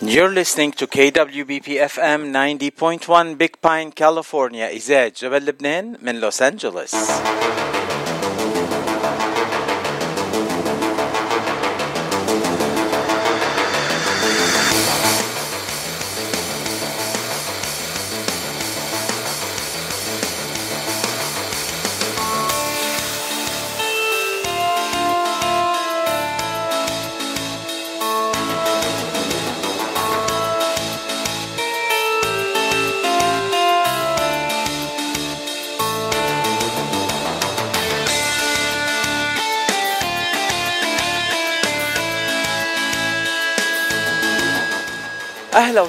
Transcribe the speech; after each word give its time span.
You're 0.00 0.28
listening 0.28 0.72
to 0.72 0.86
KWBP 0.86 1.80
FM 1.94 2.30
90.1 2.30 3.38
Big 3.38 3.60
Pine, 3.60 3.90
California 3.92 4.68
إذاعة 4.68 5.12
جبل 5.16 5.46
لبنان 5.46 5.96
من 6.02 6.20
لوس 6.20 6.42
أنجلوس 6.42 6.94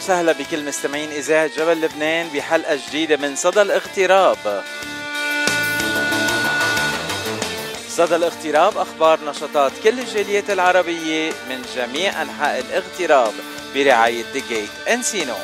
وسهلا 0.03 0.33
بكل 0.33 0.65
مستمعين 0.65 1.11
إذاعة 1.11 1.47
جبل 1.47 1.81
لبنان 1.81 2.29
بحلقة 2.29 2.79
جديدة 2.89 3.17
من 3.17 3.37
صدى 3.37 3.63
الاغتراب. 3.63 4.65
صدى 7.89 8.17
الاغتراب 8.17 8.79
أخبار 8.79 9.25
نشاطات 9.25 9.73
كل 9.85 9.99
الجاليات 9.99 10.51
العربية 10.51 11.33
من 11.49 11.63
جميع 11.77 12.23
أنحاء 12.23 12.61
الاغتراب 12.61 13.33
برعاية 13.75 14.25
ديجيت 14.33 14.71
انسينو. 14.89 15.37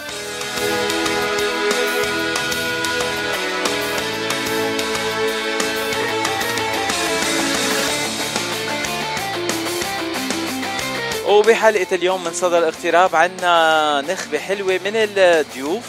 وبحلقة 11.28 11.86
اليوم 11.92 12.24
من 12.24 12.32
صدى 12.32 12.58
الاغتراب 12.58 13.16
عنا 13.16 14.04
نخبة 14.08 14.38
حلوة 14.38 14.80
من 14.84 14.92
الضيوف. 14.96 15.82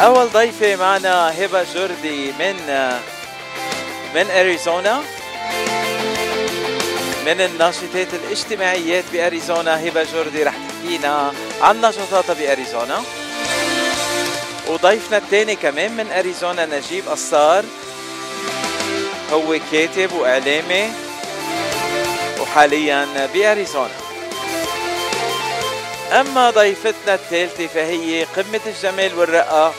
أول 0.00 0.28
ضيفة 0.28 0.76
معنا 0.76 1.44
هبة 1.44 1.64
جردي 1.74 2.32
من 2.38 2.56
من 4.14 4.30
أريزونا. 4.30 5.02
من 7.26 7.40
الناشطات 7.40 8.08
الاجتماعيات 8.14 9.04
بأريزونا 9.12 9.88
هبة 9.88 10.06
جردي 10.14 10.42
رح 10.42 10.54
تحكينا 10.54 11.32
عن 11.60 11.80
نشاطاتها 11.80 12.34
بأريزونا. 12.34 13.02
وضيفنا 14.68 15.16
الثاني 15.16 15.56
كمان 15.56 15.96
من 15.96 16.12
أريزونا 16.12 16.66
نجيب 16.66 17.08
قصار 17.08 17.64
هو 19.32 19.58
كاتب 19.72 20.12
وإعلامي. 20.12 21.01
وحاليا 22.52 23.28
بأريزونا. 23.34 23.94
أما 26.12 26.50
ضيفتنا 26.50 27.14
الثالثة 27.14 27.66
فهي 27.66 28.24
قمة 28.24 28.60
الجمال 28.66 29.18
والرقة. 29.18 29.74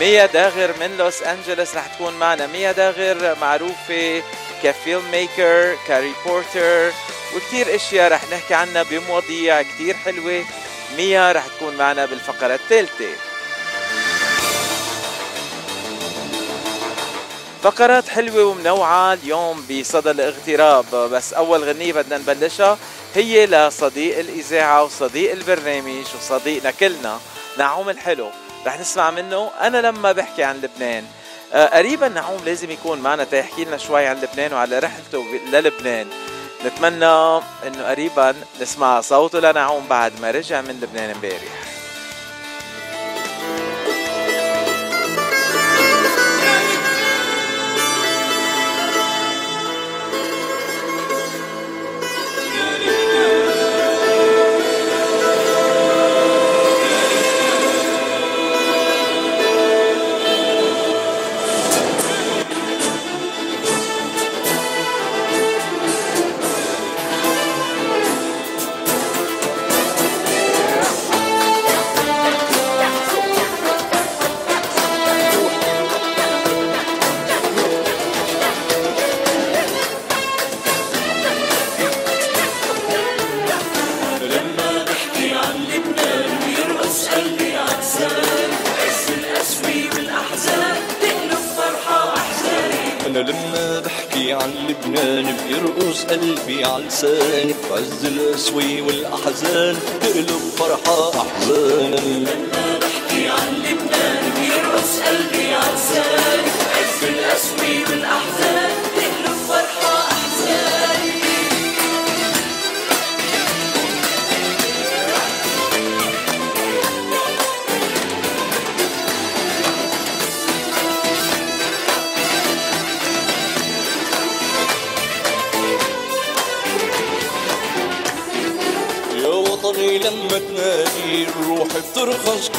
ميا 0.00 0.26
داغر 0.26 0.74
من 0.80 0.96
لوس 0.98 1.22
أنجلوس 1.22 1.76
رح 1.76 1.86
تكون 1.86 2.14
معنا. 2.14 2.46
ميا 2.46 2.72
داغر 2.72 3.36
معروفة 3.40 4.22
ك 4.62 4.72
film 4.72 5.10
maker 5.10 5.76
ك 5.86 5.98
reporter 5.98 6.92
وكتير 7.36 7.74
أشياء 7.74 8.12
رح 8.12 8.20
نحكي 8.32 8.54
عنها 8.54 8.82
بمواضيع 8.82 9.62
كتير 9.62 9.94
حلوة. 9.94 10.44
ميا 10.96 11.32
رح 11.32 11.46
تكون 11.46 11.76
معنا 11.76 12.06
بالفقرة 12.06 12.54
الثالثة. 12.54 13.10
فقرات 17.66 18.08
حلوة 18.08 18.44
ومنوعة 18.44 19.12
اليوم 19.12 19.66
بصدى 19.70 20.10
الاغتراب. 20.10 20.84
بس 20.94 21.32
أول 21.32 21.64
غنية 21.64 21.92
بدنا 21.92 22.18
نبلشها 22.18 22.78
هي 23.14 23.46
لصديق 23.46 24.18
الإذاعة 24.18 24.84
وصديق 24.84 25.32
البرنامج 25.32 26.04
وصديقنا 26.18 26.70
كلنا 26.70 27.18
نعوم 27.58 27.90
الحلو. 27.90 28.30
رح 28.66 28.80
نسمع 28.80 29.10
منه 29.10 29.50
أنا 29.60 29.78
لما 29.78 30.12
بحكي 30.12 30.44
عن 30.44 30.56
لبنان. 30.56 31.04
آه 31.52 31.78
قريبا 31.78 32.08
نعوم 32.08 32.40
لازم 32.44 32.70
يكون 32.70 32.98
معنا 32.98 33.24
تيحكي 33.24 33.64
لنا 33.64 33.76
شوي 33.76 34.06
عن 34.06 34.20
لبنان 34.20 34.52
وعلى 34.52 34.78
رحلته 34.78 35.24
للبنان. 35.52 36.06
نتمنى 36.66 37.40
إنه 37.66 37.88
قريبا 37.88 38.34
نسمع 38.60 39.00
صوته 39.00 39.40
لنعوم 39.40 39.86
بعد 39.90 40.12
ما 40.20 40.30
رجع 40.30 40.60
من 40.60 40.80
لبنان 40.82 41.10
امبارح. 41.10 41.75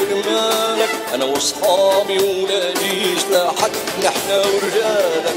كرمالك 0.09 0.90
أنا 1.13 1.25
وأصحابي 1.25 2.18
وولادي 2.19 3.19
سلاحك 3.19 3.72
نحنا 4.03 4.38
ورجالك. 4.38 5.36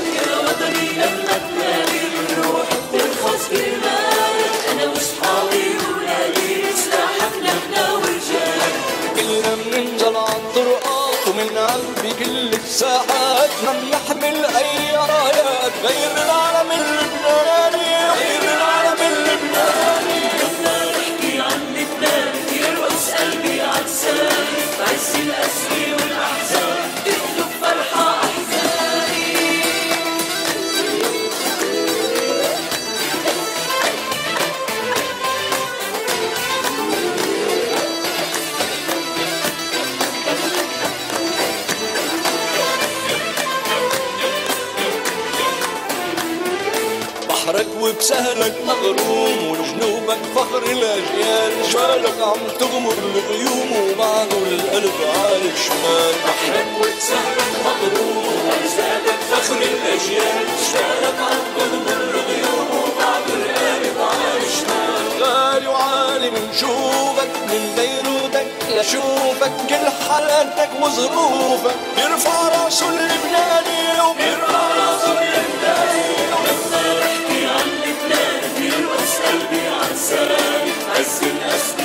عم 52.31 52.49
تغمر 52.61 52.93
الغيوم 52.93 53.73
وبعده 53.73 54.37
القلب 54.39 54.95
على 55.17 55.51
الشمال 55.55 56.15
بحرك 56.25 56.67
وسهرك 56.81 57.51
مضروب 57.65 58.25
وأجسادك 58.47 59.19
فخر 59.31 59.57
الأجيال 59.57 60.47
شمالك 60.73 61.19
عم 61.21 61.39
تغمر 61.59 62.01
الغيوم 62.03 62.69
وبعد 62.71 63.23
القلب 63.29 63.97
على 64.01 64.47
الشمال 64.47 65.23
غالي 65.23 65.67
وعالي 65.69 66.31
بنشوفك 66.31 67.31
من 67.49 67.73
بيروتك 67.77 68.47
لشوفك 68.81 69.53
كل 69.69 69.89
حالاتك 70.09 70.71
وظروفك 70.83 71.77
بيرفع 71.97 72.49
راسه 72.49 72.89
اللبناني 72.89 74.01
وبيرفع 74.11 74.61
راسه 74.77 75.13
اللبناني 75.13 76.07
لما 76.31 77.01
بحكي 77.01 77.47
عن 77.47 77.69
لبنان 77.85 78.41
بيرقص 78.59 79.15
قلبي 79.27 79.67
عن 79.69 79.97
سلام 79.97 80.69
عز 80.97 81.21
الأسد 81.23 81.80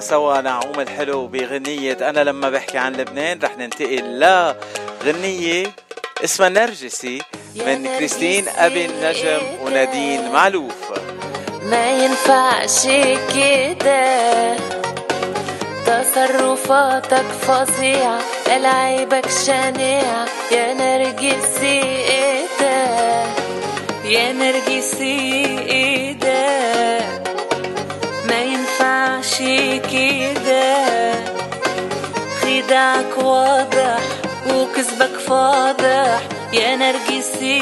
سوا. 0.00 0.40
نعوم 0.40 0.80
الحلو 0.80 1.26
بغنية 1.26 1.98
أنا 2.00 2.20
لما 2.24 2.50
بحكي 2.50 2.78
عن 2.78 2.92
لبنان 2.92 3.38
رح 3.42 3.58
ننتقل 3.58 4.20
لغنية 5.04 5.66
اسمها 6.24 6.48
نرجسي 6.48 7.22
من 7.54 7.86
كريستين 7.98 8.48
أبي 8.48 8.86
النجم 8.86 9.40
ونادين 9.62 10.32
معلوف. 10.32 10.74
ما 11.62 11.90
ينفعش 11.90 12.86
كده. 13.34 14.56
تصرفاتك 15.86 17.24
فظيعة 17.40 18.20
ألعابك 18.56 19.26
شنيعة. 19.46 20.26
يا 20.52 20.74
نرجسي 20.74 21.82
إيه 21.82 22.44
ده؟ 22.60 22.88
يا 24.04 24.32
نرجسي 24.32 25.37
ينفعش 29.18 29.38
كده 29.92 31.12
خداعك 32.40 33.18
واضح 33.18 33.98
وكذبك 34.46 35.18
فاضح 35.28 36.20
يا 36.52 36.76
نرجسي 36.76 37.60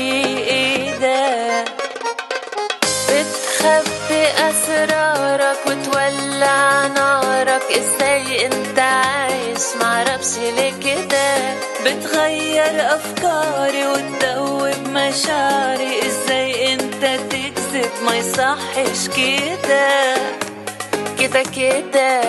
إيه 0.49 0.91
ده 0.99 1.65
بتخبي 3.09 4.27
اسرارك 4.51 5.59
وتولع 5.67 6.87
نارك 6.87 7.63
إزاي 7.71 8.47
انت 8.47 8.79
عايش 8.79 9.63
معرفش 9.81 10.37
ليه 10.39 10.73
كده 10.85 11.37
بتغير 11.85 12.95
افكاري 12.95 13.87
وتدوب 13.87 14.89
مشاعري 14.89 16.01
إزاي 16.07 16.75
انت 16.75 17.05
تكذب 17.31 17.91
ما 18.07 18.17
يصحش 18.17 19.09
كده 19.17 20.17
كده 21.27 21.43
كده 21.43 22.21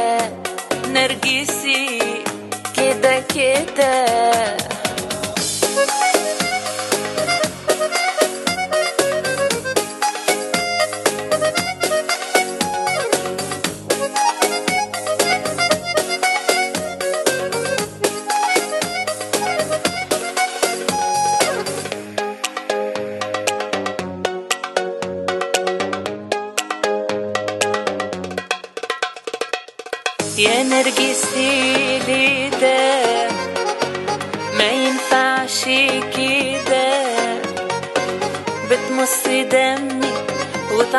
نرجسي 0.88 1.99
كده 2.77 3.19
كده. 3.19 4.05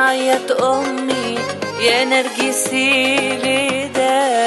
وتعيط 0.08 0.62
أمي 0.62 1.38
يا 1.80 2.04
نرجسي 2.04 3.16
ليه 3.42 3.86
ده 3.86 4.46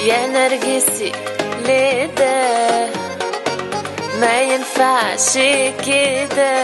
يا 0.00 0.26
نرجسي 0.26 1.12
ليه 1.66 2.06
ده 2.06 2.86
ما 4.20 4.40
ينفعش 4.42 5.34
كده. 5.86 6.56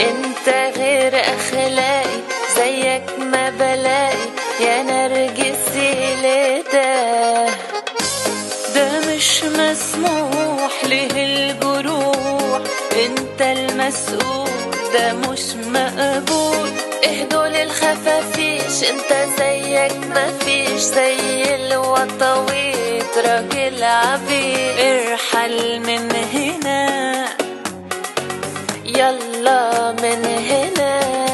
أنت 0.00 0.48
غير 0.78 1.20
أخلاقي 1.20 2.20
زيك 2.56 3.18
ما 3.18 3.50
بلاقي. 3.50 4.26
يا 4.60 4.82
نرجسي 4.82 6.16
ليه 6.22 6.62
ده 6.72 7.46
ده 8.74 9.00
مش 9.14 9.44
مسموح 9.44 10.84
له 10.84 11.08
الجروح 11.16 12.60
أنت 13.06 13.40
المسؤول. 13.42 14.65
ده 14.96 15.12
مش 15.12 15.54
مقبول. 15.56 16.70
اهدوا 17.04 17.46
للخفافيش 17.48 18.90
انت 18.90 19.10
زيك 19.38 19.92
مفيش 20.16 20.80
زي 20.80 21.54
الوطويط 21.54 23.18
راجل 23.26 23.82
عبيد 23.84 24.78
ارحل 24.78 25.80
من 25.80 26.12
هنا 26.34 27.26
يلا 28.84 29.92
من 30.02 30.24
هنا. 30.24 31.25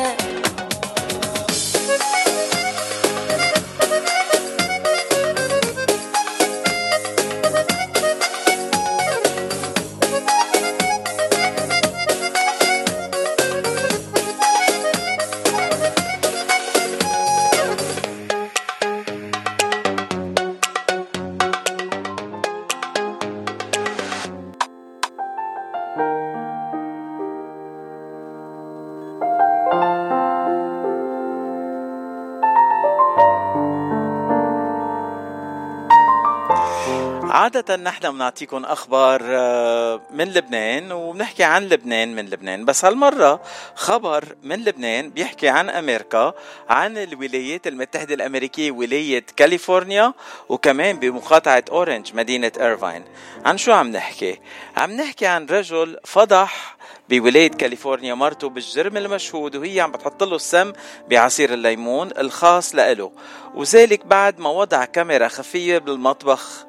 عادة 37.57 37.77
نحن 37.77 38.11
بنعطيكم 38.13 38.65
أخبار 38.65 39.21
آه، 39.25 40.01
من 40.11 40.25
لبنان 40.25 40.93
وبنحكي 40.93 41.45
عن 41.45 41.69
لبنان 41.69 42.15
من 42.15 42.27
لبنان. 42.27 42.65
بس 42.65 42.85
هالمرة 42.85 43.43
خبر 43.75 44.25
من 44.43 44.65
لبنان 44.65 45.11
بيحكي 45.11 45.49
عن 45.49 45.71
أمريكا 45.71 46.35
عن 46.69 46.99
الولايات 46.99 47.67
المتحدة 47.67 48.15
الأمريكية 48.15 48.71
ولاية 48.71 49.25
كاليفورنيا 49.37 50.13
وكمان 50.49 50.99
بمقاطعة 50.99 51.65
أورنج 51.71 52.15
مدينة 52.15 52.53
إيرفاين. 52.61 53.05
عن 53.45 53.59
شو 53.59 53.73
عم 53.73 53.89
نحكي؟ 53.89 54.41
عم 54.77 54.93
نحكي 54.93 55.27
عن 55.27 55.47
رجل 55.47 55.99
فضح 56.05 56.77
بولاية 57.09 57.51
كاليفورنيا 57.51 58.15
مرته 58.15 58.49
بالجرم 58.49 58.97
المشهود 58.97 59.57
وهي 59.57 59.81
عم 59.81 59.93
بتحط 59.93 60.23
له 60.23 60.37
السم 60.37 60.73
بعصير 61.11 61.55
الليمون 61.55 62.11
الخاص 62.19 62.75
لإله. 62.75 63.13
وذلك 63.55 64.07
بعد 64.07 64.41
ما 64.41 64.51
وضع 64.51 64.85
كاميرا 64.85 65.29
خفية 65.29 65.79
بالمطبخ. 65.79 66.67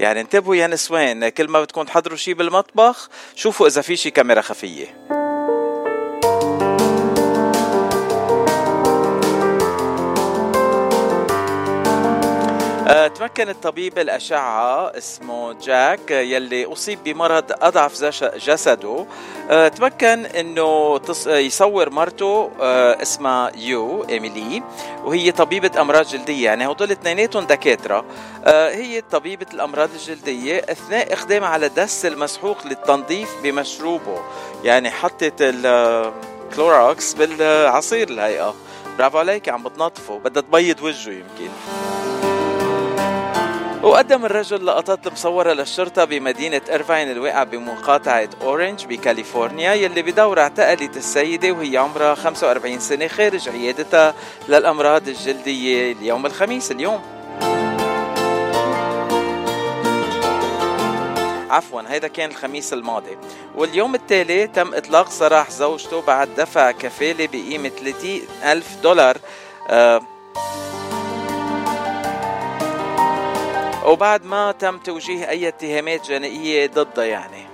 يعني 0.00 0.20
انتبهوا 0.20 0.56
يا 0.56 0.66
نسوان 0.66 1.28
كل 1.28 1.48
ما 1.48 1.62
بتكون 1.62 1.86
تحضروا 1.86 2.16
شي 2.16 2.34
بالمطبخ 2.34 3.08
شوفوا 3.34 3.66
إذا 3.66 3.82
في 3.82 3.96
شي 3.96 4.10
كاميرا 4.10 4.40
خفية. 4.40 5.27
تمكن 12.88 13.48
الطبيب 13.48 13.98
الأشعة 13.98 14.98
اسمه 14.98 15.52
جاك 15.52 16.10
يلي 16.10 16.72
أصيب 16.72 16.98
بمرض 17.04 17.44
أضعف 17.50 18.04
جسده. 18.22 19.06
آه، 19.50 19.68
تمكن 19.68 20.26
أنه 20.26 21.00
يصور 21.26 21.90
مرته 21.90 22.50
آه، 22.60 23.02
اسمها 23.02 23.52
يو 23.56 24.04
إيميلي 24.08 24.62
وهي 25.04 25.32
طبيبة 25.32 25.80
أمراض 25.80 26.06
جلدية. 26.06 26.44
يعني 26.44 26.66
هدول 26.66 26.90
اثنيناتهم 26.90 27.44
دكاترة. 27.44 28.04
آه، 28.44 28.70
هي 28.70 29.00
طبيبة 29.00 29.46
الأمراض 29.54 29.88
الجلدية. 29.94 30.64
أثناء 30.68 31.12
إقدامها 31.12 31.48
على 31.48 31.68
دس 31.68 32.06
المسحوق 32.06 32.66
للتنظيف 32.66 33.28
بمشروبه. 33.42 34.22
يعني 34.64 34.90
حطت 34.90 35.34
ال 35.40 35.65
Clorox 35.65 37.14
بالعصير 37.14 38.08
الهيئة. 38.08 38.54
برافو 38.98 39.18
عليك 39.18 39.48
عم 39.48 39.62
بتنظفه. 39.62 40.18
بدها 40.18 40.42
تبيض 40.42 40.82
وجهه 40.82 41.12
يمكن. 41.12 42.27
وقدم 43.82 44.24
الرجل 44.24 44.66
لقطات 44.66 45.08
مصورة 45.08 45.52
للشرطة 45.52 46.04
بمدينة 46.04 46.60
إرفاين 46.70 47.10
الواقعة 47.10 47.44
بمقاطعة 47.44 48.28
أورنج 48.42 48.86
بكاليفورنيا 48.86 49.74
يلي 49.74 50.02
بدورها 50.02 50.40
اعتقلت 50.40 50.96
السيدة 50.96 51.52
وهي 51.52 51.76
عمرها 51.76 52.14
45 52.14 52.78
سنة 52.78 53.06
خارج 53.06 53.48
عيادتها 53.48 54.14
للأمراض 54.48 55.08
الجلدية 55.08 55.92
اليوم 55.92 56.26
الخميس 56.26 56.70
اليوم. 56.72 57.02
عفوا 61.50 61.82
هيدا 61.88 62.08
كان 62.08 62.30
الخميس 62.30 62.72
الماضي. 62.72 63.18
واليوم 63.56 63.94
التالي 63.94 64.46
تم 64.46 64.74
إطلاق 64.74 65.10
سراح 65.10 65.50
زوجته 65.50 66.02
بعد 66.02 66.28
دفع 66.36 66.70
كفالة 66.70 67.26
بقيمة 67.26 67.68
30 67.68 68.20
ألف 68.44 68.76
دولار 68.82 69.18
آه 69.68 70.00
وبعد 73.88 74.24
ما 74.24 74.52
تم 74.52 74.78
توجيه 74.78 75.28
أي 75.28 75.48
اتهامات 75.48 76.08
جنائية 76.08 76.66
ضده 76.66 77.04
يعني. 77.04 77.46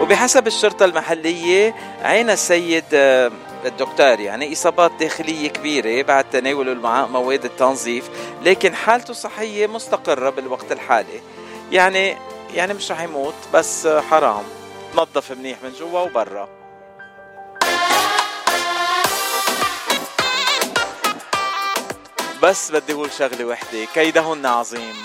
وبحسب 0.00 0.46
الشرطة 0.46 0.84
المحلية 0.84 1.74
عين 2.02 2.30
السيد 2.30 2.84
آه، 2.94 3.30
الدكتور 3.64 4.20
يعني 4.20 4.52
إصابات 4.52 4.92
داخلية 5.00 5.48
كبيرة 5.48 6.02
بعد 6.02 6.30
تناول 6.30 6.78
مواد 7.08 7.44
التنظيف 7.44 8.10
لكن 8.42 8.74
حالته 8.74 9.10
الصحية 9.10 9.66
مستقرة 9.66 10.30
بالوقت 10.30 10.72
الحالي. 10.72 11.20
يعني 11.72 12.16
يعني 12.54 12.74
مش 12.74 12.92
رح 12.92 13.02
يموت 13.02 13.34
بس 13.54 13.86
حرام. 13.86 14.44
نظف 14.94 15.32
منيح 15.32 15.58
من 15.62 15.72
جوا 15.72 16.00
وبرا. 16.00 16.48
بس 22.48 22.70
بدي 22.70 22.92
أقول 22.92 23.10
شغله 23.18 23.44
وحده 23.44 23.84
كيدهن 23.94 24.46
عظيم 24.46 24.96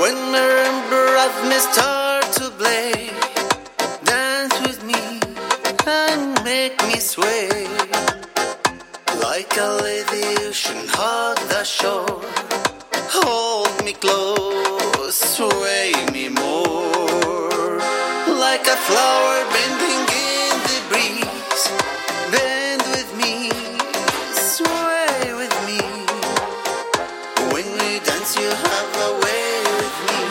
When 0.00 0.16
marimba 0.32 1.02
of 1.26 1.34
me 1.48 1.58
start 1.68 2.26
to 2.38 2.46
play 2.60 3.10
Dance 4.04 4.56
with 4.66 4.80
me 4.90 5.02
and 6.00 6.22
make 6.44 6.76
me 6.88 6.98
sway 7.12 7.66
Like 9.26 9.52
a 9.66 9.70
lady 9.82 10.26
ocean 10.46 10.82
hug 10.96 11.38
the 11.52 11.64
shore 11.64 12.20
Hold 13.16 13.84
me 13.84 13.92
close, 13.94 14.73
sway 15.11 15.93
me 16.13 16.29
more. 16.29 17.77
Like 18.45 18.65
a 18.67 18.77
flower 18.87 19.37
bending 19.53 20.03
in 20.31 20.53
the 20.69 20.79
breeze. 20.89 21.63
Bend 22.33 22.83
with 22.95 23.09
me, 23.21 23.33
sway 24.55 25.33
with 25.41 25.55
me. 25.67 25.81
When 27.53 27.67
we 27.79 27.89
dance, 28.07 28.31
you 28.41 28.49
have 28.67 28.91
a 29.07 29.11
way 29.23 29.51
with 29.79 29.97
me. 30.07 30.21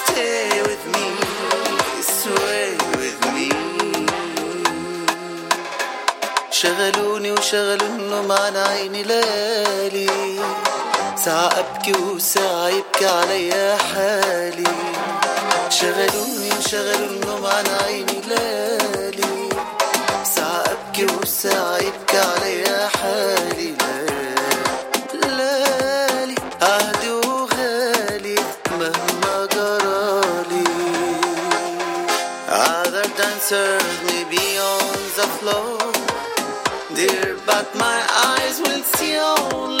Stay 0.00 0.62
with 0.68 0.84
me, 0.94 1.06
sway 2.20 2.68
with 3.00 3.18
me. 3.34 3.48
شغلوني 6.50 7.32
وشغلوا 7.32 7.88
النوم 7.88 8.32
عن 8.32 8.56
عيني 8.56 9.02
ليالي 9.02 10.10
ساعة 11.25 11.49
أبكي 11.59 11.93
وساعة 11.93 12.67
يبكي 12.69 13.05
عليا 13.07 13.77
حالي. 13.77 14.63
شغلوني 15.69 16.49
وشغلوا 16.59 17.07
النوم 17.07 17.45
عن 17.45 17.65
عيني 17.85 18.21
ليالي. 18.27 19.49
ساعة 20.35 20.63
أبكي 20.71 21.05
وساعة 21.05 21.77
يبكي 21.77 22.17
عليا 22.17 22.87
حالي. 22.87 23.73
ليالي 25.13 26.35
عهدي 26.61 27.11
وغالي 27.11 28.35
مهما 28.71 29.47
جرالي 29.53 30.63
Other 32.49 33.07
dancers 33.19 33.93
may 34.07 34.23
be 34.33 34.45
on 34.73 34.97
the 35.17 35.27
floor. 35.37 35.77
Dear, 36.95 37.37
but 37.45 37.67
my 37.75 37.99
eyes 38.29 38.59
will 38.65 38.83
see 38.95 39.15
only 39.17 39.80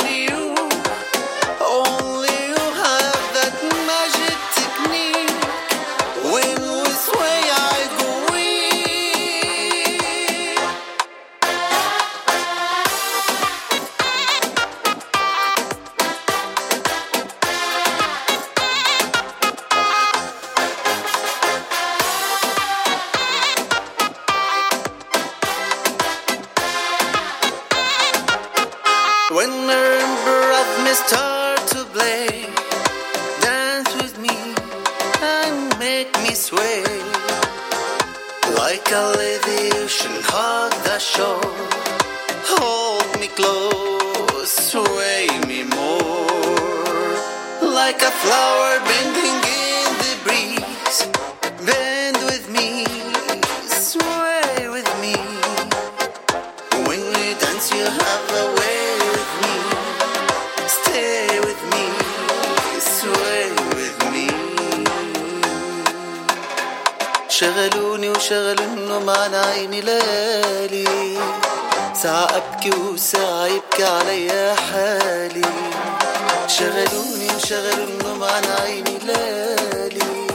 شغلوني 77.11 77.35
وشغلوا 77.35 77.85
النوم 77.87 78.23
عن 78.23 78.43
عيني 78.45 78.97
ليالي 79.05 80.27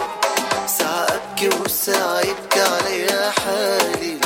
ساعة 0.66 1.06
أبكي 1.06 1.48
وساعة 1.48 2.20
يبكي 2.20 2.60
عليا 2.60 3.30
حالي. 3.30 4.18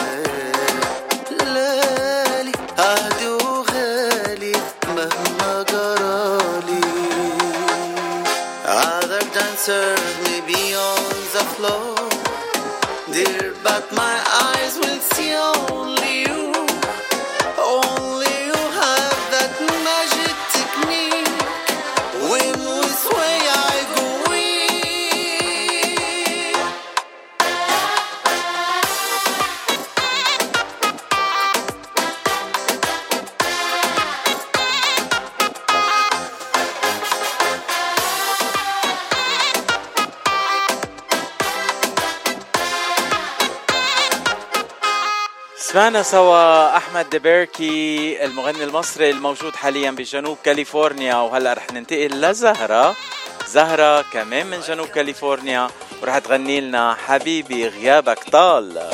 لالي 1.30 2.52
عهدي 2.78 3.26
وغالي 3.28 4.52
مهما 4.96 5.64
جرالي 5.70 6.80
Other 8.66 9.22
dancers 9.34 10.00
may 10.24 10.40
be 10.46 10.62
on 10.90 11.04
the 11.34 11.44
floor. 11.54 11.96
Dear, 13.12 13.54
but 13.64 13.84
my 13.92 14.16
eyes 14.46 14.74
will 14.82 14.99
سمعنا 45.80 46.02
سوا 46.02 46.76
أحمد 46.76 47.10
دبيركي 47.10 48.24
المغني 48.24 48.64
المصري 48.64 49.10
الموجود 49.10 49.56
حاليا 49.56 49.90
بجنوب 49.90 50.38
كاليفورنيا 50.44 51.14
وهلأ 51.14 51.52
رح 51.52 51.72
ننتقل 51.72 52.20
لزهرة. 52.20 52.96
زهرة 53.48 54.02
كمان 54.02 54.46
من 54.46 54.60
جنوب 54.60 54.86
كاليفورنيا 54.86 55.68
ورح 56.02 56.18
تغني 56.18 56.60
لنا 56.60 56.94
حبيبي 56.94 57.68
غيابك 57.68 58.18
طال. 58.32 58.90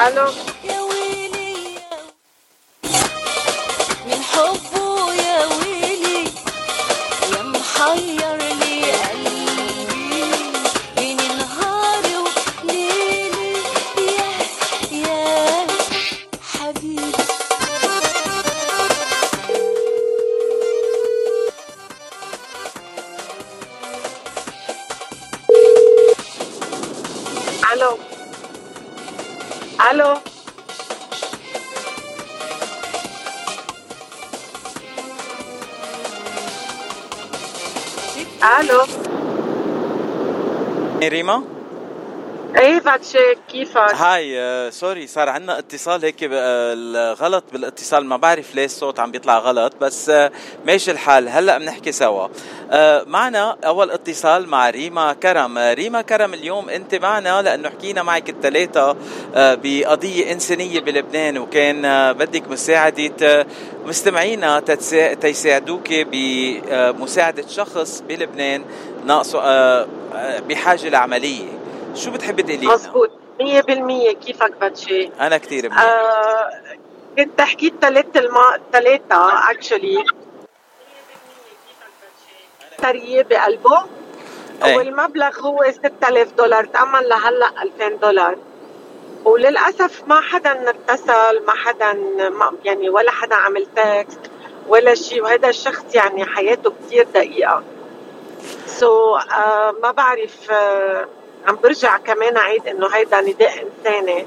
Ah 0.00 0.06
Alors, 0.06 0.32
ريما؟ 41.08 41.44
إيه 42.56 42.78
باتشي 42.80 43.18
كيفك؟ 43.48 43.94
هاي 43.94 44.40
آه، 44.40 44.70
سوري 44.70 45.06
صار 45.06 45.28
عندنا 45.28 45.58
اتصال 45.58 46.04
هيك 46.04 46.24
آه، 46.24 46.28
الغلط 46.72 47.44
بالاتصال 47.52 48.04
ما 48.06 48.16
بعرف 48.16 48.54
ليش 48.54 48.64
الصوت 48.64 49.00
عم 49.00 49.10
بيطلع 49.10 49.38
غلط 49.38 49.72
بس 49.80 50.10
آه، 50.10 50.30
ماشي 50.66 50.90
الحال. 50.90 51.28
هلأ 51.28 51.58
بنحكي 51.58 51.92
سوا. 51.92 52.28
آه، 52.70 53.04
معنا 53.06 53.56
أول 53.64 53.90
اتصال 53.90 54.48
مع 54.48 54.70
ريما 54.70 55.12
كرم. 55.12 55.58
ريما 55.58 56.02
كرم 56.02 56.34
اليوم 56.34 56.68
أنت 56.68 56.94
معنا 56.94 57.42
لأنه 57.42 57.68
حكينا 57.68 58.02
معك 58.02 58.30
الثلاثه 58.30 58.96
بقضية 59.34 60.32
إنسانية 60.32 60.80
بلبنان 60.80 61.38
وكان 61.38 62.12
بدك 62.12 62.48
مساعدة 62.50 63.46
مستمعينا 63.86 64.60
تيساعدوك 65.20 65.88
بمساعده 65.92 67.48
شخص 67.48 68.02
بلبنان 68.08 68.64
ناقصه 69.06 69.40
بحاجة 70.48 70.88
لعملية. 70.88 71.48
شو 71.94 72.10
بتحبي 72.10 72.42
تقولي؟ 72.42 72.64
لنا؟ 72.64 72.74
مزبوط 72.74 73.10
100% 73.40 74.12
كيفك 74.12 74.52
باتشي؟ 74.60 75.10
أنا 75.20 75.38
كثير 75.38 75.68
منيح. 75.68 75.82
آه 75.82 76.50
كنت 77.18 77.40
حكيت 77.40 77.74
ثلاثة 77.80 78.20
الما 78.20 78.58
ثلاثة 78.72 79.50
اكشلي 79.50 80.04
ثرية 82.82 83.22
بقلبه. 83.22 83.82
إيه. 84.64 84.76
والمبلغ 84.76 85.40
هو 85.40 85.64
6000 85.70 86.32
دولار. 86.32 86.64
تأمن 86.64 87.00
لهلأ 87.00 87.62
2000 87.62 87.88
دولار. 87.88 88.36
وللأسف 89.24 90.02
ما 90.06 90.20
حدا 90.20 90.70
اتصل 90.70 91.44
ما 91.46 91.52
حدا 91.56 91.92
ما 92.28 92.52
يعني 92.64 92.88
ولا 92.88 93.10
حدا 93.10 93.34
عمل 93.34 93.66
تكست 93.76 94.20
ولا 94.68 94.94
شيء. 94.94 95.22
وهذا 95.22 95.48
الشخص 95.48 95.94
يعني 95.94 96.24
حياته 96.24 96.72
كتير 96.86 97.06
دقيقة. 97.14 97.62
سو 98.66 99.18
so, 99.18 99.22
uh, 99.22 99.82
ما 99.82 99.90
بعرف 99.90 100.34
uh, 100.48 101.06
عم 101.46 101.56
برجع 101.56 101.96
كمان 101.96 102.36
أعيد 102.36 102.66
إنه 102.66 102.86
هيدا 102.86 103.20
نداء 103.20 103.66
إنساني. 103.66 104.26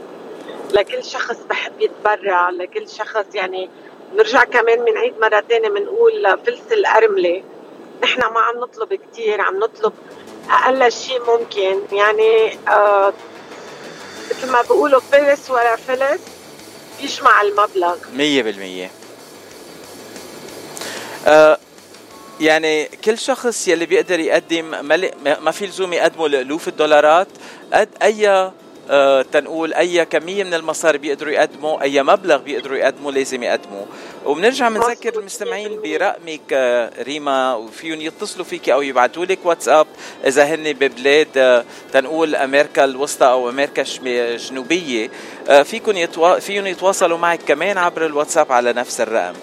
لكل 0.74 1.04
شخص 1.04 1.38
بحب 1.50 1.82
يتبرع 1.82 2.50
لكل 2.50 2.90
شخص 2.90 3.26
يعني 3.34 3.70
نرجع 4.16 4.44
كمان 4.44 4.86
بنعيد 4.86 5.20
مرة 5.20 5.44
تانية 5.50 5.70
بنقول 5.70 6.38
فلس 6.46 6.72
الأرملة 6.72 7.44
نحن 8.04 8.20
ما 8.22 8.40
عم 8.40 8.60
نطلب 8.60 8.94
كتير 8.94 9.42
عم 9.42 9.60
نطلب 9.60 9.94
أقل 10.50 10.92
شيء 10.92 11.22
ممكن. 11.28 11.80
يعني 11.92 12.58
آه 12.68 13.14
مثل 14.30 14.52
ما 14.52 14.62
بيقولوا 14.62 15.00
فلس 15.00 15.52
ورا 15.52 15.76
فلس 15.76 16.22
بيجمع 17.02 17.42
المبلغ. 17.42 17.96
مية 18.14 18.44
بالمية. 18.44 18.92
آه 21.28 21.58
يعني 22.42 22.86
كل 22.86 23.18
شخص 23.18 23.68
يلي 23.68 23.86
بيقدر 23.86 24.20
يقدم 24.20 24.66
ما 25.42 25.52
في 25.52 25.66
لزوم 25.66 25.94
يقدموا 25.94 26.28
الالوف 26.28 26.68
الدولارات 26.68 27.28
قد 27.74 27.90
أي 28.04 28.52
آه 28.90 29.22
تنقول 29.22 29.74
أي 29.74 30.06
كمية 30.06 30.44
من 30.44 30.54
المصاري 30.54 30.98
بيقدروا 30.98 31.32
يقدموا 31.32 31.82
أي 31.82 32.04
مبلغ 32.04 32.38
بيقدروا 32.38 32.78
يقدموا 32.78 33.12
لازم 33.12 33.44
يقدموا 33.44 33.86
وبنرجع 34.26 34.70
بنذكر. 34.70 35.20
المستمعين 35.20 35.82
برقمك 35.82 36.42
آه، 36.54 37.04
ريما 37.04 37.56
وفيهم 37.56 38.02
يتصلوا 38.02 38.46
فيك 38.46 38.70
أو 38.70 38.82
يبعثوا 38.82 39.26
لك 39.26 39.40
واتساب 39.44 39.88
إذا 40.26 40.44
هن 40.44 40.74
ببلاد 40.74 41.38
آه، 41.38 41.66
تنقول 41.94 42.36
أمريكا 42.36 42.84
الوسطى 42.84 43.26
أو 43.26 43.50
أمريكا 43.50 43.84
الجنوبية 44.06 45.10
فيكم 45.64 45.98
يتوا... 45.98 46.40
فيهم 46.40 46.68
يتواصلوا 46.68 47.18
معك 47.18 47.40
كمان 47.48 47.78
عبر 47.78 48.06
الواتساب 48.06 48.52
على 48.52 48.74
نفس 48.74 49.02
الرقم 49.02 49.34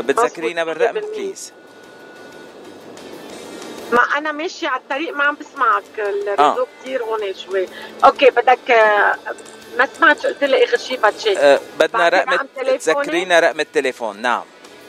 بتذكرينا 0.00 0.64
بالرقم 0.64 1.00
100%. 1.00 1.04
please 1.16 1.52
ما 3.92 4.02
أنا 4.18 4.32
ماشية 4.32 4.68
على 4.68 4.80
الطريق 4.80 5.14
ما 5.16 5.24
عم 5.24 5.36
بسمعك. 5.40 5.82
ال 5.98 6.07
réseau 6.07 6.62
آه. 6.62 6.66
كثير 6.80 7.02
هون 7.04 7.34
شوي. 7.34 7.68
okay 8.04 8.30
بدك 8.30 8.70
آه، 8.70 9.16
ما 9.78 9.88
سمعت 9.98 10.26
قلت 10.26 10.44
لي 10.44 10.64
اخر 10.64 10.76
شيء 10.76 11.00
باتشي 11.00 11.38
آه، 11.38 11.60
بدنا 11.78 12.08
رقم؟ 12.08 12.46
تذكرينا 12.78 13.40
رقم 13.40 13.60
التليفون. 13.60 14.22
نعم. 14.22 14.42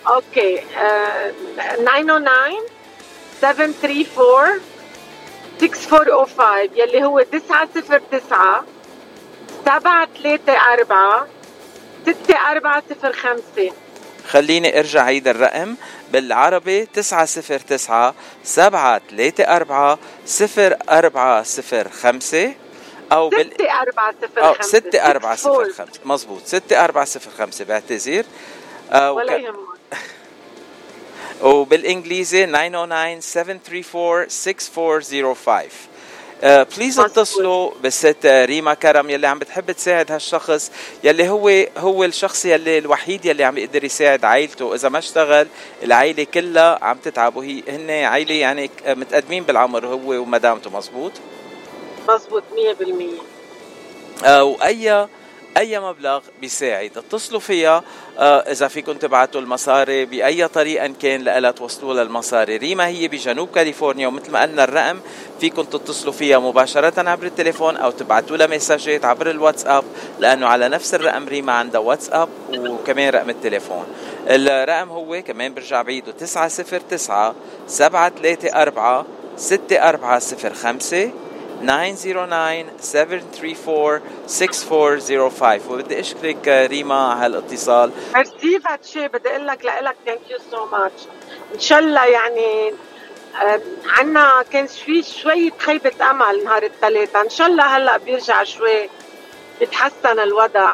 okay 0.08 0.60
آه، 0.60 1.32
909 1.78 2.62
734 3.42 4.62
6405 5.60 6.60
يلي 6.76 7.04
هو 7.04 7.22
909 7.22 8.66
734 9.66 11.28
6405 12.06 13.72
خليني 14.30 14.80
أرجع 14.80 15.04
عيد 15.04 15.28
الرقم. 15.28 15.76
بالعربي 16.16 16.86
909 16.86 18.14
734 18.44 19.98
0405 20.26 22.54
أو 23.12 23.30
بال 23.30 23.52
6405 23.58 24.48
أو 24.48 24.56
6405 24.62 26.00
مزبوط 26.06 26.42
6405 26.46 27.66
بعتذر 27.66 28.24
آه، 28.92 29.12
وك- 29.12 29.18
ولا 29.18 29.38
يهمك. 29.38 29.58
وبالإنجليزي 31.44 32.46
909 32.46 33.20
734 33.20 34.30
6405 34.30 35.70
please. 36.44 37.00
اتصلوا 37.00 37.72
بالست 37.84 38.26
ريما 38.26 38.74
كرم 38.74 39.10
يلي 39.10 39.28
عم 39.28 39.40
بتحب 39.40 39.72
تساعد 39.72 40.12
هالشخص 40.12 40.72
يلي 41.04 41.30
هو 41.30 41.52
هو 41.78 42.04
الشخص 42.04 42.46
يلي 42.46 42.78
الوحيد 42.78 43.26
يلي 43.26 43.44
عم 43.44 43.58
يقدر 43.58 43.84
يساعد 43.84 44.26
عائلته. 44.26 44.76
إذا 44.76 44.90
ما 44.90 45.00
اشتغل 45.00 45.48
العائلة 45.84 46.24
كلها 46.24 46.80
عم 46.82 46.98
تتعب 46.98 47.36
وهي 47.36 47.64
هن 47.68 47.90
عائلة 47.90 48.36
يعني 48.36 48.70
متقدمين 48.88 49.44
بالعمر 49.44 49.88
هو 49.88 50.22
ومدامته. 50.22 50.70
مزبوط 50.78 51.12
مزبوط 52.10 52.44
100% 52.54 53.36
آه، 54.26 54.44
وأي 54.44 55.08
أي 55.58 55.80
مبلغ 55.80 56.22
بيساعد 56.42 56.98
اتصلوا 56.98 57.40
فيها 57.40 57.84
آه، 58.20 58.40
إذا 58.40 58.68
فيكم 58.68 58.94
تبعتوا 58.94 59.42
المصاري 59.42 60.06
بأي 60.06 60.48
طريقة 60.48 60.94
كان 61.02 61.22
لها 61.22 61.52
توصلوا 61.52 61.94
للمصاري 61.94 62.58
ريما 62.58 62.88
هي 62.88 63.08
بجنوب 63.08 63.50
كاليفورنيا 63.56 64.08
ومثل 64.08 64.32
ما 64.32 64.42
قلنا 64.42 64.64
الرقم 64.64 65.00
فيكم 65.40 65.64
تتصلوا 65.64 66.14
فيها 66.14 66.40
مباشرة 66.40 67.10
عبر 67.10 67.26
التليفون 67.26 67.78
أو 67.78 67.92
تبعتوا 67.92 68.38
لها 68.38 68.48
مساجات 68.48 69.06
عبر 69.06 69.30
الواتساب 69.30 69.84
لأنه 70.20 70.48
على 70.48 70.70
نفس 70.70 70.94
الرقم 70.94 71.28
ريما 71.28 71.54
عندها 71.54 71.82
واتساب 71.82 72.30
وكمان 72.58 73.10
رقم 73.10 73.30
التليفون. 73.30 73.86
الرقم 74.28 74.90
هو 74.90 75.22
كمان 75.22 75.54
برجع 75.54 75.82
بعيده 75.82 76.12
909 76.12 77.36
734 77.68 79.06
6405 79.38 81.25
909-734-6405 81.68 81.74
وبدي 85.70 86.00
أشكرك 86.00 86.48
ريما 86.48 86.96
على 87.14 87.26
هالاتصال 87.26 87.92
ميرسي 88.16 88.58
باتشي 88.58 89.08
بدي 89.08 89.30
أقول 89.30 89.48
لك 89.48 89.66
لك 89.66 89.96
thank 90.06 90.20
you 90.30 90.38
so 90.52 90.66
much 90.66 91.02
إن 91.56 91.60
شاء 91.60 91.80
الله 91.80 92.06
يعني 92.06 92.74
آه، 93.44 93.62
عنا 93.88 94.44
كان 94.52 94.68
في 94.68 95.04
شوية 95.04 95.52
خيبة 95.60 96.10
أمل 96.12 96.44
نهار 96.44 96.64
الثلاثاء 96.64 97.24
إن 97.24 97.30
شاء 97.30 97.48
الله 97.48 97.78
هلأ 97.78 97.98
بيرجع 97.98 98.44
شوي 98.44 98.90
بيتحسن 99.60 100.20
الوضع 100.20 100.74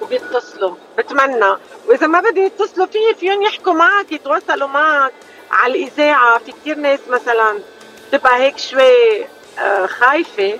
وبيتصلوا. 0.00 0.74
بتمنى. 0.98 1.56
وإذا 1.86 2.06
ما 2.06 2.20
بدهم 2.20 2.46
يتصلوا 2.46 2.86
فيه 2.86 3.14
فيهم 3.20 3.42
يحكوا 3.42 3.72
معك 3.72 4.12
يتواصلوا 4.12 4.68
معك 4.68 5.12
على 5.50 5.72
الإذاعة. 5.72 6.38
في 6.38 6.52
كتير 6.52 6.78
ناس 6.78 7.00
مثلا 7.08 7.58
تبقى 8.12 8.36
هيك 8.40 8.58
شوي 8.58 9.26
آه، 9.58 9.86
خايفة. 9.86 10.58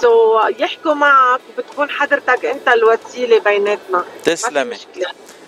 سو 0.00 0.40
يحكوا 0.58 0.94
معك 0.94 1.40
وبتكون 1.48 1.90
حضرتك 1.90 2.44
أنت 2.44 2.68
الوسيلة 2.68 3.38
بيناتنا. 3.38 4.04
تسلمي. 4.24 4.76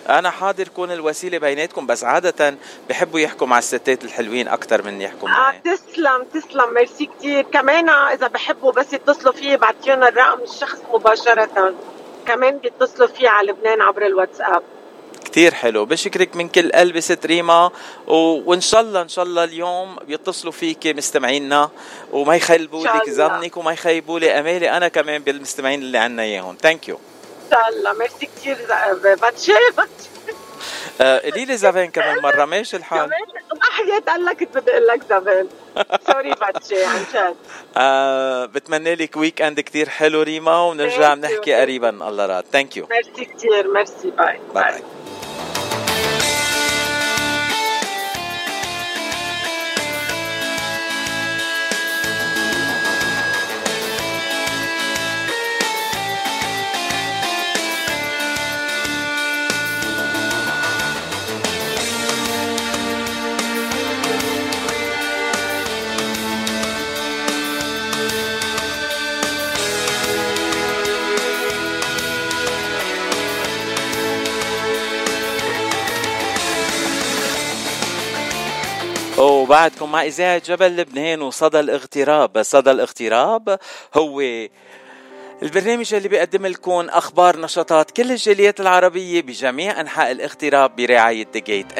أنا 0.09 0.29
حاضر 0.29 0.67
كون 0.67 0.91
الوسيلة 0.91 1.37
بيناتكم 1.37 1.87
بس 1.87 2.03
عادة 2.03 2.55
بحبوا 2.89 3.19
يحكوا 3.19 3.47
مع 3.47 3.57
الستات 3.57 4.03
الحلوين 4.03 4.47
أكثر 4.47 4.81
من 4.81 5.01
يحكوا 5.01 5.29
آه 5.29 5.31
معي. 5.31 5.59
تسلم 5.59 6.23
تسلم. 6.33 6.73
ميرسي 6.73 7.05
كتير. 7.05 7.45
كمان 7.53 7.89
إذا 7.89 8.27
بحبوا 8.27 8.71
بس 8.71 8.93
يتصلوا 8.93 9.33
فيي 9.33 9.57
بعطيهم 9.57 10.03
الرقم 10.03 10.41
الشخص 10.43 10.79
مباشرة. 10.93 11.73
كمان 12.25 12.57
بيتصلوا 12.57 13.07
فيه 13.07 13.29
على 13.29 13.51
لبنان 13.51 13.81
عبر 13.81 14.05
الواتساب. 14.05 14.63
كتير 15.33 15.53
حلو. 15.53 15.85
بشكرك 15.85 16.35
من 16.35 16.47
كل 16.49 16.71
قلبي 16.71 17.01
ست 17.01 17.25
ريما 17.25 17.71
و... 18.07 18.15
وإن 18.45 18.61
شاء 18.61 18.81
الله 18.81 19.01
إن 19.01 19.07
شاء 19.09 19.25
الله 19.25 19.43
اليوم 19.43 19.95
بيتصلوا 19.95 20.51
فيك 20.51 20.87
مستمعينا 20.87 21.69
وما 22.11 22.35
يخيبوا 22.35 22.87
لك 22.87 23.07
الله. 23.07 23.27
ظنك 23.27 23.57
وما 23.57 23.71
يخيبوا 23.71 24.19
لي 24.19 24.39
أمالي 24.39 24.69
أنا 24.77 24.87
كمان 24.87 25.21
بالمستمعين 25.23 25.81
اللي 25.81 25.97
عنا 25.97 26.23
إياهم. 26.23 26.57
thank 26.61 26.87
you 26.87 26.95
إن 26.95 27.49
شاء 27.51 27.69
الله. 27.69 27.93
ميرسي 27.93 28.25
كتير. 28.25 28.57
ز- 28.57 29.19
باتشي 29.21 29.53
باتشي 29.77 30.09
قولي 31.29 31.45
لي 31.45 31.57
زافين 31.57 31.91
كمان 31.91 32.21
مرة. 32.21 32.45
ماشي 32.45 32.77
الحال. 32.77 32.99
كمان؟ 32.99 33.19
ما 33.53 33.71
حيات 33.71 34.09
قال 34.09 34.25
لك 34.25 34.37
كنت 34.39 34.57
بدي 34.57 34.71
أقول 34.71 34.87
لك 34.87 35.01
زمان 35.09 35.47
sorry 36.11 36.33
باتشي 36.33 36.83
عن 36.85 37.03
جد. 37.13 37.35
آه 37.77 38.45
بتمنى 38.45 38.95
لك 38.95 39.17
weekend 39.17 39.59
كتير 39.59 39.89
حلو 39.89 40.21
ريما 40.21 40.61
ونرجع. 40.61 41.13
بنحكي 41.13 41.53
قريبا. 41.53 41.89
الله 41.89 42.25
راد 42.25 42.45
thank 42.51 42.77
you 42.77 42.87
merci 42.91 43.25
كتير. 43.25 43.73
merci. 43.73 44.09
bye 44.17 44.39
bye 44.53 44.71
bye 44.71 44.83
وبعدكم 79.43 79.91
مع 79.91 80.03
إذاعة 80.03 80.41
جبل 80.45 80.75
لبنان 80.77 81.21
وصدى 81.21 81.59
الاغتراب. 81.59 82.43
صدى 82.43 82.71
الاغتراب 82.71 83.59
هو 83.93 84.21
البرنامج 85.43 85.93
اللي 85.93 86.09
بيقدم 86.09 86.45
لكم 86.45 86.87
أخبار 86.89 87.39
نشاطات 87.39 87.91
كل 87.91 88.11
الجاليات 88.11 88.59
العربية 88.59 89.21
بجميع 89.21 89.81
أنحاء 89.81 90.11
الاغتراب 90.11 90.75
برعاية 90.75 91.27
ذا 91.33 91.39
جيت 91.39 91.79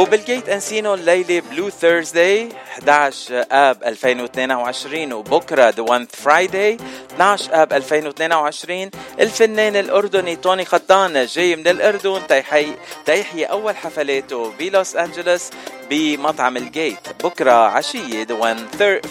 Encino 0.00 0.16
وبال 0.16 0.30
Gate 0.30 0.48
Encino 0.48 0.94
الليلة 0.94 1.42
Blue 1.50 1.70
Thursday 1.70 2.48
11 2.72 3.44
آب 3.52 3.84
2022 3.84 5.12
وبكرة 5.12 5.68
The 5.68 5.82
One 5.82 6.06
Friday 6.06 6.76
12 7.14 7.62
آب 7.62 7.72
2022 7.72 8.90
الفنان 9.20 9.76
الأردني 9.76 10.36
توني 10.36 10.64
خطان 10.64 11.26
جاي 11.26 11.56
من 11.56 11.68
الأردن 11.68 12.26
تيحي 12.28 12.72
تيحيي 13.06 13.44
أول 13.44 13.76
حفلاته 13.76 14.52
بلوس 14.58 14.96
أنجلوس 14.96 15.50
بمطعم 15.90 16.56
ال 16.56 16.67
Gate. 16.67 17.22
بكرة 17.24 17.52
عشية 17.52 18.22
The 18.22 18.34
One 18.34 18.66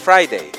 Friday 0.06 0.52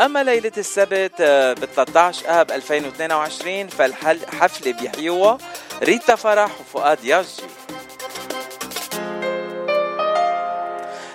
أما 0.00 0.22
ليلة 0.22 0.52
السبت 0.58 1.22
ب 1.60 1.64
13 1.76 2.40
آب 2.40 2.50
2022 2.50 3.68
فالحفله 3.68 4.72
بيحيوها 4.72 5.38
ريتا 5.82 6.14
فرح 6.16 6.50
وفؤاد 6.60 7.04
ياجي 7.04 7.42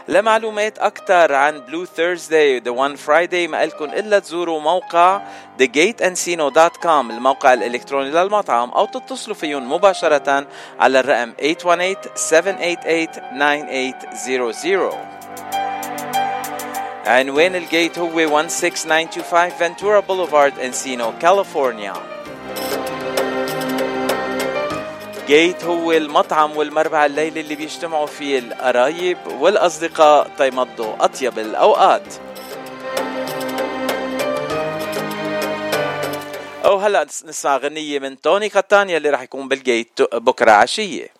لمعلومات 0.09 0.79
أكثر 0.79 1.33
عن 1.33 1.59
Blue 1.59 1.85
Thursday 1.85 2.57
و 2.57 2.61
The 2.63 2.71
One 2.71 2.95
Friday 2.95 3.47
ما 3.47 3.65
لكم 3.65 3.85
إلا 3.85 4.19
تزوروا 4.19 4.59
موقع 4.59 5.21
thegateencino.com 5.59 6.85
الموقع 6.85 7.53
الإلكتروني 7.53 8.11
للمطعم 8.11 8.69
أو 8.69 8.85
تتصلوا 8.85 9.35
فيهم 9.35 9.73
مباشرة 9.73 10.47
على 10.79 10.99
الرقم 10.99 11.33
818-788-9800 11.33 11.37
عنوان 17.07 17.55
ال 17.55 17.64
Gate 17.64 17.99
هو 17.99 18.47
16925 18.47 19.49
Ventura 19.49 19.99
Boulevard 19.99 20.59
Encino 20.59 21.13
كاليفورنيا 21.21 21.93
جيت 25.29 25.63
هو 25.63 25.91
المطعم 25.91 26.57
والمربع 26.57 27.05
الليلي 27.05 27.41
اللي 27.41 27.55
بيجتمعوا 27.55 28.05
فيه 28.05 28.39
القرايب 28.39 29.17
والأصدقاء 29.27 30.31
تيمضوا 30.37 31.05
أطيب 31.05 31.39
الأوقات. 31.39 32.13
أو 36.65 36.77
هلا 36.77 37.03
نسمع 37.03 37.57
غنية 37.57 37.99
من 37.99 38.21
توني 38.21 38.49
كاتانيا 38.49 38.97
اللي 38.97 39.09
راح 39.09 39.21
يكون 39.21 39.47
بالجيت 39.47 40.01
بكرة 40.13 40.51
عشية. 40.51 41.18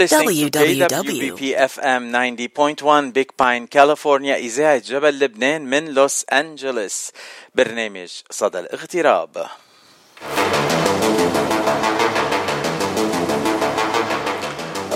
Listening 0.00 0.50
to 0.50 0.58
www. 0.58 1.36
KWBP 1.36 1.42
FM 1.76 2.02
90.1 2.08 3.12
Big 3.12 3.36
Pine, 3.36 3.66
California 3.68 4.34
إذاعة 4.34 4.78
جبل 4.78 5.18
لبنان 5.18 5.62
من 5.64 5.94
لوس 5.94 6.24
أنجلوس 6.32 7.10
برنامج 7.54 8.10
صدى 8.30 8.58
الاغتراب. 8.58 9.46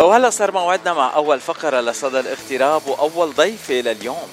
وهلا 0.01 0.31
صار 0.31 0.53
موعدنا 0.53 0.93
مع 0.93 1.14
أول 1.14 1.40
فقرة 1.40 1.81
لصدى 1.81 2.21
الاغتراب 2.21 2.87
وأول 2.87 3.35
ضيفة 3.35 3.75
لليوم. 3.75 4.29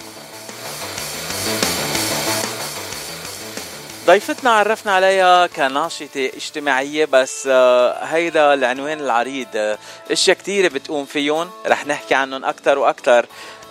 ضيفتنا 4.06 4.50
عرفنا 4.50 4.92
عليها 4.92 5.48
كناشطة 5.48 6.26
اجتماعية 6.26 7.06
بس 7.06 7.48
آه، 7.52 8.04
هيدا 8.04 8.54
العنوان 8.54 9.00
العريض. 9.00 9.48
آه، 9.56 9.78
إشياء 10.12 10.38
كتيرة 10.38 10.68
بتقوم 10.68 11.06
فيهم 11.06 11.52
رح 11.66 11.88
نحكي 11.88 12.16
عنهم 12.16 12.46
أكتر 12.46 12.78
وأكتر. 12.78 13.26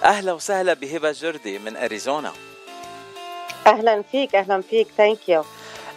أهلا 0.04 0.32
وسهلا 0.32 0.74
بهبة 0.74 1.12
جردي 1.12 1.58
من 1.58 1.76
أريزونا. 1.76 2.32
أهلا 3.66 4.04
فيك 4.12 4.34
أهلا 4.34 4.62
فيك. 4.70 4.88
thank 4.96 5.28
you 5.28 5.44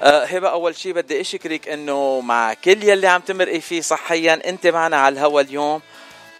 أه 0.04 0.24
هبة 0.26 0.50
أول 0.50 0.76
شي 0.76 0.94
بدي 0.94 1.22
أشكرك 1.22 1.68
إنه 1.68 2.22
مع 2.22 2.54
كل 2.54 2.84
يلي 2.84 3.08
عم 3.08 3.22
تمرقي 3.22 3.62
فيه 3.62 3.82
صحيا 3.82 4.50
أنت 4.50 4.68
معنا 4.68 4.98
على 4.98 5.14
الهوا 5.14 5.42
اليوم. 5.42 5.82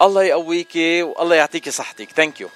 الله 0.02 0.22
يقويكي 0.24 1.02
والله 1.02 1.36
يعطيكي 1.36 1.70
صحتك. 1.70 2.08
ثانك 2.10 2.40
يو 2.40 2.48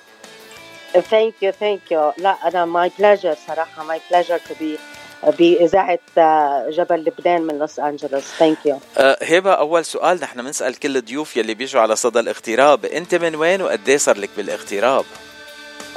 ثانك 1.11 1.35
يو 1.43 1.53
ثانك 1.53 1.93
يو 1.93 2.13
لا 2.17 2.37
أنا 2.49 2.65
ماي 2.65 2.91
بليجر 2.99 3.37
صراحة 3.47 3.85
ماي 3.85 4.01
بليجر 4.11 4.39
تو 4.39 4.55
بي 4.61 4.79
بإذاعة 5.27 5.99
آه، 6.19 6.71
جبل 6.71 7.05
لبنان 7.05 7.43
من 7.43 7.59
لوس 7.59 7.79
أنجلوس. 7.79 8.25
ثانك 8.25 8.67
يو 8.67 8.79
أه 8.99 9.19
هبة 9.23 9.53
أول 9.53 9.85
سؤال 9.85 10.21
نحن 10.21 10.43
بنسأل 10.43 10.75
كل 10.79 10.97
الضيوف 10.97 11.37
يلي 11.37 11.55
بيجوا 11.55 11.81
على 11.81 11.97
صدى 11.97 12.21
الاغتراب. 12.21 12.85
أنت 12.85 13.15
من 13.15 13.37
وين 13.37 13.63
وقد 13.63 13.89
إيه 13.89 13.97
صار 13.97 14.19
لك 14.19 14.31
بالاغتراب؟ 14.37 15.05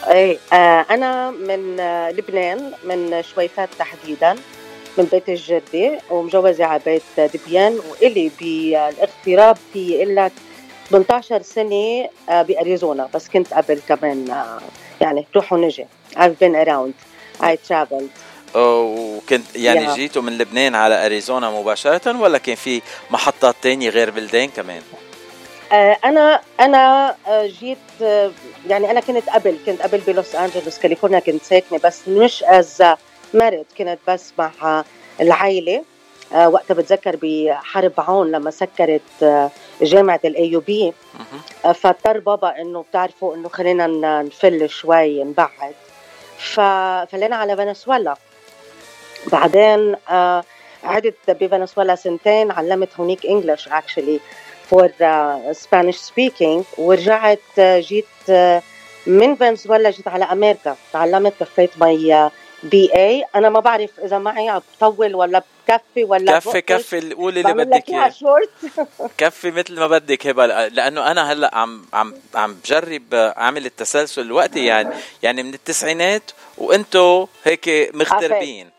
إيه 0.08 0.38
آه، 0.54 0.86
أنا 0.90 1.32
من 1.32 1.80
آه، 1.80 2.12
لبنان 2.12 2.72
من 2.84 3.24
شويفات 3.24 3.70
تحديدا 3.80 4.36
من 4.98 5.04
بيت 5.06 5.30
الجدي 5.30 5.98
ومجوزة 6.10 6.66
على 6.66 6.82
بيت 6.86 7.04
دبيان. 7.36 7.80
وإلي 7.90 8.32
بالاغتراب 8.40 9.58
في 9.74 10.06
لك 10.06 10.32
18 10.90 11.42
سنة 11.42 12.10
آه، 12.30 12.42
بأريزونا. 12.42 13.10
بس 13.14 13.30
كنت 13.30 13.54
قبل 13.54 13.82
كمان 13.88 14.30
آه، 14.32 14.60
يعني 15.02 15.28
روح 15.36 15.54
ونجي. 15.54 15.86
I've 16.16 16.38
been 16.44 16.56
around. 16.66 16.94
I 17.42 17.56
traveled. 17.70 18.31
وكنت 18.56 19.56
يعني 19.56 19.84
يا. 19.84 19.94
جيتوا 19.96 20.22
من 20.22 20.38
لبنان 20.38 20.76
على 20.76 21.06
أريزونا 21.06 21.50
مباشرة 21.50 22.20
ولا 22.22 22.38
كان 22.38 22.56
في 22.56 22.82
محطات 23.10 23.56
تانية 23.62 23.90
غير 23.90 24.10
بلدان 24.10 24.50
كمان؟ 24.50 24.82
آه، 25.72 25.98
أنا 26.06 26.42
أنا 26.60 27.16
آه، 27.28 27.48
جيت 27.48 27.78
آه، 28.02 28.32
يعني 28.68 28.92
أنا 28.92 29.00
كنت 29.00 29.30
قبل 29.30 29.58
كنت 29.66 29.82
قبل 29.82 29.98
بلوس 29.98 30.36
أنجلوس 30.36 30.80
كاليفورنيا 30.80 31.20
كنت 31.20 31.44
ساكنة 31.44 31.80
بس 31.84 32.08
مش 32.08 32.44
as 32.44 32.84
married 33.34 33.66
كنت 33.78 34.00
بس 34.08 34.34
مع 34.38 34.84
العائلة. 35.22 35.84
وقتها 36.36 36.74
بتذكر 36.74 37.18
بحرب 37.22 37.94
عون 37.98 38.32
لما 38.32 38.52
سكرت 38.52 39.52
جامعة 39.82 40.20
ال 40.26 40.52
AUB. 40.52 40.94
فاضطر 41.64 42.20
بابا 42.20 42.62
إنه 42.62 42.82
بتعرفوا 42.90 43.36
إنه 43.36 43.50
خلينا 43.50 43.88
نفل 44.22 44.70
شوي 44.70 45.24
نبعد. 45.24 45.74
ففلينا 46.38 47.36
على 47.36 47.58
فنزويلا 47.58 48.16
بعدين 49.28 49.96
آه 50.10 50.44
قعدت 50.84 51.16
بفنزويلا 51.30 51.96
سنتين 51.96 52.52
علمت 52.52 52.90
هونيك 53.00 53.26
English 53.26 53.68
actually 53.68 54.20
for 54.70 54.90
Spanish 55.52 55.96
speaking 55.96 56.64
ورجعت 56.78 57.40
آه، 57.60 57.80
جيت 57.80 58.06
آه، 58.30 58.62
من 59.06 59.36
فنزويلا 59.36 59.90
جيت 59.90 60.08
على 60.08 60.26
أمريكا. 60.26 60.76
تعلمت 60.94 61.34
كفيت 61.40 61.72
my 61.78 62.30
BA 62.64 63.26
أنا 63.36 63.50
ما 63.50 63.60
بعرف 63.60 64.00
إذا 64.00 64.18
معي 64.18 64.50
عم 64.50 64.62
بطول 64.82 65.16
ولا 65.16 65.44
بكفي 65.68 66.04
ولا 66.04 66.40
كفي. 66.40 66.62
كفي 66.62 67.14
قولي 67.14 67.42
اللي 67.42 67.54
بدك 67.54 67.90
إياه. 67.90 68.12
كفي 69.18 69.52
مثل 69.52 69.80
ما 69.80 69.88
بدك 69.88 70.28
هبة 70.28 70.46
لأنه 70.68 71.12
أنا 71.12 71.32
هلأ 71.32 71.56
عم 71.56 71.86
عم 71.94 72.14
عم 72.36 72.54
بجرب 72.54 73.14
أعمل 73.14 73.66
التسلسل 73.66 74.22
الوقتي 74.22 74.66
يعني 74.66 74.90
يعني 75.24 75.44
من 75.44 75.54
التسعينات 75.54 76.32
وإنتو 76.58 77.28
هيك 77.44 77.92
مغتربين 77.94 78.70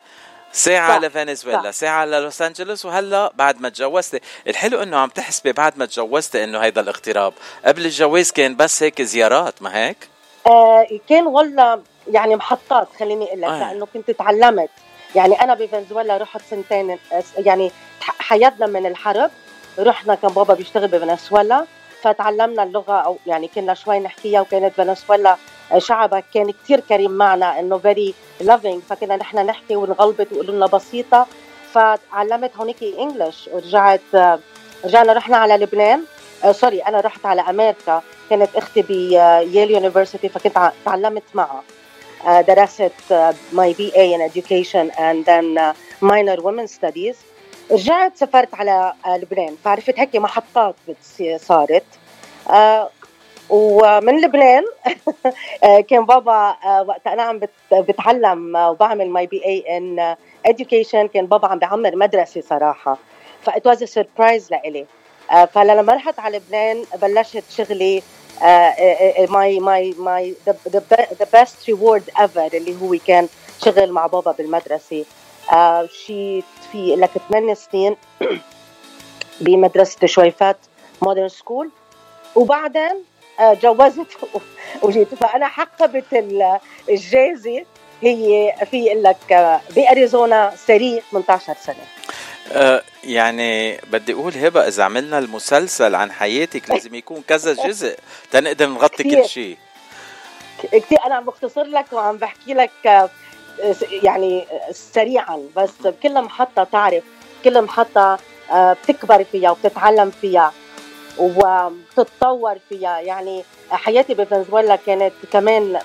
ساعة 0.53 0.99
صح، 1.01 1.05
لفنزويلا 1.05 1.62
صح. 1.62 1.71
ساعة 1.71 2.05
للوس 2.05 2.43
أنجلوس 2.43 2.85
وهلأ 2.85 3.33
بعد 3.35 3.61
ما 3.61 3.69
تجوزتي. 3.69 4.21
الحلو 4.47 4.83
إنه 4.83 4.97
عم 4.99 5.09
تحسبي 5.09 5.53
بعد 5.53 5.79
ما 5.79 5.87
تجوزتي 5.87 6.45
إنه 6.45 6.59
هيدا 6.59 6.81
الاغتراب. 6.81 7.33
قبل 7.65 7.85
الجواز 7.85 8.31
كان 8.33 8.57
بس 8.57 8.83
هيك 8.83 9.03
زيارات 9.03 9.62
ما 9.62 9.77
هيك؟ 9.77 10.09
آه 10.47 10.87
كان 11.09 11.27
والله 11.27 11.83
يعني 12.11 12.37
محطات 12.37 12.88
خليني 13.01 13.25
أقول 13.25 13.41
لك 13.41 13.49
آه. 13.49 13.59
لأنه 13.73 13.87
كنت 13.95 14.11
تعلمت. 14.11 14.71
يعني 15.15 15.41
أنا 15.41 15.55
بفنزويلا 15.55 16.17
رحت 16.17 16.41
سنتين 16.51 16.91
آه، 16.91 17.23
يعني 17.38 17.71
ح- 18.01 18.23
حياتنا 18.23 18.67
من 18.67 18.87
الحرب. 18.87 19.31
رحنا 19.79 20.15
كان 20.15 20.31
بابا 20.33 20.55
بيشتغل 20.55 20.88
بفنزويلا 20.88 21.67
فتعلمنا 22.03 22.62
اللغة 22.62 22.93
أو 23.01 23.19
يعني 23.27 23.49
كنا 23.49 23.75
شوي 23.75 23.99
نحكيها 23.99 24.41
وكانت 24.41 24.75
فنزويلا 24.75 25.37
آه، 25.72 25.78
شعبها 25.78 26.22
كان 26.35 26.50
كتير 26.50 26.80
كريم 26.80 27.11
معنا 27.11 27.61
إنه 27.61 27.78
very 27.79 28.14
loving 28.40 28.83
فكنا 28.82 29.16
نحن 29.16 29.38
نحكي 29.46 29.76
ونغلبط 29.76 30.26
ويقولوا 30.32 30.54
لنا 30.54 30.66
بسيطة. 30.66 31.26
فتعلمت 31.72 32.56
هونيك 32.56 32.82
English 32.83 33.48
ورجعت 33.52 34.00
آه، 34.14 34.38
رجعنا 34.85 35.12
رحنا 35.12 35.37
على 35.37 35.56
لبنان. 35.56 36.04
آه، 36.44 36.52
sorry 36.53 36.81
أنا 36.80 37.00
رحت 37.00 37.26
على 37.26 37.40
أمريكا. 37.40 38.02
كانت 38.30 38.56
أختي 38.56 38.82
ب 38.83 39.00
Yale 39.00 39.70
University 39.70 40.29
فكنت 40.28 40.56
ع- 40.58 40.72
تعلمت 40.85 41.22
معها. 41.35 41.62
آه، 42.26 42.40
درست 42.40 42.92
my 43.53 43.72
BA 43.72 43.92
in 43.96 44.31
and 44.90 45.26
then 45.26 45.61
uh, 45.61 45.76
minor 46.08 46.42
women 46.42 46.66
studies. 46.80 47.16
رجعت 47.72 48.16
سافرت 48.16 48.54
على 48.54 48.92
آه، 49.06 49.16
لبنان. 49.16 49.56
فعرفت 49.64 49.98
هيك 49.98 50.16
محطات 50.16 50.74
صارت. 51.37 51.85
آه، 52.50 52.90
ومن 53.50 54.20
لبنان 54.20 54.64
آه، 55.64 55.81
كان 55.81 56.05
بابا 56.07 56.57
آه، 56.64 56.83
وقت 56.83 57.07
أنا 57.07 57.22
عم 57.22 57.38
بت- 57.38 57.50
بتعلم 57.74 58.57
آه، 58.57 58.70
وبعمل 58.70 59.11
my 59.11 59.27
BA 59.27 59.44
in 59.44 60.16
education 60.48 61.07
كان 61.14 61.26
بابا 61.26 61.48
عم 61.48 61.59
بعمر 61.59 61.96
مدرسة 61.96 62.40
صراحة. 62.40 62.98
ف 63.42 63.51
it 63.51 63.66
was 63.66 63.85
surprise 63.85 64.51
لإلي. 64.50 64.87
فلما 65.52 65.92
رحت 65.94 66.18
على 66.20 66.37
لبنان 66.38 66.85
بلشت 67.02 67.44
شغلي 67.50 68.02
my 69.29 69.61
my 69.61 69.94
my 69.98 70.35
the 70.68 71.27
best 71.35 71.66
reward 71.68 72.03
ever 72.21 72.46
اللي 72.54 72.77
هو 72.83 72.96
كان 73.06 73.29
شغل 73.64 73.92
مع 73.92 74.06
بابا 74.06 74.33
بالمدرسة. 74.33 75.04
آه، 75.52 75.87
شي 75.87 76.42
في 76.73 76.96
لك 76.96 77.10
8 77.31 77.54
سنين 77.54 77.96
بمدرسة 79.40 80.06
شويفات 80.06 80.56
modern 81.02 81.29
school 81.29 81.71
وبعدين 82.35 83.04
جوزت 83.40 84.06
وجيت. 84.83 85.14
فأنا 85.14 85.48
حقبت 85.48 86.04
ال- 86.12 86.58
الجائزه 86.88 87.64
هي 88.02 88.52
في 88.70 88.85
لك 88.94 89.56
بأريزونا 89.76 90.52
صرلي 90.67 91.02
18 91.10 91.54
سنة. 91.64 91.76
أه 92.52 92.83
يعني 93.04 93.76
بدي 93.76 94.12
أقول 94.12 94.33
هبة 94.38 94.68
إذا 94.68 94.85
عملنا 94.85 95.18
المسلسل 95.18 95.94
عن 95.94 96.12
حياتك 96.12 96.70
لازم 96.70 96.94
يكون 96.94 97.22
كذا 97.28 97.52
جزء 97.68 97.96
تنقدر 98.30 98.66
نغطي. 98.66 99.02
كل 99.04 99.28
شيء 99.28 99.56
كثير. 100.72 100.98
أنا 101.06 101.14
عم 101.14 101.24
بختصر 101.24 101.62
لك 101.62 101.87
وعم 101.92 102.16
بحكي 102.16 102.54
لك 102.54 103.10
يعني 104.02 104.46
سريعا 104.72 105.42
بس 105.56 105.70
بكل 105.85 106.22
محطة 106.22 106.64
تعرف 106.64 107.02
كل 107.44 107.62
محطة 107.62 108.18
آه، 108.52 108.72
بتكبر 108.72 109.24
فيها 109.24 109.50
وبتتعلم 109.50 110.10
فيها. 110.20 110.52
وبتتطور 111.19 112.54
فيها. 112.69 113.00
يعني 113.00 113.44
حياتي 113.71 114.15
بفنزويلا 114.15 114.77
كانت 114.77 115.13
كمان 115.33 115.79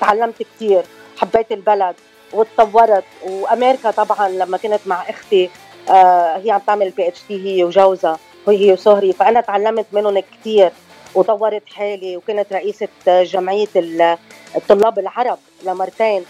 تعلمت 0.00 0.42
كثير 0.42 0.82
حبيت 1.18 1.52
البلد 1.52 1.94
وتطورت. 2.32 3.04
وأمريكا 3.22 3.90
طبعا 3.90 4.28
لما 4.28 4.56
كنت 4.56 4.80
مع 4.86 5.10
أختي 5.10 5.50
آه، 5.90 6.36
هي 6.36 6.50
عم 6.50 6.60
تعمل 6.66 6.90
بي 6.90 7.08
اتش 7.08 7.20
دي 7.28 7.46
هي 7.58 7.64
وجوزها 7.64 8.18
وهي 8.46 8.72
وسهري. 8.72 9.12
فأنا 9.12 9.40
تعلمت 9.40 9.86
منهم 9.92 10.18
كثير 10.18 10.72
وطورت 11.14 11.62
حالي. 11.74 12.16
وكنت 12.16 12.52
رئيسة 12.52 12.88
جمعية 13.06 13.68
ال- 13.76 14.18
الطلاب 14.56 14.98
العرب 14.98 15.38
لمرتين. 15.66 16.24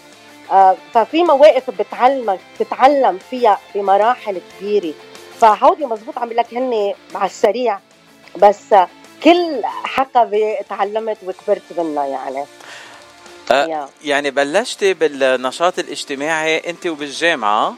آه، 0.51 0.75
ففي 0.93 1.23
مواقف 1.23 1.69
بتعلمك 1.81 2.39
تتعلم 2.59 3.17
فيها 3.29 3.59
بمراحل 3.75 4.41
كبيرة. 4.59 4.93
فهودي 5.39 5.85
مزبوط 5.85 6.17
عم 6.17 6.33
لك 6.33 6.53
هن 6.53 6.93
على 7.15 7.25
السريع. 7.25 7.79
بس 8.37 8.75
كل 9.23 9.61
حقبة 9.83 10.57
تعلمت 10.69 11.17
وكبرت 11.25 11.61
منها 11.77 12.05
يعني 12.05 12.45
أه. 13.51 13.89
يعني 14.03 14.31
بلشتي 14.31 14.93
بالنشاط 14.93 15.79
الاجتماعي 15.79 16.57
انت 16.69 16.87
وبالجامعة 16.87 17.75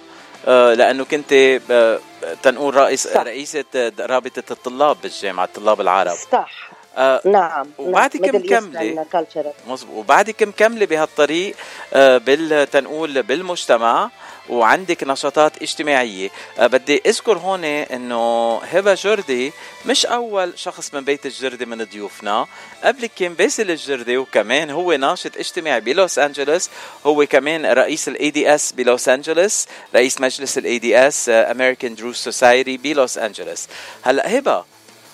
أه 0.48 0.74
لأنه 0.74 1.06
كنت 1.06 1.34
ب- 1.70 2.00
تنقول 2.44 2.76
رئيس 2.76 3.08
صح. 3.08 3.22
رئيسة 3.22 3.66
رابطة 4.00 4.44
الطلاب 4.52 4.98
بالجامعة 5.04 5.44
الطلاب 5.46 5.82
العرب 5.82 6.16
صح 6.32 6.70
آه 6.98 7.22
نعم 7.26 7.68
وبعدك 7.78 8.36
نعم. 8.36 9.06
Culture. 9.16 9.70
مظبوط 9.70 9.96
وبعدك 9.98 10.44
مكملة 10.44 10.86
بهالطريق 10.86 11.56
آه، 11.94 12.18
بالتنقول 12.18 13.24
بالمجتمع 13.24 14.10
وعندك 14.50 15.04
نشاطات 15.04 15.62
اجتماعية. 15.62 16.30
آه، 16.60 16.68
بدي 16.68 17.02
أذكر 17.06 17.38
هون 17.38 17.64
إنه 17.64 18.58
هبة 18.58 18.94
جردي 18.94 19.54
مش 19.86 20.06
أول 20.06 20.60
شخص 20.60 20.94
من 20.94 21.02
بيت 21.02 21.26
الجردي 21.26 21.66
من 21.66 21.84
ضيوفنا. 21.84 22.48
قبلك 22.84 23.12
كان 23.16 23.34
باسل 23.34 23.72
الجردي 23.72 24.18
وكمان 24.18 24.70
هو 24.70 24.94
ناشط 24.94 25.38
اجتماعي 25.38 25.82
بلوس 25.82 26.20
أنجلوس. 26.20 26.70
هو 27.06 27.26
كمان 27.26 27.66
رئيس 27.66 28.08
ال 28.08 28.30
ADS 28.30 28.72
بلوس 28.72 29.10
أنجلوس 29.10 29.66
رئيس 29.96 30.22
مجلس 30.22 30.58
ال 30.58 30.80
ADS 30.80 31.30
American 31.30 31.96
Druze 31.96 32.18
Society 32.24 32.78
بلوس 32.78 33.18
أنجلوس. 33.18 33.68
هلا 34.02 34.38
هبة 34.38 34.66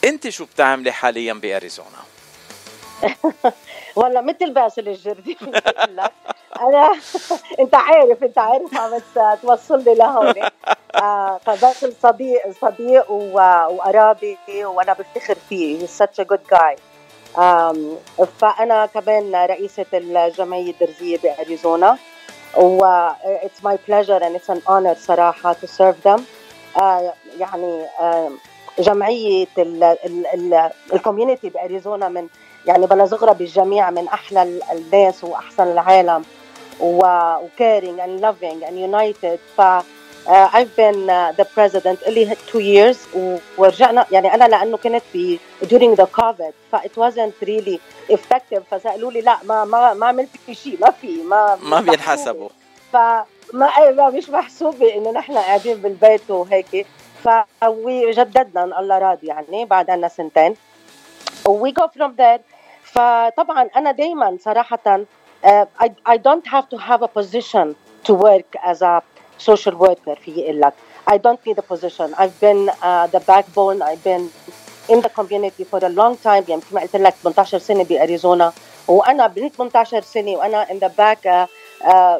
أنت 0.04 0.30
شو 0.30 0.46
بتعملي 0.46 0.92
حاليا 0.92 1.34
بأريزونا؟ 1.34 2.04
والله 3.96 4.22
مثل 4.22 4.54
باسل 4.54 4.88
الجردي 4.90 5.38
لك 5.88 6.12
أنا 6.62 6.92
أنت 7.62 7.76
عارف 7.76 8.24
أنت 8.24 8.38
عارف 8.38 8.78
عم 8.80 9.02
توصلني 9.42 9.96
لهون. 9.96 10.34
آه 10.96 11.40
فباسل 11.46 11.94
صديق 12.04 12.42
صديق 12.62 13.12
وقرابي 13.12 14.38
وأنا 14.64 14.94
بفتخر 14.94 15.36
فيه. 15.50 15.86
He's 15.86 15.92
such 15.92 16.20
a 16.20 16.26
good 16.26 16.48
guy. 16.56 16.76
فأنا 18.40 18.86
كمان 18.86 19.36
رئيسة 19.36 19.86
الجمعية 19.94 20.72
الدرزية 20.72 21.18
بأريزونا. 21.18 21.98
و 22.58 23.10
it's 23.44 23.64
my 23.64 23.78
pleasure 23.78 24.20
and 24.24 24.36
it's 24.36 24.50
an 24.50 24.62
honor 24.68 24.94
صراحة 24.94 25.54
to 25.54 25.68
serve 25.68 26.04
them. 26.04 26.22
آه 26.82 27.14
يعني 27.40 27.86
آه 28.00 28.32
جمعية 28.80 29.48
الكوميونتي 30.94 31.50
بأريزونا 31.50 32.10
من 32.10 32.28
يعني 32.66 32.86
بلا 32.88 33.06
زغرة 33.06 33.32
بالجميع 33.32 33.90
من 33.90 34.08
أحلى 34.08 34.44
ال- 34.44 34.62
الناس 34.72 35.24
وأحسن 35.24 35.64
العالم 35.72 36.24
و 36.80 37.02
caring 37.60 38.00
and 38.00 38.22
loving 38.22 38.64
and 38.68 38.76
united. 38.80 39.40
ف 39.58 39.62
uh, 39.62 40.48
I've 40.58 40.76
been 40.78 41.10
uh, 41.10 41.32
the 41.38 41.46
president 41.56 42.08
لي 42.08 42.36
two 42.52 42.60
years 42.60 42.98
ورجعنا 43.58 44.06
يعني 44.12 44.34
أنا 44.34 44.44
لأنه 44.48 44.78
كنت 44.78 45.02
في 45.14 45.40
during 45.64 45.96
the 45.96 46.06
COVID 46.22 46.54
ف 46.72 46.76
it 46.76 46.96
wasn't 46.98 47.48
really 47.48 47.80
effective. 48.10 48.62
فسألوا 48.72 49.12
لي 49.12 49.22
لا 49.22 49.38
ما 49.44 49.66
ما 49.66 49.94
ما 49.94 50.08
عملت 50.08 50.30
في 50.46 50.54
شيء 50.56 50.78
ما 50.82 50.92
في 50.92 51.24
ما 51.24 51.58
ما 51.64 51.82
بينحسبوا. 51.82 52.50
فما 52.94 53.26
ما 53.92 54.10
مش 54.10 54.30
محسوبة 54.30 54.96
إنه 54.96 55.12
نحن 55.12 55.38
قاعدين 55.38 55.78
بالبيت 55.78 56.32
وهيك. 56.32 56.86
فجددنا 57.24 58.80
الله 58.80 58.98
راضي 58.98 59.28
يعني 59.28 59.66
بعد 59.66 59.90
عنا 59.90 60.08
سنتين. 60.08 60.56
we 61.49 61.73
go 61.73 61.89
from 61.97 62.13
there 62.17 62.41
فطبعا 62.85 63.69
انا 63.77 63.93
دائما 63.93 64.39
صراحة 64.45 64.79
uh, 65.45 65.49
I, 65.81 65.89
I 66.07 66.17
don't 66.17 66.47
have 66.47 66.69
to 66.71 66.77
have 66.79 67.03
a 67.03 67.09
position 67.09 67.75
to 68.05 68.15
work 68.15 68.51
as 68.65 68.83
a 68.83 69.03
social 69.39 69.75
worker 69.75 70.15
في 70.25 70.31
يقول 70.31 70.61
لك 70.61 70.73
I 71.11 71.15
don't 71.19 71.41
need 71.47 71.59
a 71.59 71.63
position 71.75 72.15
I've 72.15 72.39
been 72.41 72.69
uh, 72.83 73.07
the 73.07 73.21
backbone 73.33 73.83
I've 73.83 74.05
been 74.05 74.25
in 74.89 75.01
the 75.07 75.09
community 75.19 75.65
for 75.65 75.79
a 75.85 75.89
long 75.89 76.17
time 76.17 76.45
يعني 76.49 76.63
مثل 76.73 76.75
ما 76.75 76.81
قلت 76.81 76.97
لك 76.97 77.15
18 77.25 77.59
سنة 77.59 77.85
بأريزونا 77.85 78.53
وأنا 78.89 79.27
ب 79.27 79.49
18 79.49 80.01
سنة 80.03 80.31
وأنا 80.31 80.65
in 80.67 80.79
the 80.81 80.89
back 80.89 81.19
uh, 81.27 81.47
uh, 81.85 82.19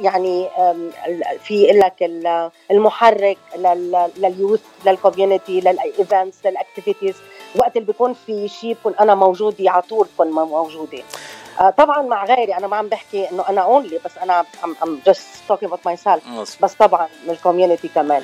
يعني 0.00 0.48
um, 0.56 0.94
في 1.44 1.62
يقول 1.62 1.78
لك 1.80 2.02
ال- 2.02 2.50
المحرك 2.70 3.38
لل- 3.56 4.10
لليوث 4.16 4.60
للكوميونتي 4.86 5.60
للايفنتس 5.60 6.46
للاكتيفيتيز 6.46 7.14
وقت 7.55 7.75
اللي 7.75 7.87
بيكون 7.87 8.15
في 8.25 8.47
شيء 8.47 8.73
بكون 8.73 8.95
أنا 8.99 9.15
موجودة 9.15 9.71
على 9.71 9.81
طول 9.81 10.07
بكون 10.13 10.27
موجودة. 10.27 11.03
آه، 11.59 11.69
طبعا 11.69 12.01
مع 12.01 12.25
غيري 12.25 12.57
أنا 12.57 12.67
ما 12.67 12.77
عم 12.77 12.87
بحكي 12.87 13.29
إنه 13.29 13.49
أنا 13.49 13.61
only 13.61 13.99
بس 14.05 14.17
أنا 14.17 14.45
I'm, 14.63 14.85
I'm 14.85 15.09
just 15.09 15.51
talking 15.51 15.67
about 15.67 15.91
myself. 15.91 16.27
مظبوط. 16.27 16.61
بس 16.61 16.73
طبعا 16.73 17.07
من 17.25 17.33
ال 17.33 17.38
community 17.38 17.87
كمان. 17.87 18.23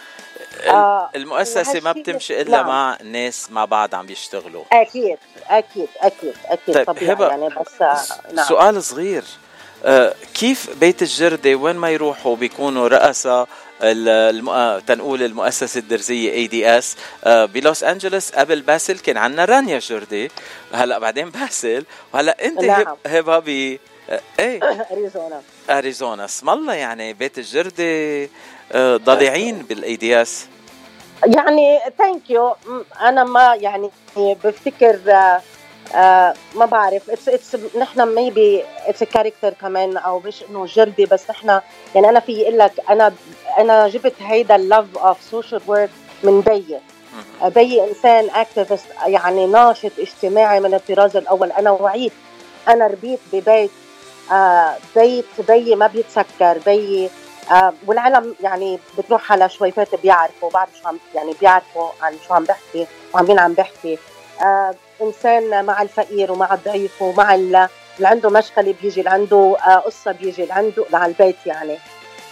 آه، 0.67 1.09
المؤسسة 1.15 1.79
ما 1.79 1.91
بتمشي 1.91 2.41
إلا 2.41 2.57
نعم. 2.57 2.67
مع 2.67 2.97
ناس 3.03 3.51
مع 3.51 3.65
بعض 3.65 3.95
عم 3.95 4.05
بيشتغلوا 4.05 4.63
أكيد 4.71 5.17
أكيد 5.49 5.87
أكيد 6.01 6.33
أكيد 6.45 6.75
طيب، 6.75 6.85
طبيعي 6.85 7.13
هبة، 7.13 7.27
يعني 7.27 7.47
بس 7.47 7.81
آه، 7.81 7.97
نعم. 8.33 8.45
سؤال 8.45 8.83
صغير. 8.83 9.23
كيف 10.33 10.79
بيت 10.79 11.01
الجردي 11.01 11.55
وين 11.55 11.75
ما 11.75 11.89
يروحوا 11.89 12.35
بيكونوا. 12.35 12.89
آه، 13.25 13.47
تنقول 14.87 15.23
المؤسسة 15.23 15.79
الدرزية 15.79 16.31
ADS 16.31 16.97
بلوس 17.25 17.83
أنجلوس 17.83 18.31
قبل 18.31 18.61
باسل 18.61 18.99
كان 18.99 19.17
عندنا 19.17 19.45
رانيا 19.45 19.79
جردي 19.79 20.31
هلا 20.73 20.99
بعدين 20.99 21.29
باسل. 21.29 21.85
وهلا 22.13 22.45
أنت 22.45 22.63
نعم. 22.63 22.81
هب- 22.81 22.97
هبه 23.07 23.39
ب 23.39 23.77
آه، 24.09 24.19
إيه؟ 24.39 24.59
أريزونا. 24.91 25.41
أريزونا. 25.69 26.25
اسم 26.25 26.49
الله 26.49 26.73
يعني 26.73 27.13
بيت 27.13 27.37
الجردي 27.37 28.29
آه، 28.71 28.97
ضليعين 28.97 29.57
بال 29.57 29.95
ADS 29.95 30.45
يعني 31.25 31.79
thank 31.97 32.29
you 32.29 32.55
أنا 33.01 33.23
ما 33.23 33.55
يعني 33.55 33.89
بفتكر 34.17 34.99
آه، 35.95 36.33
ما 36.55 36.65
بعرف. 36.65 37.09
it's 37.09 37.29
it's 37.29 37.55
نحن 37.77 38.07
maybe 38.15 38.63
it's 38.85 39.03
character 39.03 39.53
كمان 39.53 39.97
أو 39.97 40.19
مش 40.19 40.43
إنه 40.49 40.65
جردي 40.65 41.05
بس 41.05 41.29
نحن 41.29 41.59
يعني 41.95 42.09
أنا 42.09 42.19
في 42.19 42.41
أقول 42.43 42.57
لك 42.57 42.71
أنا 42.89 43.13
أنا 43.57 43.87
جبت 43.87 44.13
هيدا 44.21 44.55
ال 44.55 44.63
love 44.63 44.97
of 44.97 45.17
social 45.23 45.61
work 45.67 45.89
من 46.23 46.41
بيي. 46.41 46.79
آه، 47.41 47.47
بيي 47.49 47.89
إنسان 47.89 48.29
activist 48.29 48.85
يعني 49.05 49.47
ناشط 49.47 49.91
اجتماعي 49.99 50.59
من 50.59 50.73
الطراز 50.73 51.17
الأول. 51.17 51.51
أنا 51.51 51.71
وعيت 51.71 52.13
أنا 52.67 52.87
ربيت 52.87 53.19
ببيت 53.33 53.71
آه، 54.31 54.75
بيت 54.95 55.25
بيي 55.47 55.75
ما 55.75 55.87
بيتسكر 55.87 56.57
بيي 56.65 57.09
آه، 57.51 57.73
والعالم 57.87 58.35
يعني 58.41 58.79
بتروح 58.97 59.31
على 59.31 59.49
شويفات 59.49 59.95
بيعرفوا 59.95 60.49
بعرف 60.49 60.69
شو 60.81 60.87
عم 60.87 60.97
يعني 61.15 61.33
بيعرفوا 61.41 61.89
عن 62.01 62.13
شو 62.27 62.33
عم 62.33 62.43
بحكي 62.43 62.87
وعن 63.13 63.25
مين 63.25 63.39
عم 63.39 63.53
بحكي. 63.53 63.97
إنسان 65.01 65.65
مع 65.65 65.81
الفقير 65.81 66.31
ومع 66.31 66.53
الضعيف 66.53 67.01
ومع 67.01 67.35
ال- 67.35 67.67
اللي 67.97 68.07
عنده 68.07 68.29
مشكله 68.29 68.75
بيجي 68.81 68.99
اللي 68.99 69.09
عنده 69.09 69.57
آه، 69.67 69.75
قصة 69.75 70.11
بيجي 70.11 70.41
اللي 70.43 70.53
عنده 70.53 70.85
على 70.93 71.11
البيت 71.11 71.35
يعني. 71.45 71.77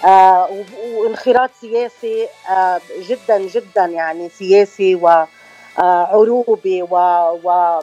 آه، 0.06 0.50
و- 0.52 1.02
وانخراط 1.02 1.50
سياسي 1.62 2.28
آه، 2.50 2.82
جدا 3.00 3.38
جدا 3.38 3.86
يعني 3.86 4.30
سياسي 4.30 4.96
وعروبي 4.96 6.82
ومع 6.82 7.82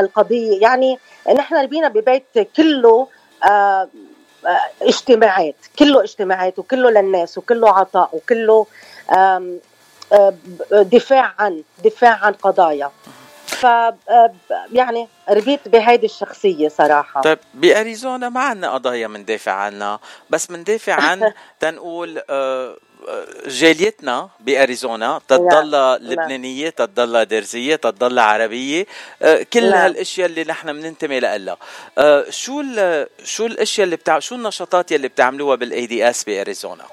القضية. 0.00 0.60
يعني 0.62 0.98
نحن 1.36 1.54
ربينا 1.56 1.88
ببيت 1.88 2.38
كله 2.56 3.08
آه، 3.44 3.88
آه، 4.46 4.60
اجتماعات 4.82 5.54
كله 5.78 6.02
اجتماعات 6.02 6.58
وكله 6.58 6.90
للناس 6.90 7.38
وكله 7.38 7.78
عطاء 7.78 8.08
وكله 8.12 8.66
آه، 9.10 9.58
دفاع 10.72 11.34
عن 11.38 11.62
دفاع 11.84 12.24
عن 12.24 12.32
قضايا. 12.32 12.90
ف 13.64 13.66
آه، 13.66 14.32
يعني 14.72 15.08
ربيت 15.28 15.68
بهيدي 15.68 16.06
الشخصية 16.06 16.68
صراحة. 16.68 17.20
طيب 17.20 17.38
بأريزونا 17.54 18.28
ما 18.28 18.40
عندنا 18.40 18.70
قضايا 18.74 19.06
مندافع 19.06 19.52
عنها 19.52 20.00
بس 20.30 20.50
مندافع 20.50 20.94
عن 21.10 21.32
تنقول 21.60 22.22
آه، 22.30 22.76
آه، 23.08 23.26
جاليتنا 23.46 24.28
بأريزونا 24.40 25.20
تضل 25.28 25.96
لبنانية 26.00 26.70
تضل 26.70 27.24
درزيه 27.26 27.76
تضل 27.76 28.18
عربية 28.18 28.86
كل. 29.52 29.64
هالأشياء 29.64 30.26
اللي 30.26 30.44
نحن 30.44 30.72
بننتمي 30.72 31.20
لها. 31.20 31.56
شو 32.30 32.62
شو 33.24 33.46
الأشياء 33.46 33.84
اللي 33.84 33.96
بتاع 33.96 34.18
شو 34.18 34.34
النشاطات 34.34 34.92
يلي 34.92 35.08
بتعملوها 35.08 35.56
بال 35.56 35.86
ADS 35.86 36.24
بأريزونا؟ 36.24 36.84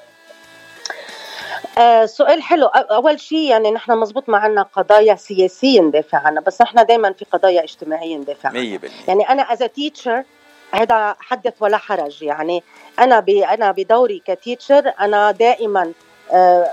آه 1.78 2.06
سؤال 2.06 2.42
حلو. 2.42 2.66
أول 2.68 3.20
شيء 3.20 3.50
يعني 3.50 3.72
نحن 3.72 3.92
مزبوط 3.98 4.30
ما 4.30 4.38
عنا 4.38 4.62
قضايا 4.64 5.16
سياسية 5.16 5.82
ندافع 5.82 6.18
عنها 6.18 6.42
بس 6.42 6.62
نحن 6.62 6.86
دائما 6.86 7.14
في 7.14 7.26
قضايا 7.26 7.64
اجتماعية 7.64 8.18
ندافع 8.18 8.50
عنها 8.50 8.78
100% 8.78 9.08
يعني 9.08 9.30
أنا 9.30 9.42
as 9.54 9.60
teacher 9.60 10.24
هذا 10.72 11.16
حدث 11.20 11.54
ولا 11.60 11.78
حرج. 11.78 12.24
يعني 12.24 12.64
أنا 13.00 13.20
ب 13.20 13.30
أنا 13.30 13.72
بدوري 13.72 14.22
ك 14.26 14.34
teacher 14.34 14.94
أنا 15.00 15.32
دائما 15.32 15.92
آه 16.34 16.68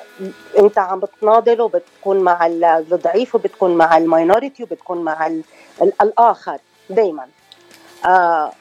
أنت 0.58 0.78
عم 0.78 1.00
بتناضل 1.00 1.60
وبتكون 1.60 2.18
مع 2.20 2.46
ال- 2.46 2.64
الضعيف 2.64 3.34
وبتكون 3.34 3.76
مع 3.76 3.96
ال 3.96 4.04
minority 4.04 4.62
وبتكون 4.62 4.98
مع 5.04 5.26
ال 5.26 5.42
ال 5.82 5.92
الآخر 6.02 6.58
دائما 6.90 7.26
آه 8.06 8.52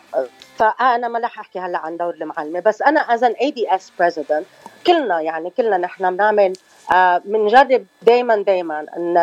فأنا 0.58 1.08
ما 1.08 1.20
رح 1.20 1.40
أحكي 1.40 1.60
هلا 1.60 1.78
عن 1.78 1.98
دور 1.98 2.14
المعلمة 2.14 2.60
بس 2.60 2.82
أنا 2.82 3.00
as 3.00 3.24
an 3.24 3.32
ADS 3.32 3.92
president 4.00 4.46
كلنا 4.88 5.22
يعني 5.22 5.50
كلنا 5.50 5.78
نحن 5.78 6.16
بنعمل 6.16 6.54
آه 6.94 7.22
بنجرب 7.26 7.86
دائما 8.02 8.36
دائما 8.36 8.86
إن 8.98 9.18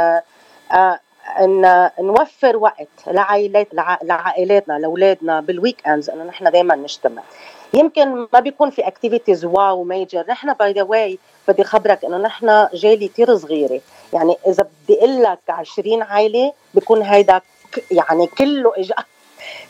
آه 0.72 1.00
إن 1.40 1.90
نوفر 2.00 2.56
وقت 2.56 2.88
لعائلات 3.06 3.68
لع- 3.74 3.98
لعائلاتنا 4.02 4.78
لأولادنا 4.78 5.40
بال 5.40 5.86
weekends 5.88 6.10
إنه 6.10 6.24
نحن 6.24 6.50
دائما 6.50 6.74
نجتمع. 6.76 7.22
يمكن 7.74 8.26
ما 8.32 8.40
بيكون 8.40 8.70
في 8.70 8.86
activities 8.86 9.44
wow 9.44 9.84
major 9.84 10.24
نحن 10.28 10.52
by 10.52 10.72
the 10.72 10.82
way 10.82 11.18
بدي 11.48 11.64
خبرك 11.64 12.04
إنه 12.04 12.16
نحن 12.16 12.68
جالي 12.74 13.08
كثير 13.08 13.36
صغيرة. 13.36 13.80
يعني 14.12 14.36
إذا 14.46 14.66
بدي 14.84 14.98
أقول 14.98 15.22
لك 15.22 15.38
20 15.48 16.02
عائلة 16.02 16.52
بيكون 16.74 17.02
هيدا 17.02 17.40
يعني 17.90 18.26
كله 18.26 18.72
اجا 18.76 18.94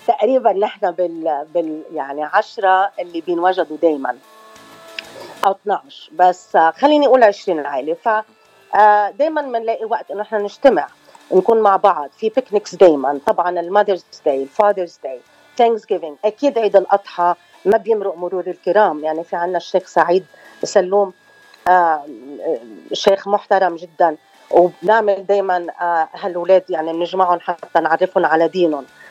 تقريبا 0.06 0.52
نحن 0.52 0.90
بال, 0.90 1.46
بال 1.54 1.82
يعني 1.92 2.24
10 2.24 2.90
اللي 3.00 3.20
بينوجدوا 3.20 3.76
دائما 3.82 4.16
أو 5.46 5.52
12 5.52 6.10
بس 6.12 6.56
آه، 6.56 6.70
خليني 6.70 7.06
أقول 7.06 7.24
20 7.24 7.66
عائلة. 7.66 7.94
ف 7.94 8.08
دائما 9.18 9.42
بنلاقي 9.42 9.84
وقت 9.84 10.10
إنه 10.10 10.22
إحنا 10.22 10.38
نجتمع 10.38 10.86
نكون 11.32 11.60
مع 11.60 11.76
بعض. 11.76 12.10
في 12.16 12.28
picnics 12.28 12.74
دائما 12.74 13.20
طبعا 13.26 13.60
ال 13.60 13.65
Mother's 13.65 14.04
Day 14.24 14.42
ال 14.42 14.49
Father's 14.49 14.98
Day 15.04 15.20
Thanksgiving 15.56 16.16
أكيد 16.24 16.58
عيد 16.58 16.76
الأضحى 16.76 17.34
ما 17.64 17.76
بيمرق 17.76 18.16
مرور 18.16 18.46
الكرام. 18.46 19.04
يعني 19.04 19.24
في 19.24 19.36
عنا 19.36 19.56
الشيخ 19.56 19.86
سعيد 19.86 20.24
سلوم 20.62 21.12
آه، 21.68 21.70
آه، 21.70 22.04
شيخ 22.92 23.28
محترم 23.28 23.76
جدا. 23.76 24.16
وبنعمل 24.50 25.26
دائما 25.26 25.66
هالولاد 26.14 26.64
يعني 26.70 26.92
بنجمعهم 26.92 27.40
حتى 27.40 27.80
نعرفهم 27.80 28.26
على 28.26 28.48
دينهم. 28.48 28.84
آه، 28.84 29.03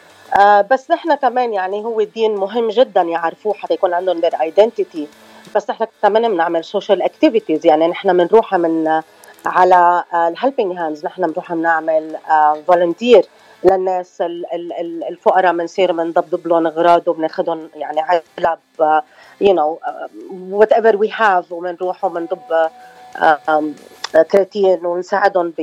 بس 0.71 0.91
نحن 0.91 1.15
كمان 1.15 1.53
يعني 1.53 1.83
هو 1.85 1.99
الدين 1.99 2.35
مهم 2.35 2.69
جدا 2.69 3.01
يعرفوه 3.01 3.53
حتى 3.53 3.73
يكون 3.73 3.93
عندهم 3.93 4.21
their 4.21 4.33
identity. 4.33 4.99
بس 5.55 5.69
نحن 5.69 5.85
كمان 6.01 6.31
بنعمل 6.31 6.63
social 6.63 7.01
activities 7.01 7.65
يعني 7.65 7.87
نحن 7.87 8.17
بنروح 8.17 8.53
من 8.55 9.01
على 9.45 10.03
ال 10.13 10.21
helping 10.21 10.77
hands 10.77 11.05
نحن 11.05 11.27
بنروح 11.27 11.53
بنعمل 11.53 12.15
volunteer 12.67 13.25
للناس 13.63 14.21
ال- 14.21 14.45
ال- 14.53 15.03
الفقراء. 15.09 15.53
بنصير 15.53 15.91
بنضبضب 15.91 16.47
لهم 16.47 16.67
أغراض 16.67 17.07
وبناخذهم 17.07 17.69
يعني 17.75 18.01
علب 18.01 19.01
you 19.41 19.53
know 19.53 19.79
whatever 20.51 20.95
we 20.97 21.11
have 21.15 21.51
وبنروح 21.51 22.05
وبنضب 22.05 22.39
آه، 23.17 23.63
كراتين 24.31 24.85
ونساعدهم 24.85 25.53
ب 25.57 25.61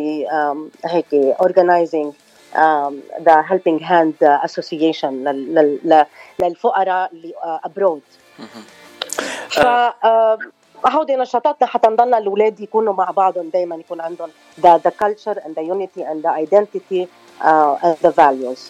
هيك 0.84 1.14
organizing 1.14 2.12
the 3.22 3.44
helping 3.48 3.82
hand 3.82 4.14
association 4.20 5.24
للفقراء 6.40 7.11
اللي 7.12 7.32
abroad 7.64 8.02
ف 9.48 9.59
آه، 9.61 10.38
هودي 10.86 11.16
نشاطاتنا 11.16 11.68
حتى 11.68 11.88
نضلنا 11.88 12.18
الاولاد 12.18 12.61
يكونوا 12.61 12.94
مع 12.94 13.11
بعضهم 13.11 13.51
دائما 13.51 13.76
يكون 13.76 14.01
عندهم 14.01 14.30
the, 14.61 14.78
the 14.88 14.90
culture 14.90 15.38
and 15.38 15.55
the 15.55 15.62
unity 15.62 16.03
and 16.03 16.22
the 16.22 16.30
identity 16.44 17.09
uh, 17.40 17.86
and 17.86 17.96
the 18.03 18.11
values. 18.11 18.61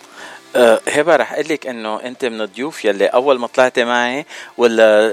أه، 0.57 0.81
هبة 0.89 1.16
رح 1.16 1.33
أقول 1.33 1.49
لك 1.49 1.66
إنه 1.66 2.03
أنت 2.03 2.24
من 2.24 2.41
الضيوف 2.41 2.85
يلي 2.85 3.07
أول 3.07 3.39
ما 3.39 3.47
طلعتي 3.47 3.85
معي 3.85 4.26
ولا 4.59 5.12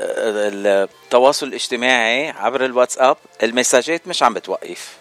التواصل 0.84 1.48
الاجتماعي 1.48 2.30
عبر 2.30 2.66
الواتساب 2.66 3.18
المساجات 3.44 4.08
مش 4.08 4.24
عم 4.24 4.34
بتوقف. 4.34 4.98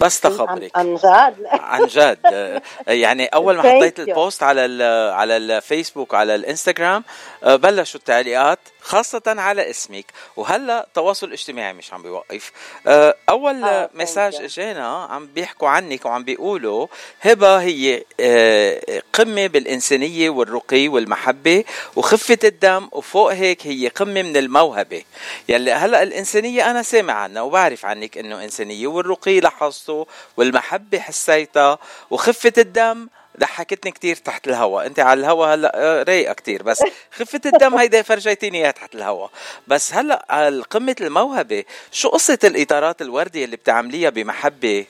بس 0.00 0.20
تخبرك. 0.20 0.70
عن 0.76 0.94
جد. 0.94 1.34
عن 1.46 1.86
جد. 1.86 2.18
يعني 2.86 3.26
أول 3.26 3.56
ما 3.56 3.62
حطيت. 3.62 4.00
البوست 4.00 4.42
على 4.42 4.64
ال 4.64 4.82
على 5.12 5.36
الفيسبوك 5.36 6.14
على 6.14 6.34
الإنستغرام 6.34 7.04
أه، 7.44 7.56
بلشوا 7.56 8.00
التعليقات. 8.00 8.58
خاصة 8.84 9.22
على 9.26 9.70
اسمك. 9.70 10.04
وهلا 10.36 10.84
التواصل 10.86 11.26
الاجتماعي 11.26 11.72
مش 11.72 11.92
عم 11.92 12.02
بيوقف. 12.02 12.52
أه، 12.86 13.14
أول 13.28 13.64
آه، 13.64 13.90
مساج 13.94 14.36
you. 14.36 14.40
اجانا 14.40 15.04
عم 15.04 15.26
بيحكوا 15.26 15.68
عنك 15.68 16.04
وعم 16.04 16.24
بيقولوا 16.24 16.86
هبة 17.20 17.56
هي 17.56 18.04
أه، 18.20 19.02
قمة 19.12 19.46
بالإنسانية 19.46 20.30
والرقي 20.30 20.88
والمحبة 20.88 21.64
وخفة 21.96 22.38
الدم 22.44 22.88
وفوق 22.92 23.32
هيك 23.32 23.66
هي 23.66 23.88
قمة 23.88 24.22
من 24.22 24.36
الموهبة. 24.36 25.02
يلي 25.48 25.72
هلا 25.72 26.02
الإنسانية 26.02 26.70
أنا 26.70 26.82
سامع 26.82 27.12
عنها 27.12 27.42
وبعرف 27.42 27.84
عنك 27.84 28.18
إنه 28.18 28.44
إنسانية 28.44 28.86
والرقي 28.86 29.40
لاحظته 29.40 30.06
والمحبة 30.36 30.98
حسيتها 30.98 31.78
وخفة 32.10 32.52
الدم 32.58 33.08
ضحكتني 33.40 33.92
كتير 33.92 34.16
تحت 34.16 34.48
الهواء 34.48 34.86
أنت 34.86 35.00
على 35.00 35.20
الهواء 35.20 35.54
هلأ 35.54 35.72
آه، 35.74 36.02
رايقة 36.02 36.32
كتير. 36.32 36.62
بس 36.62 36.84
خفة 37.18 37.40
الدم 37.46 37.74
هيدا 37.74 38.02
فرجيتيني 38.02 38.58
إياها 38.58 38.70
تحت 38.70 38.94
الهواء 38.94 39.30
بس 39.66 39.94
هلأ 39.94 40.26
على 40.30 40.62
قمة 40.62 40.96
الموهبة 41.00 41.64
شو 41.92 42.08
قصة 42.08 42.38
الإطارات 42.44 43.02
الوردية 43.02 43.44
اللي 43.44 43.56
بتعمليها 43.56 44.10
بمحبة؟ 44.10 44.86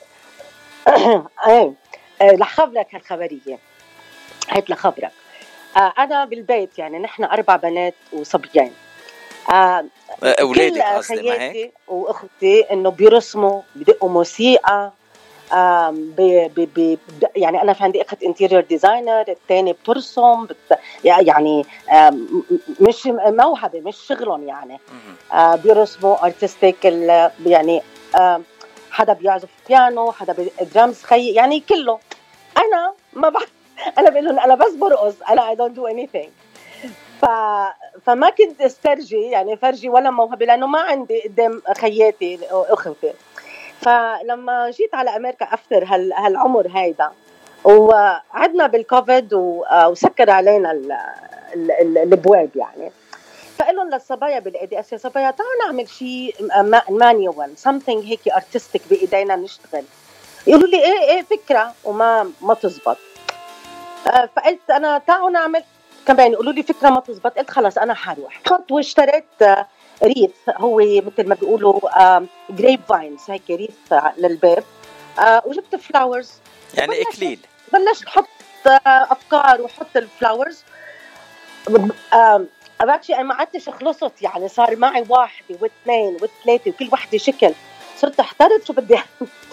إيه 1.47 1.73
آه، 2.21 2.31
لخبرك 2.31 2.87
هالخبرية. 2.95 3.59
هيك 4.49 4.71
لخبرك. 4.71 5.11
آه، 5.77 5.93
أنا 5.97 6.25
بالبيت 6.25 6.79
يعني 6.79 6.99
نحن 6.99 7.23
أربع 7.23 7.55
بنات 7.55 7.93
وصبيان. 8.13 8.71
آه، 9.49 9.85
آه، 10.23 10.35
اولادك 10.41 10.81
قصدي 10.81 11.29
ما 11.29 11.41
هيك؟ 11.41 11.73
وأختي 11.87 12.61
إنه 12.71 12.89
بيرسموا 12.89 13.61
بدقوا 13.75 14.09
موسيقى. 14.09 14.91
ب 15.91 16.21
ب 16.55 16.69
ب 16.75 16.97
يعني 17.35 17.61
أنا 17.61 17.73
في 17.73 17.83
عندي 17.83 18.01
إخت 18.01 18.23
interior 18.23 18.61
designer 18.61 19.25
الثاني 19.29 19.73
بترسم 19.73 20.45
بت 20.45 20.79
يعني 21.03 21.65
مش 22.79 23.05
موهبة 23.25 23.79
مش 23.81 23.97
شغلهم 23.97 24.47
يعني. 24.47 24.79
آه، 25.33 25.55
بيرسموا 25.55 26.25
artistic 26.25 26.85
يعني 27.45 27.81
حدا 28.91 29.13
بيعزف 29.13 29.49
بيانو 29.69 30.11
حدا 30.11 30.35
درامز 30.75 31.03
خي 31.03 31.31
يعني 31.33 31.59
كله. 31.59 31.99
أنا 32.57 32.93
ما 33.13 33.29
بعرف 33.29 33.51
أنا 33.99 34.09
بقول 34.09 34.25
لهم 34.25 34.39
أنا 34.39 34.55
بس 34.55 34.71
برقص 34.73 35.13
أنا 35.29 35.49
I 35.49 35.55
don't 35.55 35.75
do 35.75 35.87
anything 35.87 36.29
ف... 37.21 37.25
فما 38.05 38.29
كنت 38.29 38.61
استرجي 38.61 39.21
يعني 39.21 39.57
فرجي 39.57 39.89
ولا 39.89 40.09
موهبة 40.09 40.45
لأنه 40.45 40.67
ما 40.67 40.79
عندي 40.79 41.21
قدام 41.21 41.61
خياتي 41.77 42.39
أخوتي. 42.51 43.13
فلما 43.85 44.69
جيت 44.69 44.95
على 44.95 45.15
أمريكا 45.15 45.53
after 45.53 45.83
هال... 45.83 46.13
هالعمر 46.13 46.67
هيدا 46.75 47.11
وقعدنا 47.63 48.67
بالكوفيد 48.67 49.33
و... 49.33 49.63
وسكر 49.85 50.29
علينا 50.29 50.71
ال... 50.71 50.91
ال... 51.55 51.71
ال... 51.71 51.97
الابواب 51.97 52.49
يعني. 52.55 52.91
فقلت 53.57 53.89
للصبايا 53.89 54.39
بال 54.39 54.79
ADS 54.79 54.93
يا 54.93 54.97
صبايا 54.97 55.31
تعالوا 55.31 55.65
نعمل 55.65 55.89
شيء 55.89 56.35
manual 56.89 57.57
something 57.57 58.05
هيك 58.05 58.27
artistic 58.27 58.81
بإيدينا 58.89 59.35
نشتغل. 59.35 59.83
يقولوا 60.47 60.67
لي 60.67 60.83
إيه 60.83 61.09
إيه 61.09 61.21
فكرة. 61.21 61.73
وما 61.83 62.31
ما 62.41 62.53
تزبط. 62.53 62.97
آه، 64.07 64.29
فقلت 64.35 64.69
أنا 64.69 64.97
تعالوا 64.97 65.29
نعمل 65.29 65.63
كمان 66.07 66.31
يقولوا 66.31 66.53
لي 66.53 66.63
فكرة 66.63 66.89
ما 66.89 66.99
تزبط. 66.99 67.37
قلت 67.37 67.49
خلص 67.49 67.77
أنا 67.77 67.93
حروح. 67.93 68.41
خط 68.45 68.71
واشتريت 68.71 69.41
آه، 69.41 69.67
wreath 70.03 70.31
هو 70.49 70.77
مثل 70.77 71.27
ما 71.27 71.35
بيقولوا 71.35 71.79
grape 72.49 72.79
vines 72.89 73.21
هيك 73.29 73.49
wreath 73.49 73.93
للباب 74.17 74.63
آه، 75.19 75.41
وجبت 75.45 75.75
flowers 75.75 76.31
يعني 76.73 77.01
إكليل. 77.01 77.39
بلشت 77.73 78.05
أحط 78.07 78.27
آه، 78.67 78.79
أفكار 78.87 79.61
وأحط 79.61 79.97
ال 79.97 80.05
flowers 80.05 80.63
actually 82.81 83.23
ما 83.23 83.35
قعدتش 83.35 83.69
خلصت 83.69 84.21
يعني 84.21 84.47
صار 84.47 84.75
معي 84.75 85.05
واحدة 85.09 85.57
واثنين 85.61 86.15
وثلاثة 86.15 86.71
وكل 86.71 86.89
وحده 86.93 87.17
شكل. 87.17 87.53
صرت 87.97 88.19
احترت 88.19 88.67
شو 88.67 88.73
بدي. 88.73 88.99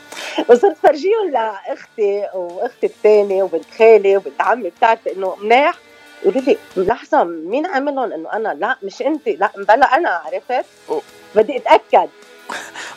وصرت 0.48 0.76
فرجيهم 0.76 1.30
لأختي 1.30 2.28
وأختي 2.34 2.86
الثانية 2.86 3.42
وبنت 3.42 3.64
خالي 3.78 4.16
وبنت 4.16 4.40
عمي 4.40 4.70
بتعرف 4.70 5.08
إنه 5.08 5.36
مناح 5.36 5.74
يقولوا 6.22 6.40
لي 6.42 6.56
لحظة 6.76 7.24
مين 7.24 7.66
عملهم 7.66 8.12
إنه 8.12 8.32
أنا 8.32 8.56
لا 8.60 8.76
مش 8.82 9.02
أنت 9.02 9.28
لا 9.28 9.50
بلا 9.56 9.96
أنا 9.96 10.08
عرفت. 10.24 10.64
بدي 11.34 11.56
أتأكد. 11.56 12.08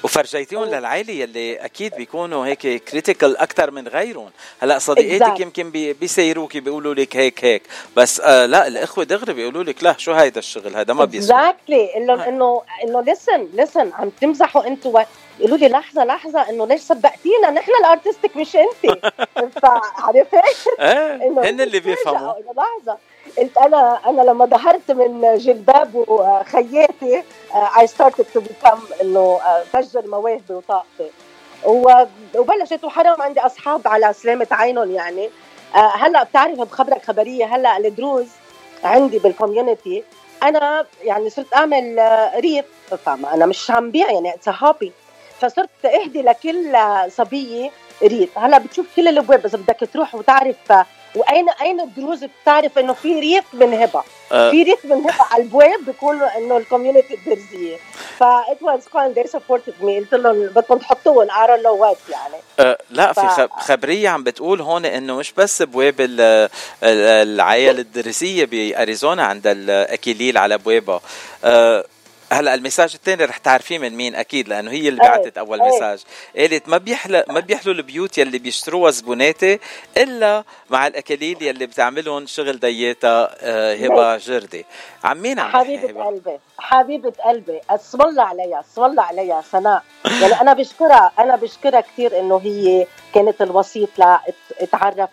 وفرجيتيهم. 0.03 0.63
للعائلة 0.63 1.13
يلي 1.13 1.55
أكيد 1.65 1.95
بيكونوا 1.95 2.45
هيك 2.45 2.83
critical 2.83 3.37
أكثر 3.37 3.71
من 3.71 3.87
غيرهم. 3.87 4.29
هلأ 4.61 4.79
صديقاتك. 4.79 5.39
يمكن 5.39 5.69
بي- 5.71 5.93
بيسايروكي 5.93 6.59
بيقولوا 6.59 6.93
لك 6.93 7.15
هيك 7.17 7.45
هيك. 7.45 7.61
بس 7.97 8.19
آه 8.19 8.45
لا 8.45 8.67
الإخوة 8.67 9.03
دغري 9.03 9.33
بيقولوا 9.33 9.63
لك 9.63 9.83
لا 9.83 9.95
شو 9.97 10.11
هيدا 10.13 10.39
الشغل؟ 10.39 10.75
هذا 10.75 10.93
ما 10.93 11.05
بيسوى 11.05 11.37
exactly 11.39 11.93
قال 11.93 12.07
لهم 12.07 12.19
إنه 12.19 12.61
إنه 12.83 13.01
listen 13.01 13.47
listen 13.53 13.91
عم 13.93 14.09
تمزحوا 14.09 14.67
أنتوا 14.67 15.01
يقولوا 15.39 15.57
لي 15.57 15.67
لحظة 15.67 16.03
لحظة 16.05 16.49
إنه 16.49 16.67
ليش 16.67 16.81
صدقتينا؟ 16.81 17.49
نحن 17.51 17.71
ال 17.81 17.88
artistic 17.88 18.37
مش 18.37 18.55
انت 19.37 19.59
فعرفت؟ 19.63 20.33
إيه 20.79 21.15
إنه 21.15 21.41
هن 21.41 21.61
اللي 21.61 21.79
بيفهموا. 21.79 22.33
لحظة. 22.57 22.97
قلت 23.37 23.57
أنا 23.57 23.99
أنا 24.05 24.21
لما 24.21 24.45
ظهرت 24.45 24.91
من 24.91 25.37
جلباب 25.37 25.95
وخياتي 25.95 27.23
I 27.79 27.87
started 27.87 28.25
to 28.33 28.39
become 28.39 28.79
إنه 29.01 29.19
آه، 29.19 29.63
فجر 29.73 30.07
مواهبي 30.07 30.53
وطاقتي. 30.53 31.11
وبلشت 32.35 32.83
وحرام 32.83 33.21
عندي 33.21 33.39
أصحاب 33.39 33.87
على 33.87 34.13
سلامة 34.13 34.47
عينهم 34.51 34.91
يعني. 34.91 35.29
آه، 35.75 35.91
هلأ 35.95 36.23
بتعرف 36.23 36.59
بخبرك 36.59 37.05
خبرية 37.05 37.45
هلأ 37.45 37.77
الدروز 37.77 38.27
عندي 38.83 39.19
بال 39.19 39.35
community 39.35 40.03
أنا 40.43 40.85
يعني 41.03 41.29
صرت 41.29 41.53
أعمل 41.53 41.99
آه، 41.99 42.39
wreath 42.39 42.65
فما 43.05 43.33
أنا 43.33 43.45
مش 43.45 43.71
عم 43.71 43.91
بيع 43.91 44.11
يعني 44.11 44.33
it's 44.33 44.49
فصرت 45.39 45.85
أهدي 45.85 46.21
لكل 46.21 46.75
آه، 46.75 47.07
صبية 47.07 47.71
wreath. 48.03 48.37
هلأ 48.37 48.57
بتشوف 48.57 48.85
كل 48.95 49.07
الأبواب 49.07 49.45
إذا 49.45 49.57
بدك 49.57 49.89
تروح 49.93 50.15
وتعرف 50.15 50.71
آه، 50.71 50.85
وين 51.15 51.49
وين 51.61 51.79
الدروز 51.81 52.23
بتعرف 52.43 52.77
إنه 52.79 52.93
في 52.93 53.19
wreath 53.19 53.43
من 53.53 53.73
هبة؟ 53.73 54.03
آه. 54.31 54.51
في 54.51 54.63
wreath 54.63 54.85
من 54.85 54.91
هبة 54.91 55.13
على 55.31 55.43
البواب 55.43 55.85
بيكونوا 55.85 56.37
إنه 56.37 56.57
ال 56.57 56.63
community 56.63 57.13
الدرزية. 57.13 57.77
فا 58.19 58.43
it 58.49 58.65
was 58.65 58.81
fun 58.81 59.13
they 59.19 59.27
supported 59.31 59.81
me. 59.81 59.85
قلت 59.99 60.13
لهم 60.13 60.45
بدكم 60.45 60.77
تحطوهم 60.77 61.27
don't 61.27 61.61
know 61.63 61.85
what 61.85 62.11
يعني. 62.11 62.35
أه 62.59 62.77
لا 62.89 63.13
في 63.13 63.21
ف- 63.21 63.59
خبرية 63.59 64.09
عم 64.09 64.23
بتقول 64.23 64.61
هون 64.61 64.85
إنه 64.85 65.15
مش 65.15 65.31
بس 65.37 65.61
بواب 65.61 65.95
ال- 66.01 66.21
ال- 66.21 66.49
العيال 67.29 67.79
الدراسيه 67.79 68.45
بأريزونا 68.45 69.23
عند 69.25 69.47
الاكيليل 69.47 70.37
على 70.37 70.57
بوابها 70.57 71.01
أه 71.43 71.85
هلا 72.31 72.53
المساج 72.53 72.93
الثاني 72.95 73.25
رح 73.25 73.37
تعرفيه 73.37 73.77
من 73.77 73.95
مين 73.95 74.15
أكيد 74.15 74.47
لأنه 74.47 74.71
هي 74.71 74.87
اللي 74.89 75.03
إيه، 75.03 75.09
بعتت 75.09 75.37
أول 75.37 75.61
إيه. 75.61 75.69
مساج. 75.75 76.03
قالت 76.37 76.69
ما 76.69 76.77
بيحلى 76.77 77.23
ما 77.29 77.39
بيحلوا 77.39 77.73
البيوت 77.75 78.17
يلي 78.17 78.37
بيشتروها 78.39 78.91
زبوناتي 78.91 79.59
إلا 79.97 80.43
مع 80.69 80.87
الأكاليل 80.87 81.43
يلي 81.43 81.65
بتعملهم 81.65 82.27
شغل 82.27 82.59
دياتا 82.59 83.35
أه 83.39 83.75
هبة 83.75 84.17
جردي 84.17 84.65
عم 85.03 85.21
مين 85.21 85.39
عم 85.39 85.55
هبة؟ 85.55 86.03
قلبي 86.05 86.39
حبيبة 86.59 87.13
قلبي 87.25 87.61
اسم 87.69 88.01
الله 88.01 88.23
عليها 88.23 88.59
اسم 88.71 88.83
الله 88.83 89.03
عليها 89.03 89.43
سناء. 89.51 89.83
يعني 90.21 90.41
أنا 90.41 90.53
بشكرها 90.53 91.11
أنا 91.19 91.35
بشكرها 91.35 91.81
كثير 91.81 92.19
إنه 92.19 92.37
هي 92.43 92.87
كانت 93.13 93.41
الوسيط 93.41 93.89
لاتعرف 93.97 95.09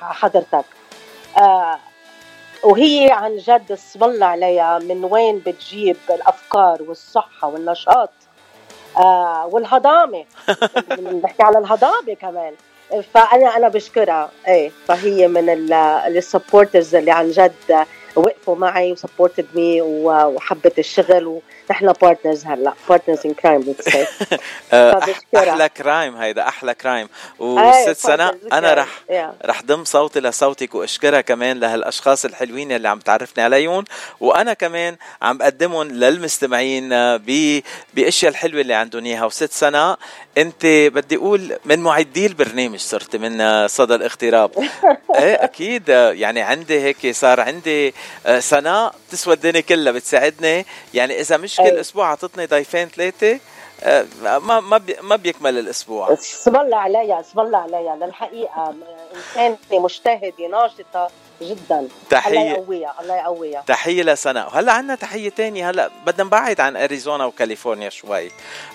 حضرتك. 0.00 0.64
آه 1.36 1.78
وهي 2.62 3.10
عن 3.10 3.36
جد 3.36 3.72
اسم 3.72 4.04
الله 4.04 4.26
عليها 4.26 4.78
من 4.78 5.04
وين 5.04 5.38
بتجيب 5.38 5.96
الأفكار 6.10 6.82
والصحة 6.82 7.48
والنشاط 7.48 8.10
آه 8.96 9.46
والهضامة. 9.46 10.24
بنحكي 10.98 11.42
على 11.42 11.58
الهضامة 11.58 12.14
كمان. 12.20 12.54
فأنا 13.14 13.56
أنا 13.56 13.68
بشكرها. 13.68 14.30
إيه 14.48 14.70
فهي 14.86 15.28
من 15.28 15.72
ال 16.16 16.23
supporters 16.23 16.94
اللي 16.94 17.10
عن 17.10 17.30
جد 17.30 17.86
وقفوا 18.16 18.56
معي 18.56 18.92
و 18.92 18.97
supported 18.97 19.46
me 19.54 19.80
وحبت 19.82 20.78
الشغل 20.78 21.40
ونحن 21.70 21.92
partners 21.92 22.46
هلا 22.46 22.72
partners 22.88 23.26
in 23.26 23.34
crime. 23.34 23.74
أحلى 25.34 25.68
crime 25.68 26.16
هيدا 26.16 26.48
أحلى 26.48 26.74
crime 26.74 27.08
وست 27.38 27.96
سنة 27.96 28.30
partners 28.30 28.52
أنا. 28.52 28.74
رح. 28.74 28.88
رح 29.44 29.62
ضم 29.62 29.84
صوتي 29.84 30.20
لصوتك 30.20 30.74
وأشكرها 30.74 31.20
كمان 31.20 31.60
لهالأشخاص 31.60 32.24
الحلوين 32.24 32.72
اللي 32.72 32.88
عم 32.88 32.98
تعرفني 32.98 33.44
عليهم 33.44 33.84
وأنا 34.20 34.54
كمان 34.54 34.96
عم 35.22 35.38
بقدمهم 35.38 35.88
للمستمعين 35.88 36.92
آه، 36.92 37.20
بأشياء 37.94 38.30
الحلوة 38.30 38.60
اللي 38.60 38.74
عندهم 38.74 39.04
إياها 39.04 39.24
وست 39.24 39.52
سنة 39.52 39.96
أنت 40.38 40.66
بدي 40.66 41.16
أقول 41.16 41.58
من 41.64 41.78
معدي 41.78 42.26
البرنامج 42.26 42.78
صرت 42.78 43.16
من 43.16 43.40
آه، 43.40 43.66
صدى 43.66 43.94
الاغتراب 43.94 44.50
إيه 45.18 45.44
أكيد 45.44 45.90
آه، 45.90 46.12
يعني 46.12 46.40
عندي 46.42 46.80
هيك 46.80 47.14
صار 47.14 47.40
عندي 47.40 47.94
سناء 48.38 48.94
بتسوى 49.08 49.34
الدنيا 49.34 49.60
كلها 49.60 49.92
بتساعدني. 49.92 50.66
يعني 50.94 51.20
إذا 51.20 51.36
مش 51.36 51.56
كل. 51.56 51.62
أسبوع 51.62 52.10
عطتني 52.10 52.46
ضيفين 52.46 52.88
ثلاثة 52.88 53.40
آه، 53.84 54.06
ما 54.22 54.60
ما 54.60 54.80
ما 55.00 55.16
بيكمل 55.16 55.58
الأسبوع. 55.58 56.12
اسم 56.12 56.56
الله 56.56 56.76
عليها 56.76 57.20
اسم 57.20 57.40
الله 57.40 57.58
عليها 57.58 57.96
للحقيقة 57.96 58.74
انسانه 59.36 59.56
مجتهده 59.72 60.46
ناشطه 60.50 61.10
جدا. 61.42 61.78
الله 61.78 61.88
تحيه 62.10 62.40
يقويها 62.40 62.94
الله 63.00 63.16
يقويها. 63.16 63.64
تحية 63.66 64.02
لسناء. 64.02 64.46
وهلأ 64.46 64.72
عندنا 64.72 64.94
تحية 64.94 65.28
تانية. 65.28 65.70
هلأ 65.70 65.90
بدنا 66.06 66.24
نبعد 66.24 66.60
عن 66.60 66.76
أريزونا 66.76 67.24
وكاليفورنيا 67.24 67.90
شوي. 67.90 68.30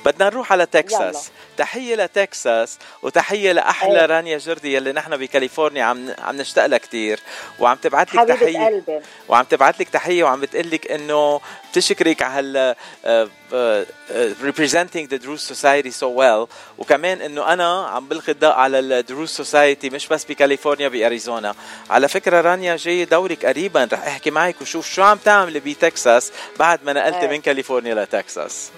بدنا 0.05 0.25
نروح 0.25 0.51
على 0.51 0.65
تكساس. 0.65 1.31
تحية 1.57 1.95
لتكساس 1.95 2.77
وتحية 3.03 3.51
لأحلى 3.51 3.99
إيه. 3.99 4.05
رانيا 4.05 4.37
جردي 4.37 4.75
يلي 4.75 4.91
نحن 4.91 5.17
بكاليفورنيا 5.17 5.83
عم 5.83 6.09
عم 6.19 6.37
نشتاق 6.37 6.65
لها 6.65 6.77
كثير 6.77 7.19
وعم 7.59 7.77
تبعت 7.77 8.15
لك 8.15 8.27
تحية. 8.27 8.65
قلبي. 8.65 8.99
وعم 9.29 9.43
تبعت 9.43 9.79
لك 9.79 9.89
تحية 9.89 10.23
وعم 10.23 10.41
بتقول 10.41 10.71
لك 10.71 10.91
إنه 10.91 11.41
بتشكرك 11.71 12.21
على 12.21 12.75
هال 13.05 13.29
آه، 13.53 13.81
آه، 13.81 13.85
آه، 14.11 14.33
representing 14.51 15.07
the 15.07 15.17
Druze 15.17 15.53
society 15.53 15.91
so 15.91 16.07
well. 16.17 16.47
وكمان 16.77 17.21
إنه 17.21 17.53
أنا 17.53 17.87
عم 17.87 18.07
بلقي 18.07 18.31
الضوء 18.31 18.51
على 18.51 18.79
ال 18.79 18.88
Druze 18.88 19.29
society 19.29 19.89
مش 19.89 20.07
بس 20.07 20.25
بكاليفورنيا 20.25 20.87
بأريزونا. 20.87 21.55
على 21.89 22.07
فكرة 22.07 22.41
رانيا 22.41 22.75
جاي 22.75 23.05
دورك 23.05 23.45
قريبا 23.45 23.89
رح 23.93 24.07
أحكي 24.07 24.31
معك 24.31 24.61
وشوف 24.61 24.89
شو 24.89 25.03
عم 25.03 25.17
تعملي 25.17 25.59
بتكساس 25.59 26.31
بعد 26.59 26.79
ما 26.83 26.93
نقلت 26.93 27.15
إيه. 27.15 27.27
من 27.27 27.41
كاليفورنيا 27.41 27.95
لتكساس. 27.95 28.71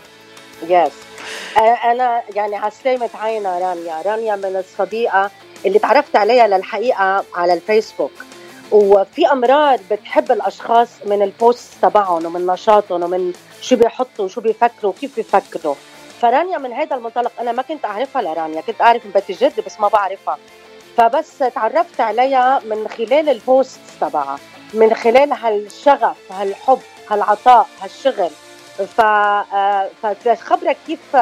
yes 0.67 0.91
أنا 1.57 2.23
يعني 2.35 2.55
على 2.55 2.71
سلامة 2.83 3.09
عينا 3.13 3.59
رانيا. 3.59 4.01
رانيا 4.01 4.35
من 4.35 4.55
الصديقة 4.55 5.31
اللي 5.65 5.79
تعرفت 5.79 6.15
عليها 6.15 6.47
للحقيقة 6.47 7.25
على 7.35 7.53
الفيسبوك. 7.53 8.11
وفي 8.71 9.27
امرار 9.27 9.79
بتحب 9.91 10.31
الأشخاص 10.31 10.89
من 11.05 11.21
ال 11.21 11.32
post 11.32 11.73
تبعهم 11.81 12.25
ومن 12.25 12.45
نشاطهم 12.45 13.03
ومن 13.03 13.33
شو 13.61 13.75
بيحطوا 13.75 14.25
وشو 14.25 14.41
بيفكروا 14.41 14.91
وكيف 14.91 15.15
بيفكروا. 15.15 15.75
فرانيا 16.21 16.57
من 16.57 16.73
هذا 16.73 16.95
المنطلق 16.95 17.31
أنا 17.39 17.51
ما 17.51 17.61
كنت 17.61 17.85
أعرفها 17.85 18.21
لرانيا 18.21 18.61
كنت 18.61 18.81
أعرف 18.81 19.05
من 19.05 19.11
بيت 19.11 19.31
جدي 19.31 19.61
بس 19.61 19.79
ما 19.79 19.87
بعرفها. 19.87 20.37
فبس 20.97 21.37
تعرفت 21.37 22.01
عليها 22.01 22.61
من 22.65 22.87
خلال 22.87 23.29
ال 23.29 23.39
post 23.39 23.79
تبعها 24.01 24.39
من 24.73 24.93
خلال 24.93 25.33
هالشغف 25.33 26.31
هالحب 26.31 26.79
هالعطاء 27.09 27.67
هالشغل. 27.81 28.29
ف 28.97 29.01
فخبرك 30.25 30.77
كيف 30.87 31.17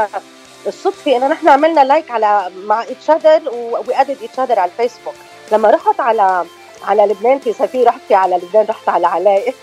الصدفة 0.68 1.18
إنه 1.18 1.28
نحن 1.28 1.48
عملنا 1.48 1.82
like 1.82 2.12
على 2.12 2.52
مع 2.56 2.84
each 2.84 3.10
other 3.10 3.50
we 3.54 4.02
add 4.02 4.18
each 4.24 4.40
other 4.40 4.60
على 4.60 4.72
الفيسبوك. 4.72 5.14
لما 5.52 5.70
رحت 5.70 6.00
على 6.00 6.46
على 6.84 7.06
لبنان 7.06 7.40
في 7.40 7.54
سفير 7.54 7.88
رحت 7.88 8.12
على 8.12 8.36
لبنان 8.36 8.66
رحت 8.70 8.90
على 8.90 9.08
عاليه. 9.08 9.54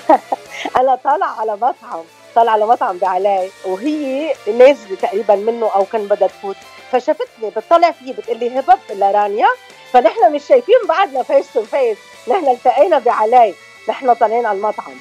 أنا 0.80 0.94
طالعة 1.04 1.40
على 1.40 1.52
مطعم 1.56 2.04
طالعة 2.34 2.52
على 2.52 2.66
مطعم 2.66 2.98
بعاليه 2.98 3.50
وهي 3.64 4.32
نازلة 4.58 4.96
تقريبا 5.02 5.34
منه 5.34 5.70
أو 5.74 5.84
كان 5.84 6.06
بدها 6.06 6.28
تفوت. 6.28 6.56
فشافتني 6.92 7.50
بتطلع 7.56 7.90
فيي 7.90 8.12
بتقول 8.12 8.38
لي 8.38 8.58
هبة 8.58 8.78
لرانيا؟ 8.90 9.48
فنحن 9.92 10.32
مش 10.32 10.46
شايفين 10.46 10.74
بعضنا 10.88 11.22
face 11.22 11.52
to 11.52 11.62
face 11.64 11.98
نحن 12.28 12.48
التقينا 12.48 12.98
بعاليه 12.98 13.54
نحن 13.88 14.14
طالعين 14.14 14.46
على 14.46 14.56
المطعم. 14.58 14.94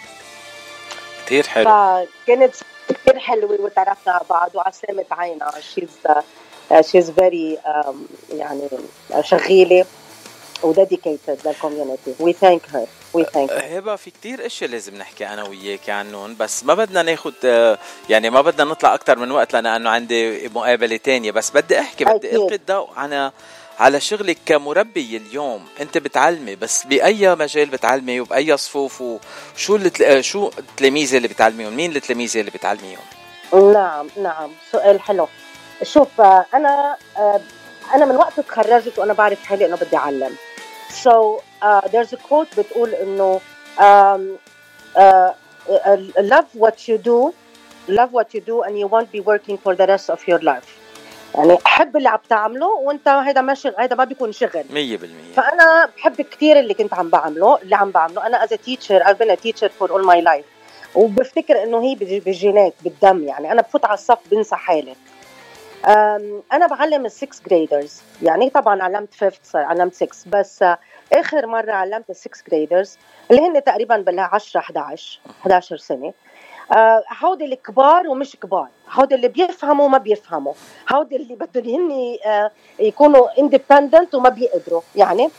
كثير 1.25 1.47
حلو. 1.47 1.65
فكانت 1.65 2.55
كثير 2.89 3.19
حلوة 3.19 3.57
وتعرفنا 3.61 4.13
على 4.13 4.23
بعض 4.29 4.49
وعلى 4.55 4.71
سلامة 4.71 5.05
عينا 5.11 5.51
she's 5.59 5.89
she's 6.81 7.11
very 7.11 7.57
يعني 8.33 8.61
شغيلة. 9.21 9.85
و 10.63 10.71
dedicated 10.71 11.39
لل 11.45 11.58
community 11.58 12.15
we 12.19 12.33
thank 12.33 12.61
her 12.73 12.87
we 13.13 13.23
thank 13.23 13.51
هبة 13.51 13.95
في 13.95 14.11
كتير 14.11 14.45
إشياء 14.45 14.69
لازم 14.69 14.95
نحكي 14.95 15.27
أنا 15.27 15.43
وياك 15.43 15.89
عنهم 15.89 16.35
بس 16.35 16.63
ما 16.63 16.73
بدنا 16.73 17.01
ناخد 17.01 17.33
آه، 17.45 17.77
يعني 18.09 18.29
ما 18.29 18.41
بدنا 18.41 18.63
نطلع 18.63 18.93
أكثر 18.93 19.17
من 19.17 19.31
وقت 19.31 19.53
لأنه 19.55 19.89
عندي 19.89 20.47
مقابلة 20.47 20.97
تانية 20.97 21.31
بس 21.31 21.51
بدي 21.51 21.79
أحكي 21.79 22.05
بدي. 22.05 22.35
القي 22.35 22.55
الضوء 22.55 22.89
على 22.95 23.31
على 23.79 23.99
شغلك 23.99 24.37
كمربي 24.45 25.17
اليوم. 25.17 25.65
أنت 25.81 25.97
بتعلمي 25.97 26.55
بس 26.55 26.83
بأي 26.83 27.35
مجال 27.35 27.65
بتعلمي 27.69 28.19
وبأي 28.19 28.57
صفوف 28.57 29.01
وشو 29.01 29.75
التل... 29.75 30.03
آه، 30.03 30.21
شو 30.21 30.49
التلاميذ 30.59 31.15
اللي 31.15 31.27
بتعلميهم؟ 31.27 31.73
مين 31.73 31.95
التلاميذ 31.95 32.37
اللي 32.37 32.51
بتعلميهم؟ 32.51 33.03
نعم 33.53 34.07
نعم. 34.23 34.51
سؤال 34.71 35.01
حلو. 35.01 35.27
شوف 35.83 36.21
أنا 36.53 36.97
آه، 37.17 37.41
أنا 37.93 38.05
من 38.05 38.15
وقت 38.15 38.39
تخرجت 38.39 38.99
وأنا 38.99 39.13
بعرف 39.13 39.43
حالي 39.43 39.65
إنه 39.65 39.75
بدي 39.75 39.97
أعلم. 39.97 40.35
So 41.03 41.41
uh, 41.61 41.81
there's 41.87 42.13
a 42.13 42.17
quote 42.17 42.59
بتقول 42.59 42.89
إنه 42.93 43.39
um, 43.77 44.37
uh, 44.95 45.33
love 46.21 46.47
what 46.55 46.87
you 46.87 46.97
do 46.97 47.33
love 47.87 48.11
what 48.11 48.33
you 48.33 48.41
do 48.41 48.61
and 48.63 48.79
you 48.79 48.87
won't 48.87 49.11
be 49.11 49.19
working 49.19 49.57
for 49.57 49.75
the 49.75 49.87
rest 49.87 50.09
of 50.09 50.27
your 50.27 50.39
life. 50.39 50.69
يعني 51.35 51.57
حب 51.65 51.97
اللي 51.97 52.09
عم 52.09 52.19
تعمله 52.29 52.67
وأنت 52.67 53.07
هيدا 53.07 53.41
ما 53.41 53.53
شغل 53.53 53.73
هيدا 53.79 53.95
ما 53.95 54.03
بيكون 54.03 54.31
شغل. 54.31 54.63
100% 54.69 55.35
فأنا 55.35 55.89
بحب 55.97 56.21
كثير 56.21 56.59
اللي 56.59 56.73
كنت 56.73 56.93
عم 56.93 57.09
بعمله 57.09 57.57
اللي 57.61 57.75
عم 57.75 57.91
بعمله. 57.91 58.27
أنا 58.27 58.43
as 58.43 58.49
teacher 58.49 59.03
I've 59.03 59.17
been 59.17 59.29
a 59.29 59.35
teacher 59.35 59.69
for 59.79 59.87
all 59.87 60.03
my 60.03 60.19
life. 60.19 60.45
وبفتكر 60.95 61.63
إنه 61.63 61.83
هي 61.83 61.95
بالجينات 62.19 62.73
بالدم 62.83 63.23
يعني. 63.23 63.51
أنا 63.51 63.61
بفوت 63.61 63.85
على 63.85 63.93
الصف 63.93 64.17
بنسى 64.31 64.55
حالي. 64.55 64.95
أنا 65.87 66.67
بعلم 66.67 67.05
ال 67.05 67.11
sixth 67.11 67.41
graders 67.41 68.01
يعني 68.21 68.49
طبعا 68.49 68.83
علمت 68.83 69.13
fifth 69.13 69.55
علمت 69.55 69.93
6 69.93 70.07
بس 70.27 70.63
آخر 71.13 71.47
مرة 71.47 71.71
علمت 71.71 72.09
ال 72.09 72.15
sixth 72.15 72.43
graders 72.49 72.97
اللي 73.31 73.41
هن 73.41 73.63
تقريبا 73.63 73.97
بال 73.97 74.19
10 74.19 74.59
11 74.59 75.19
11 75.41 75.77
سنة. 75.77 76.13
آه، 76.71 77.03
هودي 77.23 77.45
الكبار 77.45 78.07
ومش 78.07 78.35
كبار. 78.35 78.67
هودي 78.91 79.15
اللي 79.15 79.27
بيفهموا 79.27 79.85
وما 79.85 79.97
بيفهموا. 79.97 80.53
هودي 80.93 81.15
اللي 81.15 81.35
بدهم 81.35 81.91
هن 81.91 82.17
آه، 82.25 82.51
يكونوا 82.79 83.39
independent 83.39 84.15
وما 84.15 84.29
بيقدروا. 84.29 84.81
يعني 84.95 85.29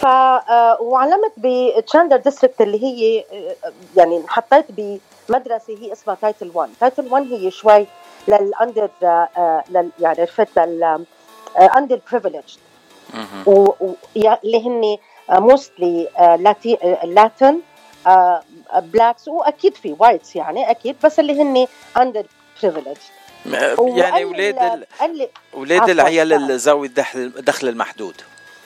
ف 0.00 0.06
آه، 0.06 0.78
وعلمت 0.80 1.32
ب 1.36 1.45
Chandler 1.45 2.16
district 2.16 2.60
اللي 2.60 2.84
هي 2.84 3.24
يعني 3.96 4.22
حطيت 4.28 4.66
بمدرسة 5.28 5.78
هي 5.78 5.92
اسمها 5.92 6.16
title 6.20 6.50
1 6.54 6.70
title 6.80 7.12
1 7.12 7.32
هي 7.32 7.50
شوي 7.50 7.86
لل 8.28 8.46
under 8.46 8.90
لل 9.70 9.90
يعني 10.00 10.20
عرفت 10.20 10.58
لل 10.58 11.04
underprivileged 11.76 12.56
مهم. 13.14 13.68
اللي 14.16 14.66
هن 14.66 14.98
mostly 15.30 16.08
Latin 17.04 17.60
blacks 18.76 19.28
وأكيد 19.28 19.74
في 19.74 19.96
whites 19.98 20.36
يعني 20.36 20.70
أكيد 20.70 20.96
بس 21.04 21.20
اللي 21.20 21.42
هن 21.42 21.66
underprivileged 21.96 22.96
يعني 23.46 24.24
أولاد 24.24 24.88
أولاد 25.54 25.90
العيال. 25.90 26.56
ذوي 26.56 26.86
الدخل 26.86 27.18
الدخل 27.18 27.68
المحدود. 27.68 28.22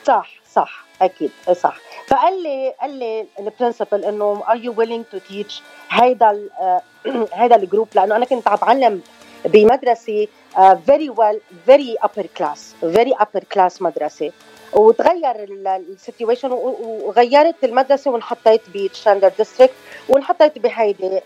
صح 0.06 0.30
صح 0.52 0.84
أكيد 1.02 1.30
صح. 1.52 1.76
فقال 2.08 2.42
لي 2.42 2.74
قال 2.80 2.90
لي 2.90 3.26
ال 3.38 3.45
principal 3.45 4.04
إنه 4.04 4.42
are 4.48 4.56
you 4.56 4.74
willing 4.76 5.04
to 5.12 5.18
teach 5.18 5.62
هيدا 5.90 6.48
آه، 6.60 6.82
هيدا 7.32 7.56
ال 7.56 7.62
group 7.62 7.88
لأنه 7.94 8.16
أنا 8.16 8.24
كنت 8.24 8.48
عم 8.48 8.56
بعلم 8.56 9.02
بمدرسة 9.44 10.26
very 10.86 11.10
well 11.10 11.40
very 11.66 11.96
upper 12.02 12.26
class 12.26 12.74
very 12.80 13.14
upper 13.14 13.44
class 13.52 13.82
مدرسة. 13.82 14.32
وتغير 14.72 15.44
ال 15.76 15.84
situation 15.84 16.52
وغيرت 16.52 17.64
المدرسة 17.64 18.10
وانحطيت 18.10 18.60
ب 18.74 18.81
Chandler 18.81 19.32
District 19.38 19.74
وانحطيت 20.08 20.58
بهيدي 20.58 21.20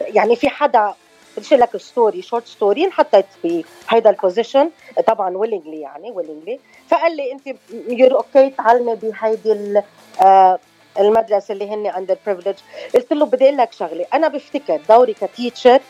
يعني 0.00 0.36
في 0.36 0.48
حدا 0.48 0.94
بديش 1.36 1.54
long 1.54 1.76
story 1.76 2.22
short 2.22 2.46
story 2.46 2.84
انحطيت 2.84 3.26
بهيدا 3.44 4.10
ال 4.10 4.17
position 4.17 4.70
طبعا 5.06 5.36
willingly 5.36 5.80
يعني 5.80 6.10
willingly 6.10 6.60
فقال 6.88 7.16
لي 7.16 7.32
أنت 7.32 7.56
you're 7.88 8.16
okay 8.16 8.50
تعلمي 8.50 8.94
بهيدي 8.94 9.82
آه، 10.22 10.58
المدرسة 10.98 11.52
اللي 11.52 11.70
هن 11.70 11.86
underprivileged 11.86 12.56
قلت 12.94 13.12
له 13.12 13.26
بدي 13.26 13.44
أقول 13.44 13.56
لك 13.56 13.72
شغلة 13.72 14.06
أنا 14.14 14.28
بفتكر 14.28 14.80
دوري 14.88 15.14
ك 15.14 15.22
teacher 15.22 15.80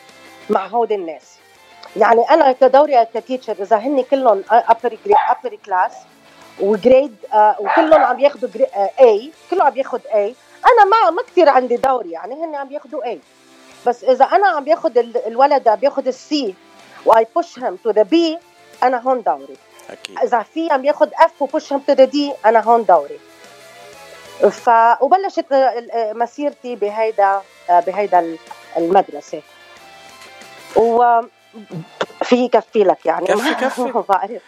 مع 0.49 0.67
هودي 0.67 0.95
الناس. 0.95 1.34
يعني 1.97 2.21
أنا 2.31 2.51
كدوري 2.51 3.05
ك 3.05 3.11
teacher 3.11 3.55
إذا 3.59 3.77
هن 3.77 4.03
كلهم 4.03 4.43
upper 4.51 4.97
upper 5.29 5.55
class 5.65 5.91
و 6.59 6.68
grade 6.68 7.15
آه، 7.33 7.55
وكلهم 7.59 8.03
عم 8.03 8.19
ياخذوا 8.19 8.49
A 8.99 9.31
كله 9.51 9.63
عم 9.63 9.77
ياخذ 9.77 9.99
A 10.13 10.35
أنا 10.65 10.85
ما 10.85 11.09
ما 11.09 11.21
كثير 11.23 11.49
عندي 11.49 11.77
دوري 11.77 12.11
يعني 12.11 12.35
هن 12.45 12.55
عم 12.55 12.71
ياخذوا 12.71 13.03
A 13.05 13.19
بس 13.87 14.03
إذا 14.03 14.25
أنا 14.25 14.47
عم 14.47 14.63
باخذ 14.63 14.97
ال- 14.97 15.27
الولد 15.27 15.67
عم 15.67 15.75
بياخذ 15.75 16.07
ال 16.07 16.31
C 16.31 16.55
و 17.05 17.27
I 17.35 17.40
push 17.40 17.59
him 17.59 17.75
to 17.75 17.89
the 17.89 18.03
B 18.03 18.37
أنا 18.83 18.97
هون 18.97 19.21
دوري. 19.21 19.57
أكيد. 19.89 20.19
إذا 20.19 20.41
في 20.53 20.71
عم 20.71 20.85
ياخذ 20.85 21.09
F 21.19 21.41
و 21.41 21.47
push 21.47 21.73
him 21.73 21.79
to 21.79 21.93
the 21.93 22.03
D 22.05 22.33
أنا 22.45 22.59
هون 22.63 22.85
دوري. 22.85 23.19
ف 24.51 24.69
وبلشت 25.01 25.51
آه، 25.51 26.13
مسيرتي 26.13 26.75
بهيدا 26.75 27.41
آه، 27.69 27.79
بهيدا 27.79 28.37
المدرسة. 28.77 29.41
و 30.75 31.19
في 32.23 32.35
يكفي 32.35 32.83
لك 32.83 33.05
يعني 33.05 33.25
كفي- 33.25 33.53
كفي. 33.55 33.81
ما 33.95 34.03
بعرف 34.09 34.41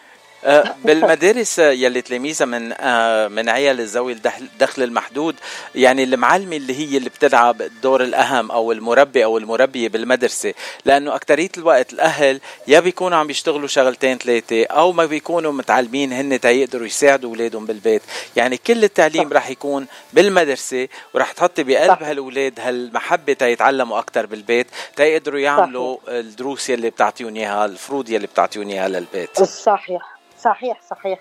بالمدارس 0.84 1.60
آه، 1.60 1.72
يلي 1.72 2.02
تلاميذها 2.02 2.46
من 2.46 2.74
آه، 2.80 3.28
من 3.28 3.50
عيال 3.50 3.88
ذوي 3.88 4.12
الدخل 4.42 4.84
المحدود 4.84 5.36
يعني 5.76 6.04
المعلمة 6.04 6.56
اللي 6.56 6.76
هي 6.80 6.98
اللي 6.98 7.10
بتلعب 7.10 7.62
الدور 7.62 8.04
الأهم 8.04 8.52
أو 8.52 8.72
المربي 8.72 9.24
أو 9.24 9.38
المربية 9.38 9.90
بالمدرسة 9.90 10.54
لأنه 10.86 11.16
اكثريه 11.16 11.50
الوقت 11.58 11.94
الأهل 11.94 12.40
يا 12.68 12.80
بيكونوا 12.80 13.18
عم 13.18 13.30
يشتغلوا 13.30 13.68
شغلتين 13.68 14.18
ثلاثة 14.18 14.66
أو 14.66 14.92
ما 14.92 15.06
بيكونوا 15.06 15.52
متعلمين 15.52 16.14
هن 16.14 16.40
تيقدروا 16.40 16.86
يساعدوا 16.86 17.30
أولادهم 17.30 17.66
بالبيت 17.66 18.02
يعني 18.36 18.58
كل 18.58 18.84
التعليم. 18.84 19.34
رح 19.34 19.50
يكون 19.50 19.88
بالمدرسة 20.14 20.88
ورح 21.14 21.32
تحطي 21.32 21.64
بقلب. 21.64 22.04
هالأولاد 22.04 22.60
هالمحبة 22.60 23.34
تيتعلموا 23.34 24.00
أكثر 24.00 24.26
بالبيت 24.26 24.68
تيقدروا 24.96 25.40
يعملوا 25.40 25.98
الدروس 26.08 26.70
يلي 26.70 26.90
بتعطيهم 26.90 27.36
إياها 27.36 27.66
الفروض 27.66 28.10
يلي 28.10 28.28
بتعطيهم 28.28 28.70
إياها 28.70 28.88
للبيت 28.88 29.44
صحيح 29.44 30.17
صحيح 30.48 30.82
صحيح. 30.82 31.20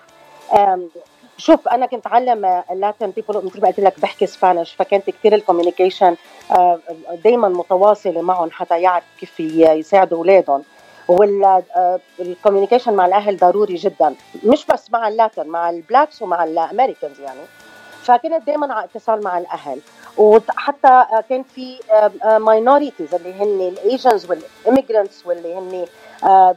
شوف 1.37 1.67
أنا 1.67 1.85
كنت 1.85 2.07
علم 2.07 2.63
Latin 2.73 3.11
people 3.11 3.45
مثل 3.45 3.61
ما 3.61 3.67
قلت 3.67 3.79
لك 3.79 3.99
بحكي 3.99 4.25
Spanish 4.25 4.73
فكانت 4.73 5.09
كثير 5.09 5.35
ال 5.35 5.41
communication 5.41 6.15
دائما 7.23 7.49
متواصلة 7.49 8.21
معهم 8.21 8.51
حتى 8.51 8.81
يعرف 8.81 9.03
كيف 9.19 9.39
يساعدوا 9.39 10.17
أولادهم. 10.17 10.63
وال 11.07 11.32
communication 11.32 12.93
مع 12.93 13.05
الأهل 13.05 13.37
ضروري 13.37 13.75
جدا. 13.75 14.15
مش 14.43 14.65
بس 14.65 14.91
مع 14.91 15.07
ال 15.07 15.14
Latin 15.14 15.47
مع 15.47 15.69
ال 15.69 15.76
blacks 15.76 16.21
ومع 16.21 16.43
ال 16.43 16.51
Americans 16.51 17.19
يعني. 17.19 17.39
فكنت 18.07 18.47
دائما 18.47 18.73
على 18.73 18.85
اتصال 18.85 19.23
مع 19.23 19.37
الأهل. 19.37 19.79
وحتى 20.17 21.05
كان 21.29 21.43
في 21.43 21.79
minorities 22.37 23.13
اللي 23.15 23.33
هن 23.33 23.73
ال 23.73 23.81
Asians 23.81 24.27
وال 24.31 24.47
immigrants 24.47 25.25
واللي 25.25 25.55
هن 25.55 25.85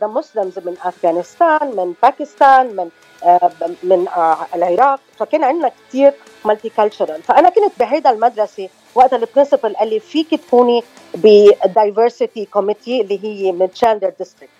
the 0.00 0.06
Muslims 0.06 0.58
من 0.58 0.76
أفغانستان 0.84 1.76
من 1.76 1.94
باكستان 2.02 2.66
من 2.76 2.90
آه، 3.24 3.50
من 3.82 4.08
آه، 4.08 4.36
العراق. 4.54 5.00
فكان 5.18 5.44
عندنا 5.44 5.70
كثير 5.88 6.12
multicultural 6.44 7.22
فأنا 7.22 7.48
كنت 7.50 7.72
بهيدا 7.78 8.10
المدرسة 8.10 8.68
وقت 8.94 9.14
ال 9.14 9.20
principal 9.20 9.76
قال 9.76 9.88
لي 9.90 10.00
فيك 10.00 10.34
تكوني 10.34 10.82
ب 11.14 11.27
diversity 11.27 12.44
committee 12.44 13.00
اللي 13.00 13.24
هي 13.24 13.52
من 13.52 13.72
Chandler 13.72 14.12
District 14.18 14.52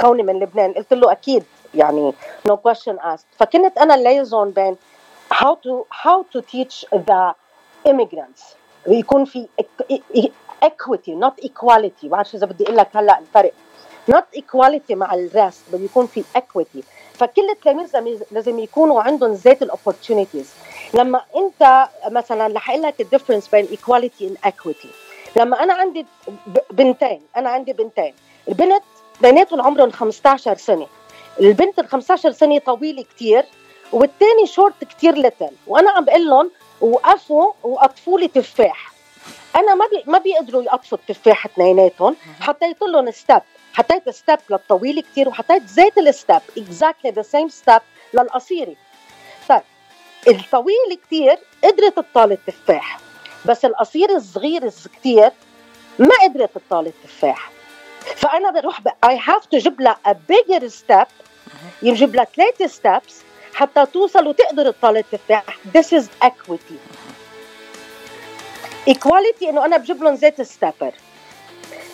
كوني 0.00 0.22
من 0.22 0.40
لبنان. 0.40 0.72
قلت 0.72 0.92
له 0.92 1.12
أكيد. 1.12 1.44
يعني 1.74 2.12
no 2.48 2.52
question 2.52 2.96
asked. 2.98 3.26
فكنت 3.38 3.78
أنا 3.78 3.94
ال 3.94 4.01
liaison 4.01 4.50
بين 4.50 4.76
how 5.32 5.54
to 5.64 5.86
how 6.04 6.22
to 6.32 6.40
teach 6.42 6.84
the 6.92 7.34
immigrants. 7.90 8.42
ويكون 8.86 9.24
في 9.24 9.46
equity 10.64 11.10
not 11.24 11.44
equality. 11.44 12.06
بعرفش 12.06 12.34
إذا 12.34 12.46
بدي 12.46 12.64
أقول 12.64 12.76
لك 12.76 12.88
هلا 12.96 13.18
الفرق. 13.18 13.52
Not 14.10 14.38
equality 14.38 14.90
مع 14.90 15.14
ال 15.14 15.23
rest 15.23 15.60
بده 15.72 15.84
يكون 15.84 16.06
في 16.06 16.24
equity. 16.38 16.82
فكل 17.14 17.50
التلاميذ 17.50 18.22
لازم- 18.30 18.58
يكونوا 18.58 19.02
عندهم 19.02 19.32
ذات 19.32 19.62
ال 19.62 19.68
opportunities 19.68 20.52
لما 20.94 21.20
أنت 21.36 21.88
مثلا 22.10 22.54
رح 22.54 22.70
أقول 22.70 22.82
لك 22.82 23.00
ال 23.00 23.04
difference 23.04 23.48
بين 23.48 23.66
equality 23.66 24.22
and 24.22 24.48
equity. 24.50 24.86
لما 25.36 25.62
أنا 25.62 25.74
عندي 25.74 26.06
بنتين 26.70 27.22
أنا 27.36 27.48
عندي 27.50 27.72
بنتين. 27.72 28.14
البنت 28.48 28.82
بيناتهم 29.20 29.60
عمرهم 29.60 29.90
15 29.90 30.56
سنة. 30.56 30.86
البنت 31.40 31.78
ال 31.78 31.88
15 31.88 32.30
سنة 32.32 32.58
طويلة 32.58 33.02
كتير. 33.02 33.44
والتاني 33.92 34.46
شورت 34.46 34.84
كتير 34.84 35.18
little. 35.18 35.50
وأنا 35.66 35.90
عم 35.90 36.04
بقول 36.04 36.26
لهم 36.26 36.50
وقفوا 36.80 37.52
وقطفوا 37.62 38.20
لي 38.20 38.28
تفاح. 38.28 38.92
أنا 39.56 39.74
ما 39.74 39.86
بي 39.86 40.02
ما 40.06 40.18
بيقدروا 40.18 40.62
يقطفوا 40.62 40.98
التفاح 40.98 41.46
اثنيناتهم. 41.46 42.16
حطيت 42.40 42.82
لهم 42.82 43.10
step 43.10 43.42
حطيت 43.72 44.10
step 44.10 44.38
للطويل 44.50 45.00
كتير 45.00 45.28
وحطيت 45.28 45.62
ذات 45.62 45.98
ال 45.98 46.06
step 46.06 46.40
exactly 46.58 47.10
the 47.10 47.22
same 47.22 47.48
step 47.48 47.80
للقصيرة. 48.14 48.74
طيب 49.48 49.62
الطويل 50.28 50.98
كتير 51.06 51.38
قدرت 51.64 51.96
تطال 51.96 52.32
التفاح. 52.32 52.98
بس 53.46 53.64
القصير 53.64 54.16
الصغير 54.16 54.70
كتير 55.00 55.30
ما 55.98 56.14
قدرت 56.22 56.50
تطال 56.54 56.86
التفاح. 56.86 57.50
فأنا 58.16 58.50
بروح 58.50 58.80
I 59.04 59.18
have 59.18 59.46
to 59.46 59.58
جيب 59.58 59.80
لها 59.80 59.98
a 60.06 60.12
bigger 60.12 60.68
step 60.68 61.06
يجيب 61.82 62.14
لها 62.14 62.24
ثلاثة 62.24 62.66
steps 62.66 63.22
حتى 63.54 63.86
توصل 63.86 64.26
وتقدر 64.26 64.70
تطال 64.70 64.96
التفاح 64.96 65.42
this 65.76 65.86
is 66.00 66.04
equity. 66.24 66.78
Equality 68.90 69.48
إنه 69.48 69.64
أنا 69.64 69.76
بجيب 69.76 70.02
لهم 70.02 70.14
ذات 70.14 70.42
ال 70.42 70.48
stepper 70.48 70.92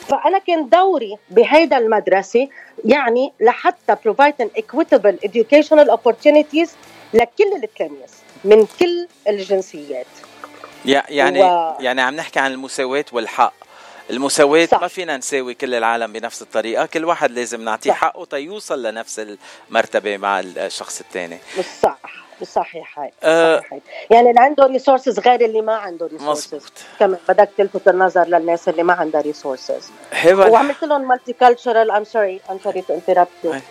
فأنا 0.09 0.39
كان 0.39 0.69
دوري 0.69 1.17
بهيدا 1.31 1.79
المدرسة 1.79 2.49
يعني 2.85 3.33
لحتى 3.41 3.97
provide 4.09 4.43
an 4.45 4.61
equitable 4.61 5.29
educational 5.29 5.89
opportunities 5.91 6.69
لكل 7.15 7.53
التلاميذ 7.65 8.11
من 8.45 8.67
كل 8.81 9.09
الجنسيات. 9.29 10.07
يع- 10.85 11.05
يعني 11.09 11.43
و- 11.43 11.75
يعني 11.81 12.01
عم 12.03 12.15
نحكي 12.17 12.39
عن 12.41 12.53
المساواة 12.53 13.05
والحق. 13.13 13.53
المساواة. 14.11 14.69
ما 14.73 14.89
فينا 14.89 15.17
نساوي 15.17 15.55
كل 15.55 15.75
العالم 15.75 16.13
بنفس 16.13 16.43
الطريقة 16.43 16.87
كل 16.87 17.05
واحد 17.05 17.31
لازم 17.31 17.61
نعطيه. 17.61 17.93
حقه 17.93 18.25
تيوصل 18.25 18.83
لنفس 18.83 19.27
المرتبة 19.71 20.17
مع 20.17 20.41
الشخص 20.41 21.01
الثاني 21.01 21.39
صح 21.83 22.77
هاي 22.97 23.13
أه. 23.23 23.63
يعني 24.11 24.31
اللي 24.31 24.41
عنده 24.41 24.67
resources 24.67 25.21
غير 25.21 25.45
اللي 25.45 25.61
ما 25.61 25.75
عنده 25.75 26.07
resources 26.07 26.73
كمان 26.99 27.19
بدك 27.29 27.51
تلفت 27.59 27.89
النظر 27.89 28.25
للناس 28.25 28.69
اللي 28.69 28.83
ما 28.83 28.93
عندها 28.93 29.21
resources 29.21 29.91
وعملت 30.27 30.85
لهم 30.85 31.09
multicultural 31.09 31.91
I'm 31.91 32.05
sorry 32.05 32.41
I'm 32.51 32.59
sorry 32.65 32.83
to 32.83 32.95
interrupt. 32.95 33.63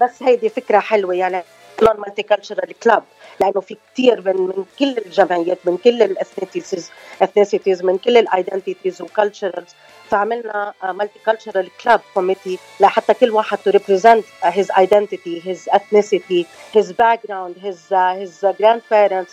بس 0.00 0.22
هيدي 0.22 0.48
فكرة 0.48 0.78
حلوة 0.78 1.14
يعني 1.14 1.42
لهم 1.82 2.00
multicultural 2.00 2.78
club 2.82 3.02
لأنه 3.40 3.60
في 3.60 3.76
كثير 3.92 4.20
من 4.20 4.36
من 4.36 4.64
كل 4.78 4.98
الجمعيات 5.06 5.58
من 5.64 5.76
كل 5.76 6.02
ال 6.02 6.11
ethnities 6.11 6.90
ethnicities 7.22 7.82
من 7.82 7.98
كل 7.98 8.16
ال 8.16 8.24
identities 8.24 9.02
و 9.02 9.09
culturals 9.09 9.70
فعملنا 10.10 10.74
multicultural 10.84 11.68
club 11.84 12.00
committee 12.14 12.58
لحتى 12.80 13.14
كل 13.14 13.30
واحد 13.30 13.58
to 13.58 13.70
represent 13.70 14.24
his 14.42 14.70
identity 14.78 15.42
his 15.44 15.68
ethnicity 15.68 16.46
his 16.74 16.92
background 16.92 17.56
his 17.62 17.92
his 17.92 18.46
grandparents 18.60 19.32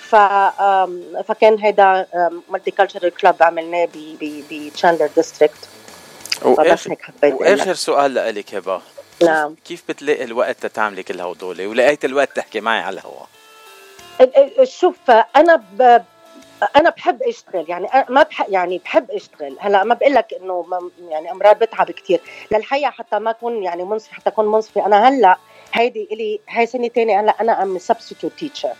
ف 0.00 0.16
فكان 1.28 1.58
هيدا 1.58 2.06
multicultural 2.48 3.10
club 3.16 3.42
عملناه 3.42 3.88
ب 4.50 4.57
Chandler 4.57 5.10
District 5.16 5.68
هيك 6.90 7.02
حبيت 7.02 7.24
أقول 7.24 7.46
لك. 7.46 7.58
وآخر 7.58 7.74
سؤال 7.74 8.14
لك 8.14 8.54
هبة. 8.54 8.82
نعم. 9.24 9.54
كيف 9.64 9.82
بتلاقي 9.88 10.24
الوقت 10.24 10.56
تتعملي 10.66 11.02
كل 11.02 11.20
هدول؟ 11.20 11.66
ولقيت 11.66 12.04
الوقت 12.04 12.36
تحكي 12.36 12.60
معي 12.60 12.80
على 12.80 12.94
الهواء. 13.00 13.28
ال- 14.20 14.60
ال- 14.60 14.68
شوف 14.68 15.10
أنا 15.36 15.56
ب... 15.72 16.02
أنا 16.76 16.90
بحب 16.90 17.22
أشتغل. 17.22 17.64
يعني 17.68 17.88
ما 18.08 18.22
بحب 18.22 18.46
يعني 18.48 18.78
بحب 18.84 19.10
أشتغل. 19.10 19.56
هلأ 19.60 19.84
ما 19.84 19.94
بقول 19.94 20.14
لك 20.14 20.34
انه 20.42 20.66
يعني 21.08 21.30
أمرار 21.30 21.54
بتعب 21.54 21.90
كثير 21.90 22.20
للحقيقه 22.52 22.90
حتى 22.90 23.18
ما 23.18 23.30
اكون 23.30 23.62
يعني 23.62 23.84
منصفه 23.84 24.14
حتى 24.14 24.28
أكون 24.30 24.46
منصفة. 24.46 24.86
أنا 24.86 25.08
هلأ 25.08 25.36
هيدي 25.72 26.08
الي 26.12 26.40
هاي 26.48 26.66
سنة 26.66 26.88
ثانية 26.88 27.20
هلأ 27.20 27.40
أنا 27.40 27.62
I'm 27.62 27.78
substitute 27.78 28.32
teacher. 28.38 28.72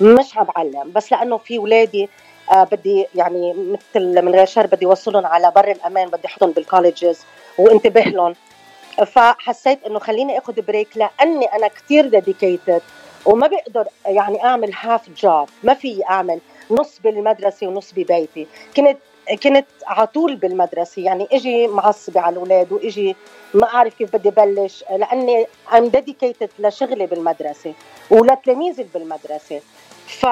مش 0.00 0.36
عم 0.36 0.44
بعلم 0.56 0.92
بس 0.92 1.12
لأنه 1.12 1.38
في 1.38 1.58
اولادي 1.58 2.08
آه 2.52 2.64
بدي 2.64 3.06
يعني 3.14 3.52
مثل 3.54 4.22
من 4.22 4.34
غير 4.34 4.46
شر 4.46 4.66
بدي 4.66 4.86
اوصلهم 4.86 5.26
على 5.26 5.52
بر 5.56 5.70
الأمان. 5.70 6.08
بدي 6.08 6.26
أحطهم 6.26 6.50
بال 6.50 6.64
colleges 6.64 7.18
وانتبه 7.58 8.00
لهم. 8.00 8.34
فحسيت 9.04 9.84
إنه 9.84 9.98
خليني 9.98 10.38
اخذ 10.38 10.60
break 10.62 10.88
لأني 10.96 11.44
أنا 11.46 11.68
كثير 11.68 12.06
dedicated 12.08 12.82
وما 13.26 13.46
بقدر 13.46 13.88
يعني 14.06 14.44
أعمل 14.44 14.72
half 14.80 15.10
job 15.10 15.48
ما 15.62 15.74
في 15.74 16.02
أعمل 16.10 16.40
نص 16.70 16.98
بالمدرسة 17.04 17.66
ونص 17.66 17.92
ببيتي. 17.92 18.46
كنت 18.76 18.98
كنت 19.42 19.66
على 19.86 20.06
طول 20.06 20.36
بالمدرسة 20.36 21.02
يعني 21.02 21.28
إجي 21.32 21.66
معصبة 21.68 22.20
على 22.20 22.32
الأولاد 22.32 22.72
وإجي 22.72 23.16
ما 23.54 23.66
أعرف 23.74 23.94
كيف 23.94 24.16
بدي 24.16 24.30
بلش 24.30 24.84
لأني 24.90 25.46
I'm 25.74 25.86
dedicated 25.86 26.50
لشغلي 26.58 27.06
بالمدرسة 27.06 27.74
ولتلاميذي 28.10 28.86
بالمدرسة. 28.94 29.60
ف 30.06 30.26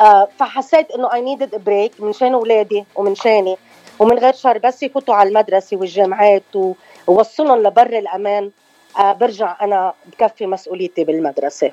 آه، 0.00 0.28
فحسيت 0.38 0.90
إنه 0.90 1.12
I 1.14 1.20
needed 1.20 1.64
break 1.64 1.92
من 2.00 2.12
شان 2.12 2.32
أولادي 2.34 2.84
ومن 2.94 3.14
شاني. 3.14 3.56
ومن 3.98 4.18
غير 4.18 4.32
شر 4.32 4.58
بس 4.58 4.82
يفوتوا 4.82 5.14
على 5.14 5.28
المدرسة 5.28 5.76
والجامعات 5.76 6.42
و- 6.56 6.72
ووصلهم 7.06 7.62
لبر 7.62 7.98
الأمان. 7.98 8.50
آه، 8.98 9.12
برجع 9.12 9.56
أنا 9.62 9.94
بكفي 10.06 10.46
مسؤوليتي 10.46 11.04
بالمدرسة. 11.04 11.72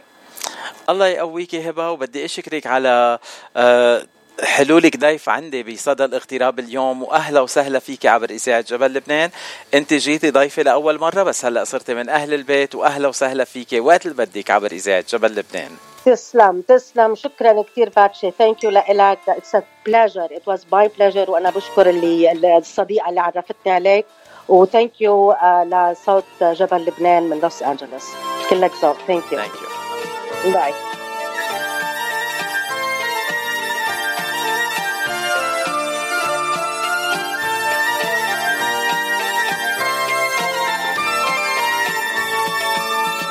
الله 0.90 1.08
يقويكي 1.08 1.70
هبة 1.70 1.92
وبدي 1.92 2.26
أشكرك 2.26 2.68
على 2.68 3.20
آه، 3.58 4.04
حلولك 4.44 4.98
ضيف 4.98 5.30
عندي 5.30 5.64
بصدى 5.64 6.06
الاغتراب 6.06 6.60
اليوم 6.60 7.04
وأهلا 7.04 7.42
وسهلا 7.42 7.80
فيك 7.80 8.06
عبر 8.06 8.30
إذاعة 8.30 8.62
جبل 8.62 8.94
لبنان. 8.94 9.30
أنت 9.74 9.94
جيتي 9.94 10.32
ضيفه 10.32 10.64
لأول 10.64 11.00
مرة 11.00 11.24
بس 11.24 11.46
هلأ 11.46 11.64
صرتي 11.64 11.94
من 11.94 12.10
أهل 12.10 12.34
البيت 12.34 12.76
وأهلا 12.76 13.08
وسهلا 13.08 13.44
فيك 13.44 13.68
وقت 13.74 14.06
اللي 14.06 14.26
بدك 14.26 14.52
عبر 14.52 14.72
إذاعة 14.72 15.06
جبل 15.10 15.36
لبنان. 15.36 15.72
تسلم 16.06 16.62
تسلم. 16.62 17.16
شكرا 17.16 17.62
كثير 17.62 17.90
باتشي 17.90 18.32
thank 18.32 18.64
you 18.64 18.70
لك 18.70 19.20
it's 19.28 19.56
a 19.56 19.64
pleasure 19.86 20.26
it 20.32 20.48
was 20.48 20.64
my 20.64 20.88
pleasure 20.98 21.32
وأنا 21.32 21.50
بشكر 21.50 21.90
اللي 21.90 22.58
الصديقة 22.58 23.10
اللي 23.10 23.22
عرفتني 23.22 23.72
عليك. 23.72 24.06
و 24.50 24.58
thank 24.58 25.02
you 25.02 25.36
لصوت 25.66 26.24
جبل 26.42 26.86
لبنان 26.86 27.24
من 27.30 27.40
لوس 27.40 27.64
انجلوس 27.64 28.06
كلك 28.50 28.72
ذوق 28.82 28.98
thank 29.08 29.32
you 29.32 29.40
thank 29.40 29.52
you 30.46 30.52
bye 30.52 30.74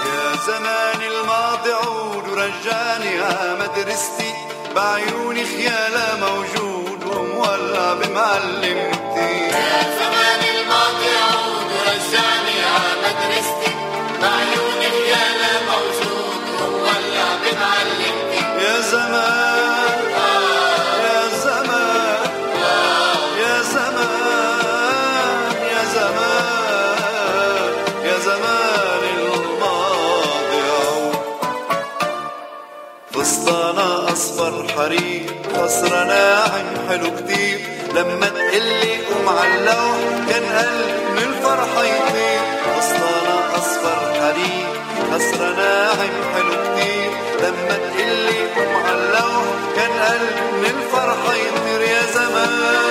يا 0.06 0.36
زمان 0.46 1.00
الماضي 1.02 1.72
عود 1.72 2.28
ورجعني 2.28 3.10
مدرستي 3.60 4.34
بعيوني 4.76 5.44
خيالة 5.44 6.06
موجود 6.20 7.04
ومولع 7.06 7.94
بمعلمتي. 7.94 9.48
يا 9.48 9.82
زمان 9.98 10.37
أصفر 34.38 34.68
حرير 34.76 35.22
قصر 35.54 36.04
ناعم 36.04 36.66
حلو 36.88 37.10
كتير. 37.16 37.60
لما 37.94 38.26
تقلي 38.26 38.96
قوم 39.06 39.28
عاللوح 39.28 39.98
كان 40.28 40.44
قلبي 40.58 41.10
من 41.12 41.18
الفرحة 41.18 41.84
يطير. 41.84 42.40
فستانة 42.64 43.56
أصفر 43.56 44.00
حرير 44.20 44.68
قصر 45.12 45.40
ناعم 45.56 46.14
حلو 46.34 46.54
كتير. 46.64 47.10
لما 47.42 47.78
تقلي 47.84 48.40
قوم 48.56 48.74
عاللوح 48.86 49.44
كان 49.76 49.90
قلبي 49.90 50.58
من 50.58 50.82
الفرحة 50.82 51.34
يطير. 51.34 51.80
يا 51.80 52.02
زمان 52.14 52.87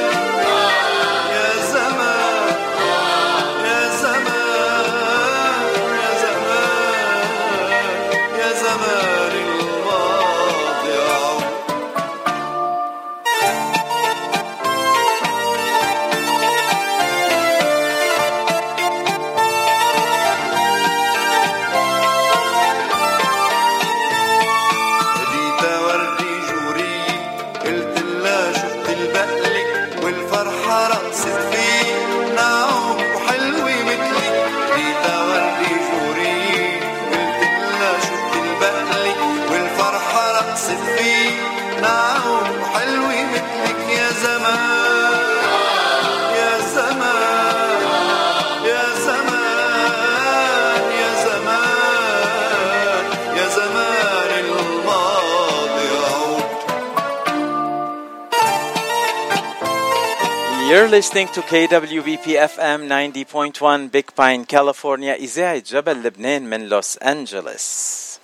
You're 60.88 60.96
listening 61.04 61.28
to 61.36 61.42
KWBP 61.42 62.26
FM 62.56 62.88
90.1 62.88 63.92
Big 63.92 64.16
Pine, 64.16 64.46
California, 64.46 65.14
إذاعة 65.20 65.58
جبل 65.58 66.04
لبنان 66.04 66.50
من 66.50 66.62
لوس 66.70 66.98
أنجلوس. 66.98 68.20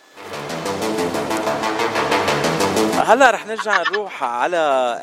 هلا 3.06 3.32
رح 3.32 3.46
نرجع 3.48 3.82
نروح 3.82 4.24
على 4.24 4.58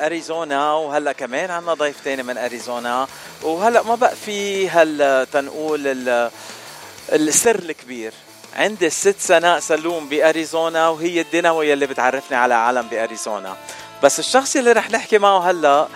أريزونا 0.07 0.73
وهلا 0.73 1.13
كمان 1.13 1.51
عنا 1.51 1.75
ضيف 1.75 2.01
تاني 2.05 2.23
من 2.23 2.39
أريزونا. 2.39 3.07
وهلا 3.43 3.83
ما 3.83 3.95
بقى 3.95 4.17
في 4.17 4.69
هل 4.69 5.27
تنقول 5.33 5.87
ال- 5.87 6.31
السر 7.13 7.59
الكبير. 7.59 8.13
عندي 8.57 8.87
الست 8.87 9.17
سناء 9.19 9.61
سلوم 9.61 10.09
بأريزونا 10.09 10.89
وهي 10.89 11.21
الدينامو 11.21 11.63
يلي 11.63 11.87
بتعرفني 11.87 12.37
على 12.37 12.55
عالم 12.55 12.83
بأريزونا. 12.83 13.57
بس 14.03 14.19
الشخص 14.19 14.57
اللي 14.57 14.73
رح 14.73 14.91
نحكي 14.91 15.19
معه 15.19 15.51
هلا 15.51 15.89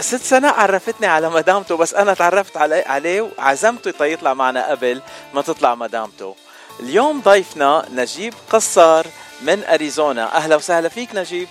ست 0.00 0.22
سناء 0.22 0.60
عرفتني 0.60 1.06
على 1.06 1.30
مدامته 1.30 1.76
بس 1.76 1.94
أنا 1.94 2.14
تعرفت 2.14 2.56
عليه 2.56 2.84
عليه 2.86 3.20
وعزمته 3.20 3.90
تيطلع 3.90 4.34
معنا 4.34 4.70
قبل 4.70 5.02
ما 5.34 5.42
تطلع 5.42 5.74
مدامته. 5.74 6.36
اليوم 6.80 7.20
ضيفنا 7.20 7.86
نجيب 7.92 8.34
قصار 8.50 9.06
من 9.42 9.64
أريزونا. 9.64 10.36
أهلا 10.36 10.56
وسهلا 10.56 10.88
فيك 10.88 11.14
نجيب. 11.14 11.48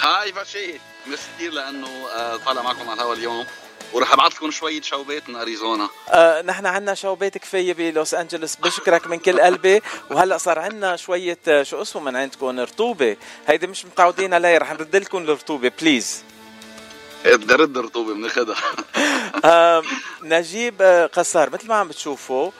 هاي 0.00 0.32
باشي 0.32 0.80
ميرسي 1.06 1.22
كثير 1.36 1.52
لأنه 1.52 1.88
آه، 2.16 2.36
طالع 2.36 2.62
معكم 2.62 2.90
على 2.90 3.00
الهوا 3.00 3.14
اليوم. 3.14 3.46
ورح 3.92 4.12
أبعث 4.12 4.32
لكم 4.32 4.50
شوية 4.50 4.82
شوبات 4.82 5.28
من 5.28 5.36
أريزونا. 5.36 5.88
آه 6.10 6.42
نحن 6.42 6.66
عنا 6.66 6.94
شوبات 6.94 7.38
كفاية 7.38 7.74
بلوس 7.74 8.14
انجلوس 8.14 8.56
بشكرك 8.56 9.06
من 9.06 9.18
كل 9.18 9.40
قلبي. 9.40 9.82
وهلأ 10.10 10.38
صار 10.38 10.58
عنا 10.58 10.96
شوية 10.96 11.38
آه، 11.48 11.62
شو 11.62 11.82
اسمه 11.82 12.02
من 12.02 12.16
عندكم؟ 12.16 12.60
رطوبة. 12.60 13.16
هيدي 13.46 13.66
مش 13.66 13.84
متعودين 13.84 14.34
عليها. 14.34 14.58
رح 14.58 14.72
نرد 14.72 14.96
لكم 14.96 15.18
الرطوبة 15.18 15.72
بليز 15.80 16.22
إيه، 17.28 17.36
بدي 17.36 17.54
ارد 17.54 17.78
رطوبة 17.78 18.14
بناخذها 18.14 18.56
آه 19.44 19.82
نجيب 20.22 20.74
آه، 20.80 21.06
قصار 21.06 21.50
مثل 21.50 21.68
ما 21.68 21.74
عم 21.74 21.88
بتشوفوا 21.88 22.50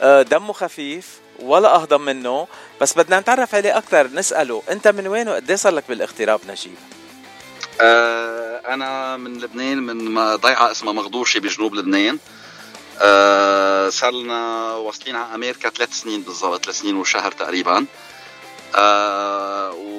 آه 0.00 0.22
دمه 0.22 0.52
خفيف 0.52 1.06
ولا 1.38 1.74
أهضم 1.74 2.00
منه 2.00 2.48
بس 2.80 2.98
بدنا 2.98 3.20
نتعرف 3.20 3.54
عليه 3.54 3.78
أكثر 3.78 4.06
نسأله 4.06 4.62
أنت 4.70 4.88
من 4.88 5.06
وين 5.06 5.28
وقد 5.28 5.52
صار 5.52 5.72
لك 5.72 5.84
بالاغتراب 5.88 6.40
نجيب؟ 6.48 6.74
آه، 7.80 8.74
أنا 8.74 9.16
من 9.16 9.38
لبنان 9.38 9.78
من 9.78 10.36
ضيعة 10.36 10.70
اسمها 10.70 10.92
مغدوشه 10.92 11.40
بجنوب 11.40 11.74
لبنان. 11.74 12.18
آه، 13.00 13.88
صار 13.88 14.12
لنا 14.12 14.72
واصلين 14.74 15.16
على 15.16 15.34
أمريكا 15.34 15.68
ثلاث 15.68 15.92
سنين 15.92 16.22
بالضبط 16.22 16.64
ثلاث 16.64 16.78
سنين 16.80 16.96
وشهر 16.96 17.32
تقريبا. 17.32 17.76
آه 17.76 17.84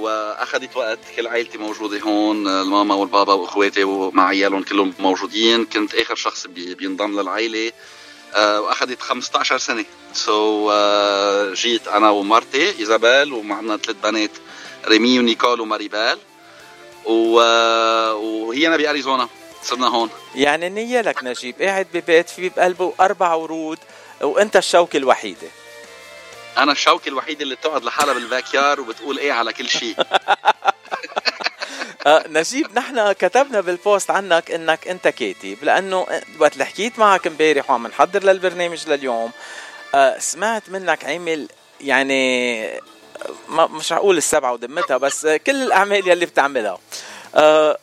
وأخذت 0.01 0.77
وقت 0.77 0.99
كل 1.15 1.27
عائلتي 1.27 1.57
موجودة 1.57 1.99
هون 1.99 2.47
الماما 2.47 2.95
والبابا 2.95 3.33
وإخواتي 3.33 3.83
ومع 3.83 4.27
عيالهم 4.27 4.63
كلهم 4.63 4.93
موجودين. 4.99 5.65
كنت 5.65 5.95
آخر 5.95 6.15
شخص 6.15 6.47
بي 6.47 6.75
بينضم 6.75 7.19
للعائلة. 7.19 7.71
آه 8.35 8.61
وأخذت 8.61 9.01
15 9.01 9.57
سنة. 9.57 9.85
so, 10.13 10.71
آه 10.73 11.53
جيت 11.53 11.87
أنا 11.87 12.09
ومرتي 12.09 12.79
إيزابيل 12.79 13.33
ومعنا 13.33 13.77
ثلاث 13.77 13.97
بنات 14.03 14.31
ريمي 14.87 15.19
ونيكول 15.19 15.61
وماريبال 15.61 16.17
و... 17.05 17.41
آه، 17.41 18.15
وهينا 18.15 18.77
بأريزونا 18.77 19.29
صرنا 19.63 19.87
هون. 19.87 20.09
يعني 20.35 20.67
النية 20.67 21.01
لك 21.01 21.23
نجيب. 21.23 21.61
قاعد 21.61 21.87
ببيت 21.93 22.29
في 22.29 22.49
بقلبه 22.49 22.93
أربع 22.99 23.33
ورود 23.33 23.77
وأنت 24.21 24.55
الشوكة 24.57 24.97
الوحيدة. 24.97 25.47
أنا 26.57 26.71
الشوكه 26.71 27.09
الوحيده 27.09 27.43
اللي 27.43 27.55
بتقعد 27.55 27.83
لحالها 27.83 28.13
بالباكيار 28.13 28.81
وبتقول 28.81 29.17
إيه 29.17 29.33
على 29.33 29.53
كل 29.53 29.69
شيء. 29.69 29.95
آه 32.07 32.23
نجيب 32.27 32.67
نحن 32.79 33.11
كتبنا 33.11 33.61
بالبوست 33.61 34.11
عنك 34.11 34.51
إنك 34.51 34.87
أنت 34.87 35.07
كاتب 35.07 35.57
لأنه 35.61 36.07
وقت 36.39 36.53
اللي 36.53 36.65
حكيت 36.65 36.99
معك 36.99 37.27
امبارح 37.27 37.69
وعم 37.69 37.87
نحضر 37.87 38.23
للبرنامج 38.23 38.89
لليوم 38.89 39.31
آه 39.95 40.19
سمعت 40.19 40.69
منك 40.69 41.05
عامل 41.05 41.47
يعني 41.81 42.81
ما 43.49 43.67
مش 43.67 43.93
هقول 43.93 44.17
السبعة 44.17 44.53
ودمتها 44.53 44.97
بس 44.97 45.27
كل 45.27 45.63
الأعمال 45.63 46.07
يلي 46.07 46.25
بتعملها. 46.25 46.77
آه 47.35 47.77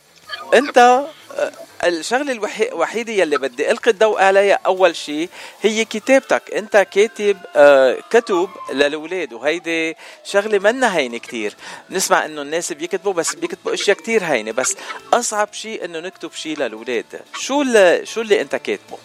أنت 0.53 0.77
آه، 0.77 1.51
الشغلة 1.83 2.31
الوحيده 2.71 3.13
يلي 3.13 3.37
بدي 3.37 3.71
ألقي 3.71 3.91
الضوء 3.91 4.21
عليها 4.21 4.59
أول 4.65 4.95
شيء 4.95 5.29
هي 5.61 5.85
كتابتك. 5.85 6.51
أنت 6.53 6.77
كاتب 6.77 7.37
آه، 7.55 7.97
كتب 8.09 8.49
للأولاد 8.73 9.33
وهيدي 9.33 9.95
شغلة 10.23 10.59
منا 10.59 10.97
هينة 10.97 11.17
كتير. 11.17 11.55
نسمع 11.89 12.25
إنه 12.25 12.41
الناس 12.41 12.73
بيكتبوا 12.73 13.13
بس 13.13 13.35
بيكتبوا 13.35 13.73
أشياء 13.73 13.97
كتير 13.97 14.23
هينة 14.23 14.51
بس 14.51 14.75
أصعب 15.13 15.53
شيء 15.53 15.85
إنه 15.85 15.99
نكتب 15.99 16.31
شيء 16.33 16.57
للأولاد. 16.57 17.21
شو 17.39 17.63
شو 18.03 18.21
اللي 18.21 18.41
أنت 18.41 18.55
كاتبه؟ 18.55 18.97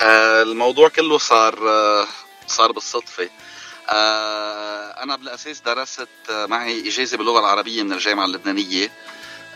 آه، 0.00 0.42
الموضوع 0.42 0.88
كله 0.88 1.18
صار 1.18 1.54
صار 2.46 2.72
بالصدفة. 2.72 3.28
أنا 5.02 5.16
بالأساس 5.16 5.60
درست 5.60 6.08
معي 6.30 6.88
إجازة 6.88 7.16
باللغة 7.16 7.40
العربية 7.40 7.82
من 7.82 7.92
الجامعة 7.92 8.24
اللبنانية. 8.24 8.90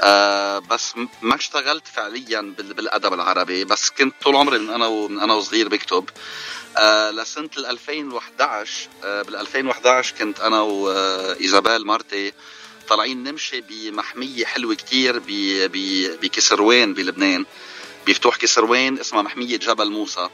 آه 0.01 0.59
بس 0.59 0.95
ما 1.23 1.35
اشتغلت 1.35 1.89
فعليا 1.89 2.55
بالأدب 2.59 3.13
العربي 3.13 3.65
بس 3.65 3.91
كنت 3.91 4.15
طول 4.23 4.37
عمري 4.37 4.59
من 4.59 4.71
أنا 4.71 4.87
ومن 4.87 5.21
أنا 5.21 5.35
وصغير 5.35 5.69
بكتب. 5.69 6.11
آه 6.79 7.11
لسنة 7.11 7.51
2011 7.57 8.89
آه 9.05 9.23
بال 9.23 9.37
2011 9.37 10.15
كنت 10.19 10.41
أنا 10.41 10.61
وايزابيل 10.61 11.87
مرتي 11.87 12.33
طالعين 12.89 13.25
نمشي 13.25 13.61
بمحمية 13.61 14.45
حلوة 14.45 14.75
كتير 14.75 15.23
بكسروان 16.23 16.95
بلبنان. 16.95 17.45
بفتوح 18.07 18.37
كسروان 18.37 18.99
اسمها 18.99 19.23
محمية 19.23 19.57
جبل 19.57 19.91
موسى. 19.91 20.29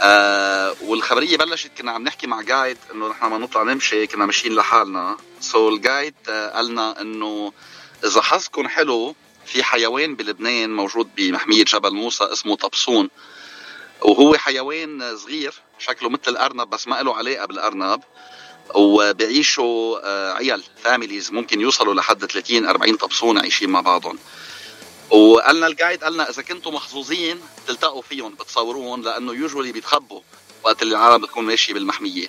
آه 0.00 0.76
والخبرية 0.82 1.36
بلشت 1.36 1.70
كنا 1.78 1.92
عم 1.92 2.02
نحكي 2.02 2.26
مع 2.26 2.40
guide 2.42 2.78
إنه 2.94 3.08
نحن 3.08 3.26
ما 3.26 3.38
نطلع 3.38 3.62
نمشي 3.62 4.06
كنا 4.06 4.26
ماشيين 4.26 4.54
لحالنا. 4.54 5.16
so 5.40 5.72
ال 5.74 5.81
guide 5.81 6.14
آه 6.28 6.50
قالنا 6.50 7.00
إنه 7.00 7.52
إذا 8.04 8.22
حظكم 8.22 8.68
حلو 8.68 9.14
في 9.46 9.62
حيوان 9.62 10.14
بلبنان 10.16 10.76
موجود 10.76 11.10
بمحمية 11.16 11.64
جبل 11.64 11.94
موسى 11.94 12.24
اسمه 12.24 12.56
طبسون. 12.56 13.10
وهو 14.02 14.36
حيوان 14.36 15.16
صغير 15.16 15.54
شكله 15.78 16.08
مثل 16.08 16.20
الأرنب 16.28 16.70
بس 16.70 16.88
ما 16.88 17.02
له 17.02 17.16
علاقة 17.16 17.46
بالأرنب. 17.46 18.00
وبيعيشوا 18.74 19.98
آه، 20.04 20.32
عيال 20.32 20.62
families 20.84 21.32
ممكن 21.32 21.60
يوصلوا 21.60 21.94
لحد 21.94 22.24
30 22.24 22.66
40 22.66 22.96
طبسون 22.96 23.38
عايشين 23.38 23.70
مع 23.70 23.80
بعضهم. 23.80 24.18
وقالنا 25.10 25.66
الجايد 25.66 26.04
قالنا 26.04 26.30
إذا 26.30 26.42
كنتم 26.42 26.74
محظوظين 26.74 27.40
تلتقوا 27.66 28.02
فيهم 28.02 28.34
بتصوروهم 28.34 29.02
لأنه 29.02 29.32
يوجولي 29.32 29.72
بيتخبوا 29.72 30.20
وقت 30.64 30.82
اللي 30.82 30.96
العالم 30.96 31.22
بتكون 31.22 31.44
ماشيه 31.44 31.74
بالمحمية. 31.74 32.26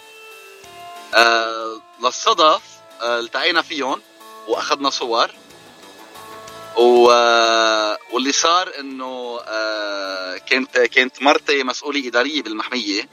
آه 1.13 1.81
للصدف 2.03 2.61
آه 3.01 3.19
التقينا 3.19 3.61
فيهم 3.61 4.01
وأخذنا 4.47 4.89
صور. 4.89 5.31
و... 6.77 7.05
واللي 8.11 8.31
صار 8.31 8.71
إنه 8.79 9.39
آه، 9.47 10.37
كانت 10.37 10.77
كانت 10.77 11.21
مرتي 11.21 11.63
مسؤولة 11.63 12.07
إدارية 12.07 12.41
بالمحمية. 12.41 13.09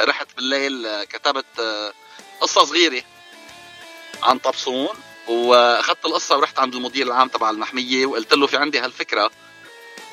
رحت 0.00 0.26
بالليل 0.36 0.86
آه، 0.86 1.04
كتبت 1.04 1.60
آه، 1.60 1.92
قصة 2.40 2.64
صغيرة 2.64 3.02
عن 4.22 4.38
طبسون 4.38 4.88
وأخذت 5.28 6.06
القصة 6.06 6.36
ورحت 6.36 6.58
عند 6.58 6.74
المدير 6.74 7.06
العام 7.06 7.28
تبع 7.28 7.50
المحمية 7.50 8.06
وقلت 8.06 8.34
له 8.34 8.46
في 8.46 8.56
عندي 8.56 8.78
هالفكرة 8.78 9.30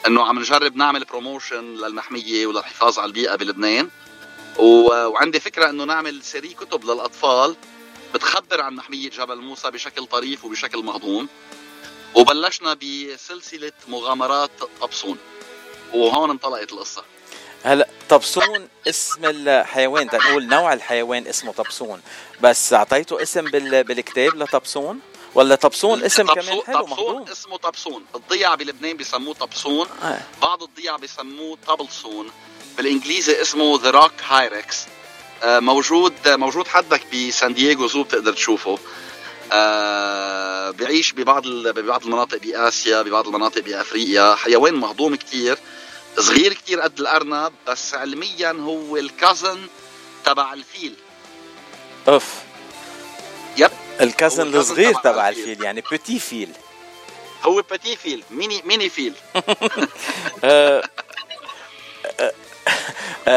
إنه 0.07 0.25
عم 0.25 0.39
نجرب 0.39 0.75
نعمل 0.75 1.05
promotion 1.05 1.63
للمحمية 1.75 2.45
وللحفاظ 2.47 2.99
على 2.99 3.07
البيئة 3.07 3.35
بلبنان. 3.35 3.89
و... 4.57 4.63
وعندي 5.07 5.39
فكرة 5.39 5.69
إنه 5.69 5.83
نعمل 5.83 6.23
série 6.23 6.53
كتب 6.53 6.85
للأطفال 6.85 7.55
بتخبر 8.13 8.61
عن 8.61 8.75
محمية 8.75 9.09
جبل 9.09 9.41
موسى 9.41 9.71
بشكل 9.71 10.05
طريف 10.05 10.45
وبشكل 10.45 10.83
مهضوم. 10.83 11.27
وبلشنا 12.15 12.73
بسلسلة 12.73 13.71
مغامرات 13.87 14.51
طبسون. 14.81 15.17
وهون 15.93 16.29
انطلقت 16.29 16.71
القصة. 16.71 17.03
هلا 17.63 17.87
طبسون 18.09 18.67
اسم 18.87 19.25
الحيوان. 19.25 20.05
نقول 20.05 20.47
نوع 20.47 20.73
الحيوان 20.73 21.27
اسمه 21.27 21.53
طبسون. 21.53 22.01
بس 22.41 22.73
أعطيته 22.73 23.21
اسم 23.21 23.45
بال... 23.45 23.83
بالكتاب 23.83 24.35
لطبسون؟ 24.35 24.99
ولا 25.35 25.55
طبسون 25.55 26.03
اسم 26.03 26.27
طبسون 26.27 26.43
كمان 26.43 26.65
حلو 26.65 26.81
طبسون 26.81 27.29
اسمه 27.29 27.57
طبسون. 27.57 28.05
الضيع 28.15 28.55
بلبنان 28.55 28.97
بيسموه 28.97 29.33
طبسون. 29.33 29.87
آه. 30.03 30.21
بعض 30.41 30.63
الضيع 30.63 30.95
بيسموه 30.95 31.57
طبلسون. 31.67 32.31
بالإنجليزي 32.77 33.41
اسمه 33.41 33.79
the 33.83 33.89
rock 33.89 34.13
hyrax 34.27 34.85
موجود 35.43 36.13
موجود 36.27 36.67
حدك 36.67 37.01
بسان 37.13 37.53
دييغو 37.53 37.87
zoo 37.87 38.03
بتقدر 38.03 38.33
تشوفه. 38.33 38.79
آه 39.51 40.69
بيعيش 40.71 41.13
ببعض 41.13 41.47
ببعض 41.47 42.03
المناطق 42.03 42.37
بآسيا 42.37 43.01
ببعض 43.01 43.27
المناطق 43.27 43.61
بأفريقيا. 43.61 44.35
حيوان 44.35 44.73
مهضوم 44.73 45.15
كتير 45.15 45.57
صغير 46.17 46.53
كتير 46.53 46.81
قد 46.81 46.99
الأرنب 46.99 47.53
بس 47.67 47.93
علميا 47.93 48.51
هو 48.51 48.97
ال 48.97 49.07
cousin 49.07 49.67
تبع 50.25 50.53
الفيل. 50.53 50.93
أوف. 52.07 52.33
yep. 53.57 53.71
ال 54.01 54.09
cousin 54.09 54.55
الصغير 54.55 54.93
تبع 54.93 55.29
الفيل. 55.29 55.63
يعني 55.63 55.83
petit 55.91 56.19
فيل 56.19 56.49
هو 57.43 57.61
petit 57.61 57.95
فيل 57.95 58.23
mini 58.31 58.61
mini 58.65 58.89
فيل 58.89 59.13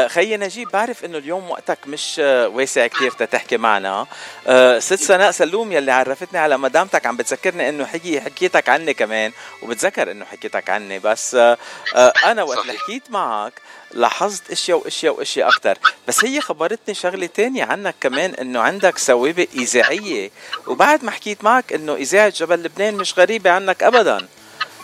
خيي 0.07 0.37
نجيب 0.37 0.69
بعرف 0.69 1.05
إنه 1.05 1.17
اليوم 1.17 1.51
وقتك 1.51 1.77
مش 1.87 2.15
آه، 2.19 2.47
واسع 2.47 2.87
كثير 2.87 3.11
تحكي 3.11 3.57
معنا. 3.57 4.07
آه، 4.47 4.79
ست 4.79 4.93
سناء 4.93 5.31
سلوم 5.31 5.71
يلي 5.71 5.91
عرفتني 5.91 6.39
على 6.39 6.57
مدامتك 6.57 7.05
عم 7.05 7.17
بتذكرني 7.17 7.69
إنه 7.69 7.85
حكي 7.85 8.21
حكيتك 8.21 8.69
عني 8.69 8.93
كمان 8.93 9.31
وبتذكر 9.61 10.11
إنه 10.11 10.25
حكيتك 10.25 10.69
عني. 10.69 10.99
بس 10.99 11.35
أنا 12.25 12.43
وقت 12.43 12.59
اللي 12.59 12.73
حكيت 12.73 13.11
معك 13.11 13.53
لاحظت 13.91 14.51
إشياء 14.51 14.77
وإشياء 14.77 15.17
وإشياء 15.17 15.49
أكثر 15.49 15.77
بس 16.07 16.25
هي 16.25 16.41
خبرتني 16.41 16.95
شغلة 16.95 17.25
تانية 17.25 17.63
عنك 17.63 17.95
كمان 18.01 18.33
إنه 18.33 18.59
عندك 18.59 18.97
سوابق 18.97 19.47
إذاعية. 19.55 20.31
وبعد 20.67 21.03
ما 21.03 21.11
حكيت 21.11 21.43
معك 21.43 21.73
إنه 21.73 21.95
إذاعة 21.95 22.29
جبل 22.29 22.63
لبنان 22.63 22.93
مش 22.93 23.19
غريبة 23.19 23.51
عنك 23.51 23.83
ابدا. 23.83 24.27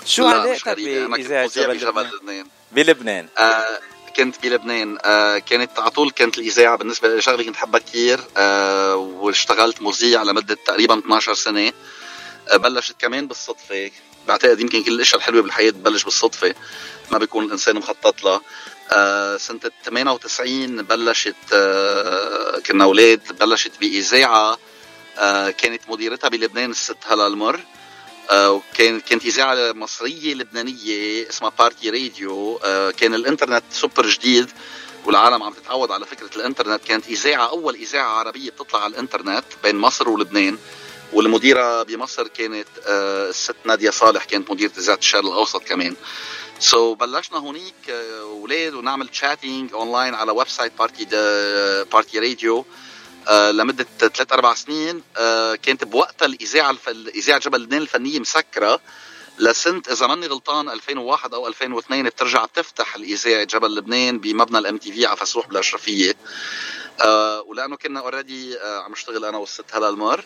شو 0.05 0.27
علاقتك 0.27 0.75
بإذاعة 0.75 1.47
جبل, 1.47 1.77
جبل 1.77 2.01
لبنان. 2.03 2.45
بلبنان. 2.71 3.27
آه 3.37 3.79
كنت 4.19 4.35
بلبنان 4.43 4.97
آه 5.05 5.37
كانت 5.37 5.79
على 5.79 5.89
طول 5.91 6.11
كانت 6.11 6.37
الإذاعة 6.37 6.75
بالنسبة 6.77 7.07
لي 7.15 7.21
شغله 7.21 7.43
كنت 7.43 7.55
حبها 7.55 7.79
كثير 7.79 8.19
آه 8.37 8.95
واشتغلت 8.95 9.81
مذيع 9.81 10.23
لمده 10.23 10.57
تقريبا 10.65 10.99
12 10.99 11.33
سنة 11.33 11.73
آه 12.49 12.57
بلشت 12.57 12.95
كمان 12.99 13.27
بالصدفة. 13.27 13.91
بعتقد 14.27 14.59
يمكن 14.59 14.83
كل 14.83 14.91
الأشياء 14.91 15.17
الحلوة 15.19 15.41
بالحياة 15.41 15.71
ببلش 15.71 16.03
بالصدفة 16.03 16.55
ما 17.11 17.17
بيكون 17.17 17.45
الإنسان 17.45 17.75
مخطط 17.75 18.23
لها. 18.23 18.41
سنة 19.37 19.59
98 19.85 20.81
بلشت 20.81 21.35
كنا 22.65 22.83
أولاد 22.83 23.21
بلشت 23.39 23.71
بإذاعة 23.79 24.57
آه 25.17 25.49
كانت 25.49 25.81
مديرتها 25.89 26.27
بلبنان 26.27 26.71
الست 26.71 26.97
هلا 27.07 27.27
المر 27.27 27.59
وكان 28.33 28.99
كانت 28.99 29.25
إذاعة 29.25 29.71
مصرية 29.73 30.33
لبنانية 30.33 31.29
اسمها 31.29 31.51
بارتي 31.59 31.89
راديو 31.89 32.59
آه، 32.63 32.91
كان 32.91 33.13
الإنترنت 33.13 33.63
سوبر 33.71 34.05
جديد 34.07 34.49
والعالم 35.05 35.43
عم 35.43 35.53
تتعود 35.53 35.91
على 35.91 36.05
فكرة 36.05 36.29
الإنترنت. 36.35 36.83
كانت 36.83 37.07
إذاعة 37.07 37.49
أول 37.49 37.75
إذاعة 37.75 38.09
عربية 38.09 38.51
بتطلع 38.51 38.83
على 38.83 38.93
الإنترنت 38.93 39.45
بين 39.63 39.75
مصر 39.75 40.09
ولبنان. 40.09 40.57
والمديرة 41.13 41.83
بمصر 41.83 42.27
كانت 42.27 42.67
آه، 42.87 43.29
الست 43.29 43.55
نادية 43.65 43.89
صالح 43.89 44.23
كانت 44.23 44.51
مديرة 44.51 44.71
إذاعة 44.77 44.97
الشرق 44.97 45.25
الأوسط 45.25 45.63
كمان. 45.63 45.95
so 46.59 46.97
بلشنا 46.97 47.37
هونيك 47.37 47.89
أولاد 48.21 48.73
ونعمل 48.73 49.07
chatting 49.07 49.73
online 49.73 50.15
على 50.15 50.31
website 50.31 50.71
بارتي 50.79 51.05
بارتي 51.91 52.19
راديو 52.19 52.57
آه، 52.59 52.65
لمدة 53.51 53.85
ثلاث 53.99 54.33
أربع 54.33 54.53
سنين 54.53 55.03
آه، 55.17 55.55
كانت 55.55 55.83
بوقتها 55.83 56.25
الإذاعة. 56.25 56.75
اذاعه 57.15 57.39
جبل 57.39 57.61
لبنان 57.63 57.81
الفنية 57.81 58.19
مسكرة 58.19 58.79
لسنة 59.39 59.81
إذا 59.91 60.07
ماني 60.07 60.27
غلطان 60.27 60.69
2001 60.69 61.33
أو 61.33 61.47
2002 61.47 62.05
بترجع 62.05 62.45
بتفتح 62.45 62.95
الإذاعة 62.95 63.43
جبل 63.43 63.75
لبنان 63.75 64.19
بمبنى 64.19 64.57
ال 64.57 64.77
MTV 64.77 65.05
عالفسوح 65.05 65.47
بالاشرفيه 65.47 66.15
آه 67.01 67.41
ولأنه 67.41 67.75
كنا 67.75 67.99
already 67.99 68.59
آه 68.59 68.83
عم 68.83 68.91
اشتغل 68.91 69.25
أنا 69.25 69.37
والست 69.37 69.65
هلا 69.73 69.89
المر 69.89 70.23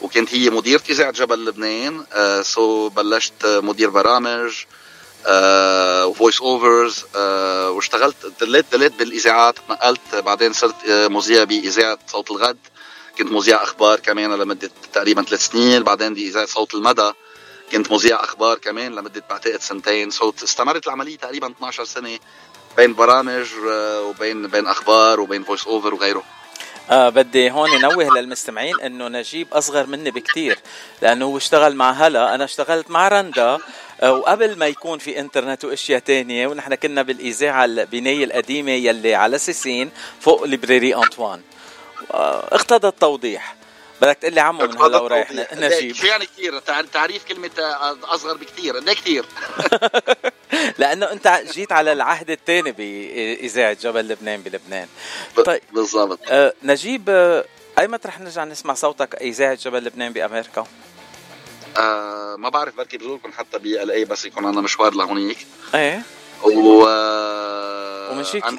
وكانت 0.00 0.34
هي 0.34 0.50
مديرة 0.50 0.82
إذاعة 0.90 1.10
جبل 1.10 1.44
لبنان 1.44 2.06
آه 2.12 2.42
so 2.42 2.88
بلشت 2.88 3.46
مدير 3.46 3.90
برامج 3.90 4.52
آه 4.52 4.85
و 5.28 5.47
voice 5.47 6.40
overs 6.40 7.04
آه 7.16 7.70
واشتغلت 7.70 8.16
ضليت 8.40 8.64
ضليت 8.72 8.92
بالإذاعات 8.98 9.54
نقلت 9.70 10.14
بعدين 10.14 10.52
صرت 10.52 10.84
آه 10.88 11.08
مذيع 11.08 11.44
بإذاعة 11.44 11.98
صوت 12.06 12.30
الغد. 12.30 12.58
كنت 13.18 13.32
مذيع 13.32 13.62
أخبار 13.62 14.00
كمان 14.00 14.34
لمدة 14.34 14.70
تقريبا 14.92 15.22
ثلاث 15.22 15.46
سنين 15.46 15.82
بعدين 15.82 16.14
بإذاعة 16.14 16.46
صوت 16.46 16.74
المدى 16.74 17.12
كنت 17.72 17.92
مذيع 17.92 18.24
أخبار 18.24 18.58
كمان 18.58 18.94
لمدة 18.94 19.22
بعتقد 19.30 19.60
سنتين. 19.60 20.10
so 20.10 20.32
استمرت 20.44 20.86
العملية 20.86 21.16
تقريبا 21.16 21.50
12 21.50 21.84
سنة 21.84 22.18
بين 22.76 22.94
برامج 22.94 23.46
آه 23.70 24.02
وبين 24.02 24.46
بين 24.46 24.66
أخبار 24.66 25.20
وبين 25.20 25.44
voice 25.44 25.66
over 25.66 25.94
وغيره. 25.94 26.22
آه 26.90 27.08
بدي 27.08 27.50
هون 27.50 27.80
نوه 27.80 28.18
للمستمعين 28.18 28.80
إنه 28.80 29.08
نجيب 29.08 29.54
أصغر 29.54 29.86
مني 29.86 30.10
بكتير 30.10 30.58
لأنه 31.02 31.24
هو 31.24 31.36
اشتغل 31.36 31.74
مع 31.74 31.90
هلا. 31.90 32.34
أنا 32.34 32.44
اشتغلت 32.44 32.90
مع 32.90 33.08
رندا 33.08 33.42
آه 33.42 33.60
وقبل 34.02 34.58
ما 34.58 34.66
يكون 34.66 34.98
في 34.98 35.20
انترنت 35.20 35.64
واشياء 35.64 35.98
تانية 35.98 36.46
ونحن 36.46 36.74
كنا 36.74 37.02
بالإذاعة 37.02 37.64
البنايه 37.64 38.24
القديمة 38.24 38.72
يلي 38.72 39.14
على 39.14 39.38
سيسين 39.38 39.90
فوق 40.20 40.44
librairie 40.44 40.94
أنطوان. 40.94 41.40
آه 42.14 42.48
اقتضى 42.52 42.88
التوضيح. 42.88 43.56
بدك 44.02 44.16
تقول 44.16 44.34
لي 44.34 44.40
عمو 44.40 44.66
من 44.66 44.78
هلا 44.82 44.98
ورايح 44.98 45.32
نجيب. 45.52 45.94
شو 45.94 46.06
يعني 46.06 46.26
كثير؟ 46.26 46.58
تعريف 46.92 47.24
كلمة 47.24 47.50
آه، 47.58 47.96
أصغر 48.04 48.36
بكثير. 48.36 48.76
إيه 48.76 48.94
كثير؟ 48.94 49.24
لأنه 50.78 51.12
أنت 51.12 51.42
جيت 51.52 51.72
على 51.72 51.92
العهد 51.92 52.30
الثاني 52.30 52.72
بإذاعة 52.72 53.72
جبل 53.72 54.08
لبنان 54.08 54.40
بلبنان. 54.42 54.88
طيب. 55.44 55.62
بالضبط. 55.72 56.18
آه 56.28 56.52
نجيب 56.62 57.04
آه 57.08 57.44
أي 57.78 57.88
متى 57.88 58.08
رح 58.08 58.20
نرجع 58.20 58.44
نسمع 58.44 58.74
صوتك 58.74 59.14
إذاعة 59.14 59.54
جبل 59.54 59.84
لبنان 59.84 60.12
بأمريكا؟ 60.12 60.66
آه 61.78 62.36
ما 62.36 62.48
بعرف 62.48 62.76
بركي 62.76 62.98
بزوركم 62.98 63.32
حتى 63.32 63.58
بال 63.58 63.90
اي 63.90 64.04
بس 64.04 64.24
يكون 64.24 64.46
عندنا 64.46 64.60
مشوار 64.60 64.94
لهونيك. 64.94 65.46
إيه. 65.74 66.02
و 66.42 66.86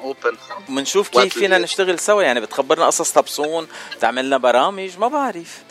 اوبن 0.00 0.36
ومنشوف 0.68 1.14
وقت 1.14 1.24
كيف 1.24 1.38
فينا 1.38 1.58
نشتغل 1.58 1.98
سوا 1.98 2.22
يعني 2.22 2.40
بتخبرنا 2.40 2.86
قصص 2.86 3.12
تبصون 3.12 3.68
تعمل 4.00 4.26
لنا 4.26 4.36
برامج 4.36 4.98
ما 4.98 5.08
بعرف. 5.08 5.62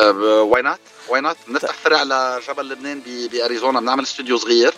why 0.00 0.62
not 0.62 0.78
why 1.08 1.20
not 1.20 1.36
بنفتح 1.48 1.74
فرع 1.74 2.02
لجبل 2.02 2.68
لبنان 2.68 3.02
باريزونا 3.32 3.80
بنعمل 3.80 4.02
استوديو 4.02 4.36
صغير. 4.36 4.74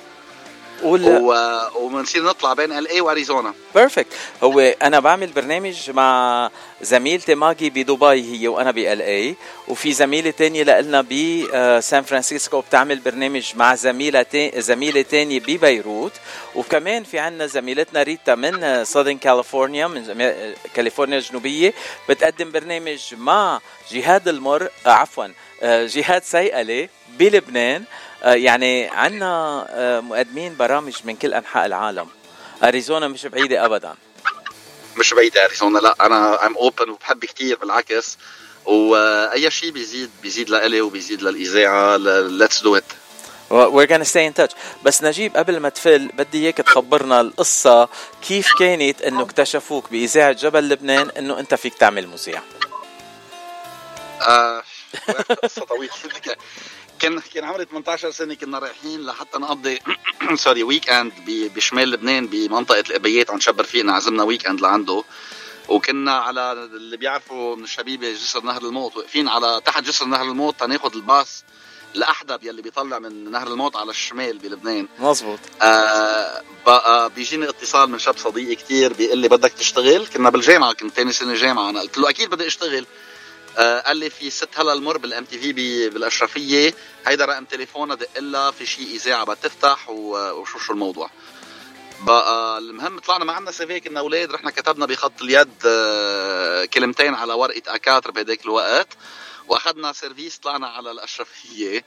ولا 0.82 1.18
و... 1.18 1.34
وبنصير 1.84 2.24
نطلع 2.24 2.52
بين 2.52 2.72
LA 2.72 3.00
واريزونا 3.00 3.54
perfect 3.74 4.06
هو 4.42 4.60
أنا 4.60 5.00
بعمل 5.00 5.26
برنامج 5.26 5.90
مع 5.90 6.50
زميلتي 6.82 7.34
ماجي 7.34 7.70
بدبي 7.70 8.06
هي 8.40 8.48
وأنا 8.48 8.70
ب 8.70 9.02
LA 9.02 9.34
وفي 9.68 9.92
زميلة 9.92 10.30
تانية 10.30 10.62
لنا 10.64 11.00
بسان 11.00 12.02
فرانسيسكو 12.02 12.60
بتعمل 12.60 12.98
برنامج 12.98 13.52
مع 13.56 13.74
زميلة 13.74 14.22
تا- 14.22 14.60
زميلة 14.60 15.02
تانية 15.02 15.40
ببيروت 15.40 16.12
وكمان 16.54 17.04
في 17.04 17.18
عنا 17.18 17.46
زميلتنا 17.46 18.02
ريتا 18.02 18.34
من 18.34 18.84
Southern 18.84 19.18
كاليفورنيا 19.18 19.86
من 19.86 20.04
زم- 20.04 20.54
كاليفورنيا 20.74 21.18
الجنوبية. 21.18 21.74
بتقدم 22.08 22.50
برنامج 22.52 23.14
مع 23.18 23.60
جهاد 23.92 24.28
المر 24.28 24.68
آه، 24.86 24.90
عفوا 24.90 25.26
آه، 25.62 25.86
جهاد 25.86 26.22
سيئله 26.24 26.88
بلبنان. 27.18 27.82
آه، 27.82 28.11
يعني 28.24 28.88
عنا 28.88 29.66
آه، 29.70 30.00
مقدمين 30.00 30.56
برامج 30.56 30.94
من 31.04 31.16
كل 31.16 31.34
أنحاء 31.34 31.66
العالم. 31.66 32.08
أريزونا 32.64 33.08
مش 33.08 33.26
بعيدة 33.26 33.64
ابدا. 33.64 33.94
مش 34.96 35.14
بعيدة 35.14 35.44
أريزونا. 35.44 35.78
لا 35.78 35.96
أنا 36.00 36.46
I'm 36.46 36.56
open 36.56 36.90
وبحب 36.90 37.24
كثير 37.24 37.56
بالعكس. 37.56 38.18
وأي 38.64 39.50
شيء 39.50 39.70
بيزيد 39.70 40.10
بيزيد 40.22 40.50
لإلي 40.50 40.80
وبيزيد 40.80 41.22
للإذاعة 41.22 41.96
let's 41.96 42.62
do 42.62 42.76
it 42.76 42.84
we're 43.52 43.86
gonna 43.86 44.04
stay 44.04 44.24
in 44.24 44.32
touch. 44.32 44.54
بس 44.84 45.02
نجيب 45.02 45.36
قبل 45.36 45.60
ما 45.60 45.68
تفل 45.68 46.08
بدي 46.08 46.38
إياك 46.44 46.56
تخبرنا 46.56 47.20
القصة 47.20 47.88
كيف 48.28 48.48
كانت 48.58 49.02
إنه 49.02 49.22
اكتشفوك 49.22 49.90
بإذاعة 49.90 50.32
جبل 50.32 50.68
لبنان 50.68 51.10
إنه 51.10 51.38
أنت 51.38 51.54
فيك 51.54 51.74
تعمل 51.74 52.06
مذيع؟ 52.08 52.42
آه 54.22 54.62
قصة 55.42 55.64
طويلة. 55.64 55.92
كان 57.02 57.20
كان 57.34 57.44
عمري 57.44 57.64
18 57.64 58.10
سنة 58.10 58.34
كنا 58.34 58.58
رايحين 58.58 59.00
لحتى 59.06 59.38
نقضي 59.38 59.78
sorry 60.34 60.62
weekend 60.62 61.12
بشمال 61.28 61.90
لبنان 61.90 62.26
بمنطقة 62.26 62.80
الأبيات 62.80 63.30
عند 63.30 63.40
شاب 63.42 63.60
رفيقنا 63.60 63.92
عزمنا 63.92 64.22
weekend 64.22 64.60
لعنده. 64.60 65.04
وكنا 65.68 66.12
على 66.12 66.52
اللي 66.52 66.96
بيعرفوا 66.96 67.56
من 67.56 67.64
الشبيبة 67.64 68.12
جسر 68.12 68.42
نهر 68.42 68.62
الموت 68.62 68.96
واقفين 68.96 69.28
على 69.28 69.60
تحت 69.64 69.82
جسر 69.82 70.04
نهر 70.06 70.22
الموت 70.24 70.60
تناخذ 70.60 70.94
الباص 70.96 71.44
الاحدب 71.96 72.38
يلي 72.44 72.62
بيطلع 72.62 72.98
من 72.98 73.30
نهر 73.30 73.46
الموت 73.46 73.76
على 73.76 73.90
الشمال 73.90 74.38
بلبنان. 74.38 74.88
مزبوط 74.98 75.38
آه 75.62 76.42
بقى 76.66 77.10
بيجيني 77.10 77.48
اتصال 77.48 77.90
من 77.90 77.98
شاب 77.98 78.16
صديقي 78.18 78.54
كتير 78.54 78.92
بيقول 78.92 79.18
لي 79.18 79.28
بدك 79.28 79.52
تشتغل؟ 79.52 80.06
كنا 80.06 80.30
بالجامعة 80.30 80.72
كنت 80.72 80.92
ثاني 80.94 81.12
سنة 81.12 81.34
جامعة 81.34 81.70
أنا 81.70 81.80
قلت 81.80 81.98
له 81.98 82.10
أكيد 82.10 82.30
بدي 82.30 82.46
أشتغل. 82.46 82.86
آه 83.58 83.80
قال 83.80 83.96
لي 83.96 84.10
في 84.10 84.30
ست 84.30 84.48
هلا 84.54 84.72
المر 84.72 84.98
بال 84.98 85.24
MTV 85.24 85.88
بالأشرفية. 85.90 86.74
هيدا 87.06 87.24
رقم 87.24 87.44
تليفونها 87.44 87.96
دق 87.96 88.18
لها 88.18 88.50
في 88.50 88.66
شيء 88.66 88.86
إذاعة 88.86 89.24
بدها 89.24 89.34
تفتح 89.34 89.90
و- 89.90 90.30
وشو 90.40 90.58
شو 90.58 90.72
الموضوع. 90.72 91.10
بقى 92.00 92.58
المهم 92.58 92.98
طلعنا 92.98 93.24
ما 93.24 93.32
عندنا 93.32 93.52
CV 93.52 93.80
كنا 93.80 94.00
أولاد 94.00 94.32
رحنا 94.32 94.50
كتبنا 94.50 94.86
بخط 94.86 95.22
اليد 95.22 95.48
آه 95.66 96.64
كلمتين 96.64 97.14
على 97.14 97.32
ورقة 97.32 97.62
A 97.74 97.79
quatre 97.79 98.10
بهداك 98.10 98.44
الوقت. 98.44 98.88
وأخذنا 99.48 99.92
سيرفيس 99.92 100.38
طلعنا 100.38 100.66
على 100.68 100.90
الأشرفية. 100.90 101.84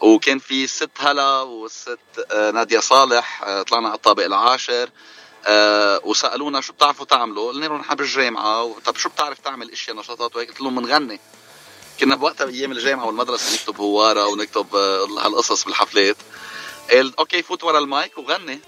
وكان 0.00 0.38
في 0.38 0.64
الست 0.64 0.90
هلا 0.98 1.40
والست 1.40 1.98
آه، 2.30 2.50
نادية 2.50 2.78
صالح 2.80 3.42
آه، 3.42 3.62
طلعنا 3.62 3.88
على 3.88 3.96
الطابق 3.96 4.24
العاشر. 4.24 4.90
آه، 5.46 6.00
وسألونا 6.04 6.60
شو 6.60 6.72
بتعرفوا 6.72 7.06
تعملوا؟ 7.06 7.48
قلنا 7.52 7.66
لهم 7.66 7.78
نحن 7.78 7.94
بالجامعة 7.94 8.62
و- 8.62 8.78
طب 8.84 8.96
شو 8.96 9.08
بتعرف 9.08 9.38
تعمل 9.38 9.70
إشياء 9.72 9.96
نشاطات؟ 9.96 10.36
وهيك 10.36 10.48
قلت 10.48 10.60
لهم 10.60 10.74
بنغني. 10.80 11.20
كنا 12.00 12.16
بوقتها 12.16 12.44
بأيام 12.44 12.72
الجامعة 12.72 13.06
والمدرسة 13.06 13.54
نكتب 13.54 13.80
هوارة 13.80 14.26
ونكتب 14.26 14.76
آه، 14.76 15.04
هالقصص 15.04 15.64
بالحفلات. 15.64 16.16
قال 16.90 17.18
okay 17.18 17.42
فوت 17.42 17.64
ورا 17.64 17.78
المايك 17.78 18.18
وغني. 18.18 18.60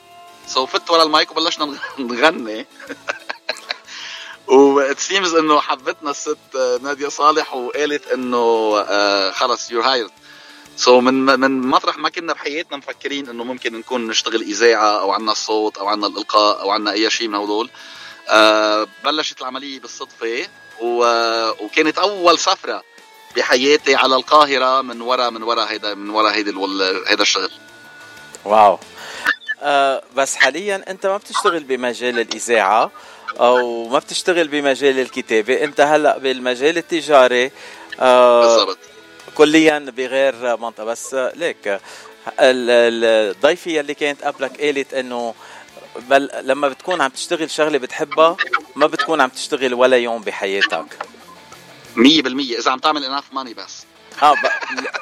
so 0.49 0.67
فت 0.67 0.91
ورا 0.91 1.03
المايك 1.03 1.31
وبلشنا 1.31 1.65
نغ- 1.67 2.01
نغني. 2.11 2.67
و 4.49 4.65
it 4.65 4.99
seems 5.01 5.35
إنه 5.35 5.61
حبتنا 5.61 6.11
الست 6.11 6.39
آه، 6.57 6.79
نادية 6.83 7.09
صالح 7.09 7.55
وقالت 7.55 8.07
إنه 8.07 8.39
آه، 8.89 9.31
خلص 9.31 9.71
you're 9.71 9.83
hired 9.85 10.11
so 10.77 11.01
من 11.01 11.15
من 11.15 11.61
مطرح 11.61 11.99
ما 11.99 12.09
كنا 12.09 12.33
بحياتنا 12.33 12.77
مفكرين 12.77 13.29
إنه 13.29 13.45
ممكن 13.45 13.79
نكون 13.79 14.07
نشتغل 14.07 14.43
إذاعة 14.43 15.01
أو 15.01 15.13
عنا 15.13 15.33
الصوت 15.33 15.79
أو 15.79 15.89
عنا 15.89 16.07
الإلقاء 16.07 16.61
أو 16.61 16.71
عنا 16.71 16.93
أي 16.93 17.11
شيء 17.11 17.29
من 17.29 17.35
هدول 17.35 17.71
آه 18.29 18.87
بلشت 19.05 19.41
العملية 19.41 19.81
بالصدفة. 19.81 20.49
وكانت 21.61 21.99
أول 21.99 22.39
سفرة 22.39 22.83
بحياتي 23.37 23.95
على 23.95 24.17
القاهرة 24.17 24.83
من 24.83 25.01
ورا 25.01 25.31
من 25.31 25.43
ورا 25.43 25.71
هيدا 25.71 25.95
من 25.95 26.11
ورا 26.11 26.33
هيدا. 26.33 26.53
هيدا 27.07 27.23
الشغل 27.23 27.51
واو 28.45 28.79
آه 29.63 30.03
بس 30.17 30.37
حاليا 30.37 30.85
أنت 30.91 31.07
ما 31.07 31.17
بتشتغل 31.17 31.65
بمجال 31.65 32.19
الإذاعة 32.19 32.91
أو 33.41 33.89
ما 33.89 33.99
بتشتغل 33.99 34.49
بمجال 34.49 35.01
الكتابة 35.01 35.65
أنت 35.65 35.81
هلأ 35.81 36.19
بالمجال 36.19 36.79
التجاري 36.79 37.51
آه 38.01 38.57
بالضبط 38.57 38.79
كليا 39.35 39.79
بغير 39.79 40.57
منطقة 40.57 40.85
بس 40.85 41.15
ليك 41.15 41.67
ال- 41.67 41.81
ال- 42.41 43.05
الضيفة 43.37 43.71
يلي 43.71 43.95
كانت 43.95 44.23
قبلك 44.23 44.61
قالت 44.61 44.95
إنه 44.95 45.35
بل 45.97 46.31
لما 46.43 46.69
بتكون 46.69 47.01
عم 47.01 47.11
تشتغل 47.11 47.51
شغلة 47.51 47.79
بتحبها 47.79 48.37
ما 48.77 48.87
بتكون 48.87 49.21
عم 49.21 49.29
تشتغل 49.29 49.75
ولا 49.75 49.97
يوم 49.97 50.23
بحياتك 50.23 50.87
100% 51.97 51.99
إذا 52.59 52.71
عم 52.71 52.79
تعمل 52.79 53.05
اناف 53.05 53.25
ماني 53.33 53.55
بس 53.55 53.85
آه 54.23 54.33
ب... 54.33 54.37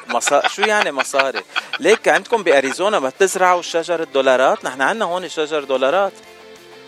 مصا... 0.09 0.48
شو 0.48 0.62
يعني 0.62 0.92
مصاري؟ 0.92 1.40
ليك 1.80 2.09
عندكم 2.09 2.42
بأريزونا 2.42 2.98
ما 2.98 3.09
بتزرعوا 3.09 3.62
شجر 3.62 4.02
الدولارات؟ 4.02 4.64
نحن 4.64 4.82
عندنا 4.82 5.05
هون 5.05 5.28
شجر 5.28 5.64
دولارات 5.64 6.12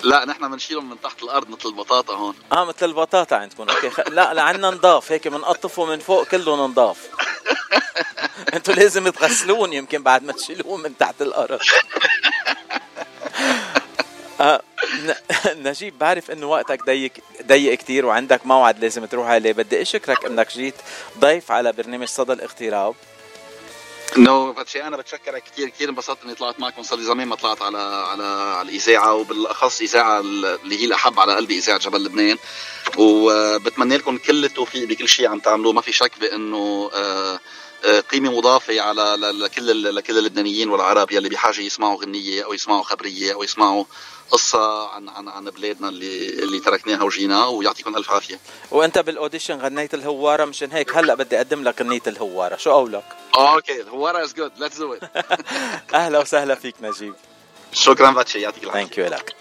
لا 0.03 0.25
نحن 0.25 0.51
بنشيلهم 0.51 0.91
من 0.91 1.01
تحت 1.01 1.23
الأرض 1.23 1.49
مثل 1.49 1.69
البطاطا 1.69 2.15
هون. 2.15 2.35
آه 2.53 2.65
مثل 2.65 2.87
البطاطا 2.87 3.37
عندكم. 3.37 3.69
أوكي 3.69 3.91
خ... 3.91 4.01
لا 4.01 4.35
لعنا 4.35 4.71
نضاف 4.71 5.13
هيك 5.13 5.29
بنقطفه 5.29 5.85
من 5.85 5.99
فوق 5.99 6.25
كله 6.25 6.67
نضاف. 6.67 7.09
أنتوا 8.55 8.75
لازم 8.75 9.09
تغسلون 9.09 9.73
يمكن 9.73 10.03
بعد 10.03 10.23
ما 10.23 10.33
تشيلوه 10.33 10.77
من 10.77 10.97
تحت 10.97 11.23
الأرض. 11.23 11.61
آه، 14.41 14.63
نجيب 15.47 15.99
بعرف 15.99 16.31
إنه 16.31 16.47
وقتك 16.47 16.87
ضيق 16.87 17.13
ضيق 17.47 17.75
كثير 17.75 18.07
وعندك 18.07 18.47
موعد 18.47 18.79
لازم 18.79 19.05
تروح 19.05 19.27
عليه. 19.27 19.53
بدي 19.53 19.83
أشكرك 19.83 20.25
إنك 20.25 20.53
جيت 20.53 20.75
ضيف 21.19 21.51
على 21.51 21.73
برنامج 21.73 22.07
صدى 22.07 22.33
الاغتراب. 22.33 22.95
نو 24.19 24.53
no, 24.53 24.57
فاتشي 24.57 24.83
أنا 24.83 24.97
بتشكرك 24.97 25.43
كثير 25.43 25.69
كثير 25.69 25.89
انبسطت 25.89 26.25
إني 26.25 26.35
طلعت 26.35 26.61
معكم. 26.61 26.83
صار 26.83 26.99
لي 26.99 27.05
زمان 27.05 27.29
ما 27.29 27.37
طلعت 27.37 27.63
على 27.63 27.79
على 27.79 28.25
على 28.25 28.69
الإذاعة 28.69 29.15
وبالأخص 29.15 29.81
إذاعة 29.81 30.21
اللي 30.21 30.81
هي 30.81 30.85
الأحب 30.85 31.21
على 31.21 31.37
قلبي 31.37 31.59
إذاعة 31.59 31.79
جبل 31.79 32.05
لبنان. 32.05 32.39
وبتمنى 32.99 33.97
لكم 33.97 34.19
كل 34.19 34.45
التوفيق 34.45 34.89
بكل 34.89 35.09
شيء 35.09 35.29
عم 35.29 35.39
تعملوه. 35.39 35.73
ما 35.73 35.81
في 35.81 35.93
شك 35.93 36.13
بأنه 36.21 36.91
آه، 36.95 37.41
آه، 37.85 38.01
قيمة 38.01 38.31
مضافة 38.31 38.81
على 38.81 39.03
لكل 39.21 39.95
لكل 39.97 40.19
اللبنانيين 40.19 40.71
والعرب 40.71 41.13
يلي 41.13 41.29
بحاجة 41.29 41.61
يسمعوا 41.61 42.03
غنية 42.03 42.45
أو 42.45 42.53
يسمعوا 42.53 42.83
خبرية 42.83 43.33
أو 43.35 43.43
يسمعوا 43.43 43.85
قصة 44.31 44.89
عن 44.89 45.09
عن 45.09 45.29
عن 45.29 45.45
بلادنا 45.45 45.89
اللي 45.89 46.29
اللي 46.29 46.61
تركناها 46.61 47.03
وجينا 47.03 47.47
ويعطيكم 47.47 47.97
ألف 47.97 48.11
عافية. 48.11 48.41
وأنت 48.71 48.99
بال 48.99 49.11
audition 49.11 49.59
غنيت 49.59 49.95
الهوارة 49.95 50.45
مشان 50.45 50.73
هيك 50.73 50.97
هلأ 50.97 51.15
بدي 51.15 51.37
أقدم 51.37 51.65
لك 51.65 51.81
غنية 51.83 52.03
الهوارة، 52.07 52.57
شو 52.57 52.71
قولك؟ 52.71 53.05
آه، 53.37 53.55
okay 53.55 53.81
الهوارة 53.81 54.25
is 54.25 54.35
good 54.35 54.53
let's 54.59 54.79
do 54.79 54.97
أهلا 55.95 56.19
وسهلا 56.19 56.55
فيك 56.55 56.75
نجيب. 56.83 57.15
شكرا 57.73 58.11
باتشي 58.11 58.41
يعطيك 58.41 58.65
العافية. 58.65 58.81
thank 58.81 58.99
you 58.99 59.07
لك. 59.07 59.35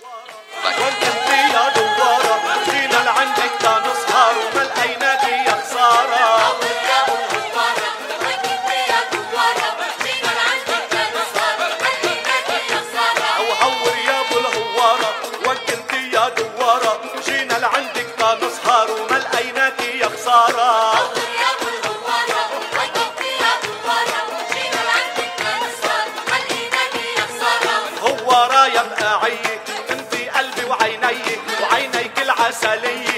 يبقى 28.67 29.19
عيك 29.23 29.61
انت 29.89 30.13
قلبي 30.37 30.65
وعيني 30.69 31.21
وعينيك 31.61 32.19
العسلية. 32.21 33.14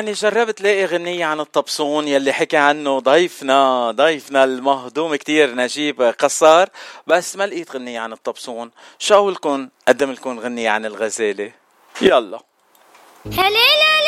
يعني 0.00 0.12
جربت 0.12 0.60
لاقي 0.60 0.84
غنية 0.84 1.24
عن 1.24 1.40
الطبسون 1.40 2.08
يلي 2.08 2.32
حكى 2.32 2.56
عنه 2.56 2.98
ضيفنا 2.98 3.90
ضيفنا 3.90 4.44
المهضوم 4.44 5.14
كتير 5.14 5.54
نجيب 5.54 6.02
قصار 6.02 6.68
بس 7.06 7.36
ما 7.36 7.46
لقيت 7.46 7.70
غنية 7.70 8.00
عن 8.00 8.12
الطبسون. 8.12 8.70
شو 8.98 9.14
قولكن 9.14 9.68
قدم 9.88 10.12
لكم 10.12 10.40
غنية 10.40 10.70
عن 10.70 10.86
الغزالة. 10.86 11.52
يلا. 12.02 12.40
هليلة 13.26 13.99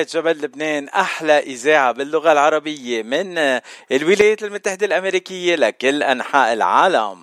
إذاعة 0.00 0.06
جبل 0.30 0.44
لبنان 0.44 0.88
أحلى 0.88 1.38
إذاعة 1.38 1.92
باللغة 1.92 2.32
العربية 2.32 3.02
من 3.02 3.38
الولايات 3.92 4.42
المتحدة 4.42 4.86
الأمريكية 4.86 5.56
لكل 5.56 6.02
أنحاء 6.02 6.52
العالم. 6.52 7.20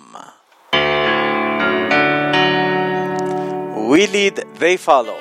We 3.90 4.06
lead, 4.06 4.44
they 4.60 4.76
follow. 4.76 5.17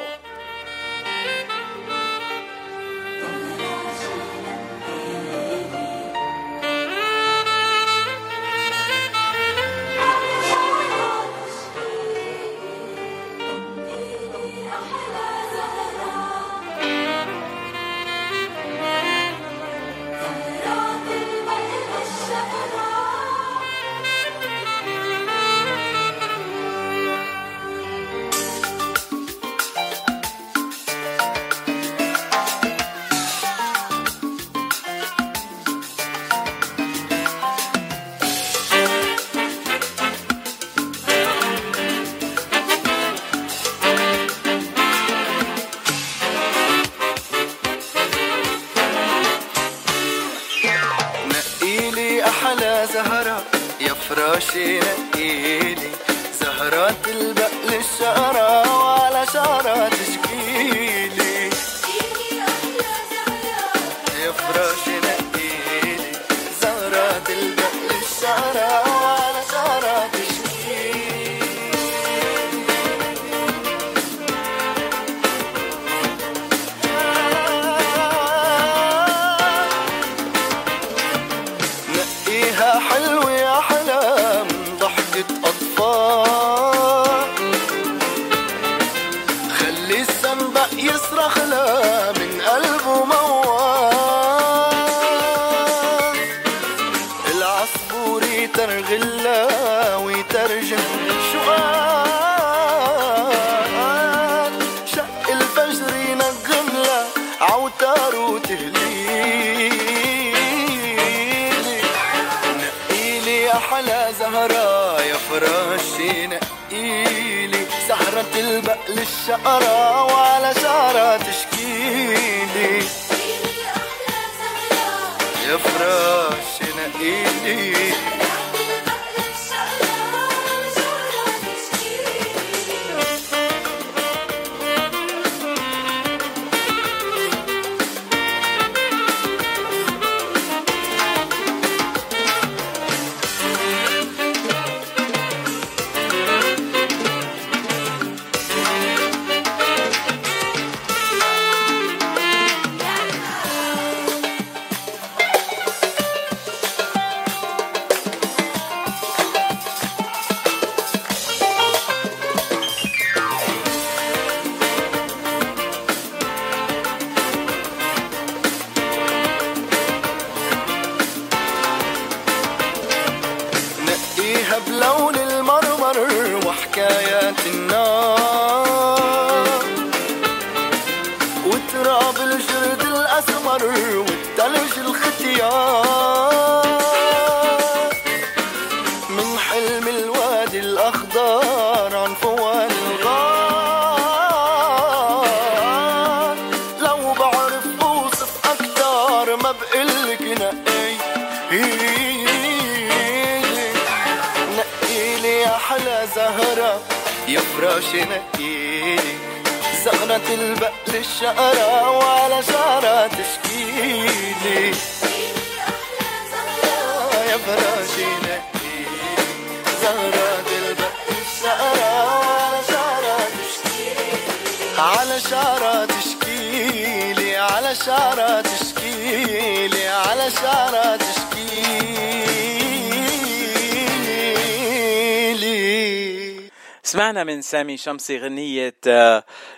سامي 237.48 237.78
شمسي 237.78 238.18
غنية 238.18 238.76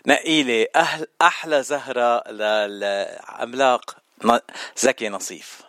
نقيلة 0.08 0.68
أهل 0.76 1.08
أحلى 1.22 1.64
زهرة 1.64 2.32
للعملاق 2.32 3.96
زكي 4.78 5.10
نصيف. 5.10 5.62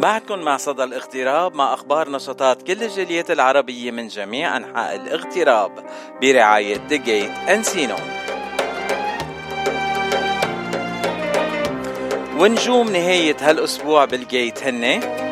بعدكم 0.00 0.38
مع 0.38 0.56
صدى 0.56 0.84
الاغتراب 0.84 1.54
مع 1.54 1.74
أخبار 1.74 2.10
نشاطات 2.10 2.62
كل 2.62 2.82
الجاليات 2.82 3.30
العربية 3.30 3.90
من 3.90 4.08
جميع 4.08 4.56
أنحاء 4.56 4.96
الاغتراب 4.96 5.90
برعاية 6.22 6.88
Gate 6.88 7.50
أنسينو 7.50 7.96
ونجوم 12.38 12.92
نهاية 12.92 13.36
هالأسبوع 13.40 14.04
بالجيت 14.04 14.62
هن 14.62 15.31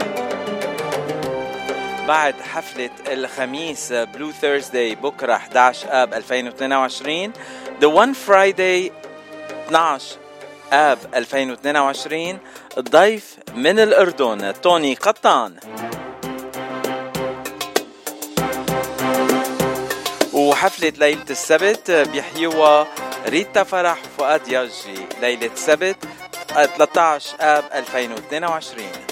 بعد 2.10 2.34
حفلة 2.40 2.90
الخميس 3.06 3.92
Blue 3.92 4.32
Thursday 4.32 4.94
بكرة 4.94 5.34
11 5.34 5.86
آب 5.90 6.14
2022 6.14 7.32
The 7.80 7.86
One 7.86 8.14
Friday 8.28 8.92
12 9.66 10.16
آب 10.72 10.98
2022 11.14 12.38
الضيف 12.78 13.36
من 13.54 13.78
الأردن 13.78 14.60
توني 14.62 14.94
قطان. 14.94 15.56
وحفلة 20.32 20.92
ليلة 20.98 21.30
السبت 21.30 21.90
بيحيوها 21.90 22.86
ريتا 23.26 23.62
فرح 23.62 23.98
وفؤاد 24.04 24.48
ياجي. 24.48 25.06
ليلة 25.20 25.50
سبت 25.54 25.96
13 26.48 27.36
آب 27.40 27.64
2022 27.74 29.09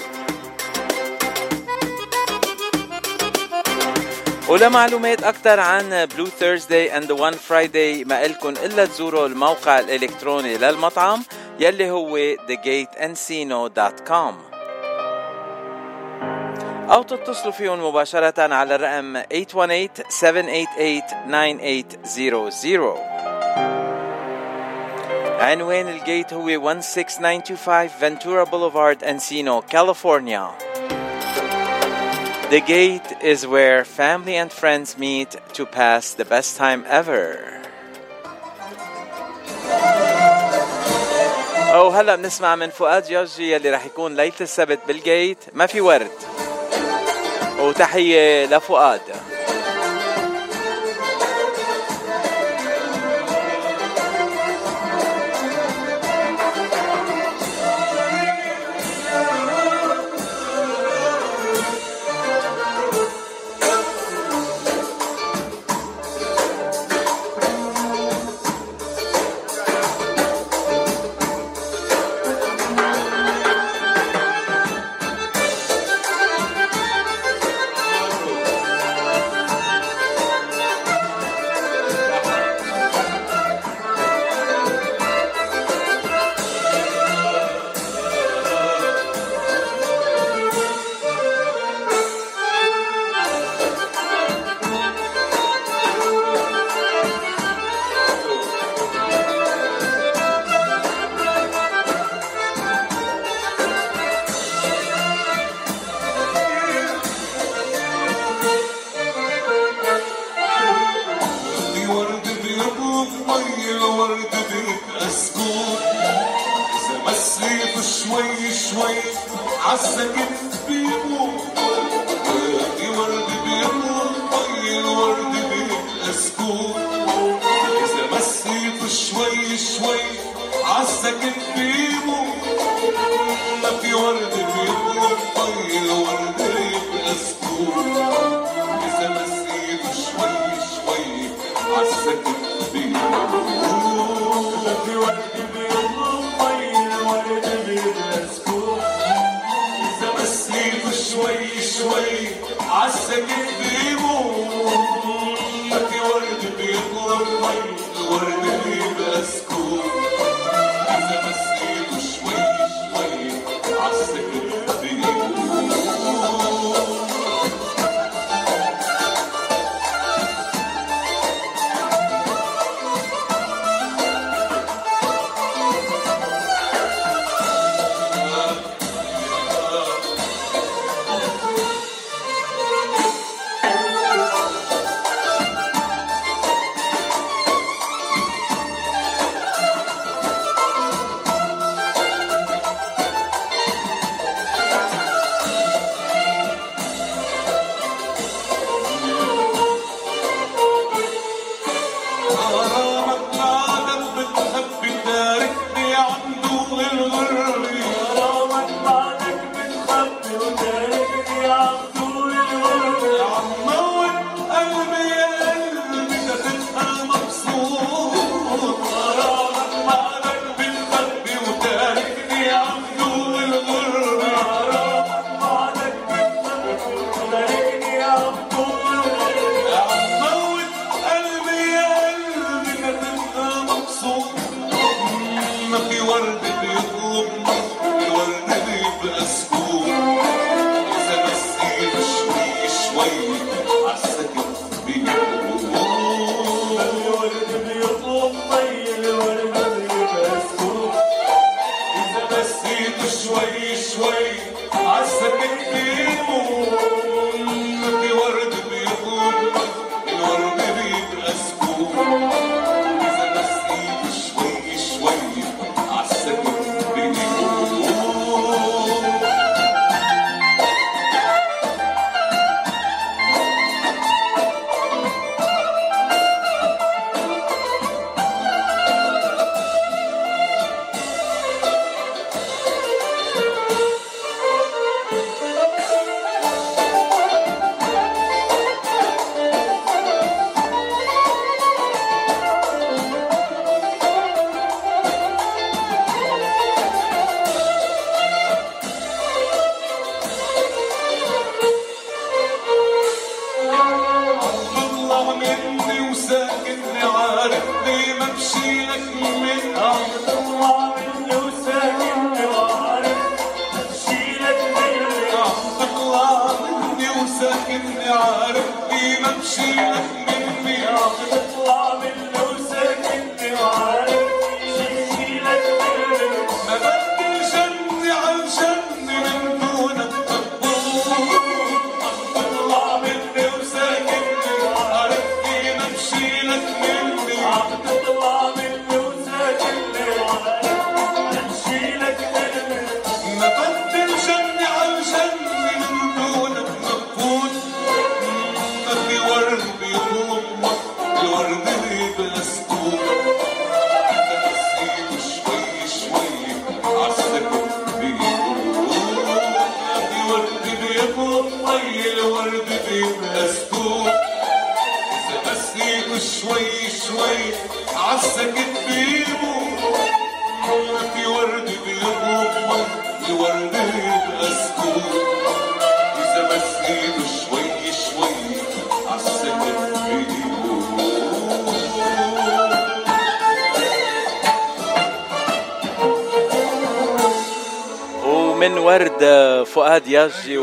ولمعلومات 4.49 5.23
أكثر 5.23 5.59
عن 5.59 6.05
Blue 6.05 6.25
Thursday 6.25 6.97
and 6.97 7.11
One 7.11 7.33
Friday 7.33 8.03
ما 8.03 8.25
إلكن 8.25 8.57
إلا 8.57 8.85
تزوروا 8.85 9.27
الموقع 9.27 9.79
الإلكتروني 9.79 10.57
للمطعم 10.57 11.23
يلي 11.59 11.91
هو 11.91 12.35
thegateandcino.com 12.35 14.33
أو 16.91 17.03
تتصلوا 17.03 17.51
فيهم 17.51 17.87
مباشرة 17.87 18.53
على 18.53 18.75
الرقم 18.75 19.21
818-788-9800 19.21 19.25
عنوان 25.41 25.87
ال 25.87 25.96
Gate 25.96 26.33
هو 26.33 26.79
16925 26.81 27.87
Ventura 27.87 28.43
Boulevard 28.43 29.03
Encino 29.03 29.61
كاليفورنيا 29.61 30.51
The 32.49 32.61
gate 32.61 33.09
is 33.21 33.45
where 33.45 33.85
family 33.85 34.35
and 34.35 34.51
friends 34.51 34.97
meet 34.97 35.37
to 35.53 35.67
pass 35.67 36.15
the 36.15 36.25
best 36.25 36.57
time 36.57 36.83
ever. 36.89 37.37
أو 41.73 41.89
هلا 41.89 42.15
بنسمع 42.15 42.55
من 42.55 42.69
فؤاد 42.69 43.09
ياجي 43.09 43.51
يلي 43.51 43.69
رح 43.69 43.85
يكون 43.85 44.15
ليلة 44.15 44.33
السبت 44.41 44.79
بالجيت 44.87 45.37
ما 45.53 45.65
في 45.65 45.81
ورد. 45.81 46.11
وتحية 47.59 48.45
لفؤاد. 48.45 49.01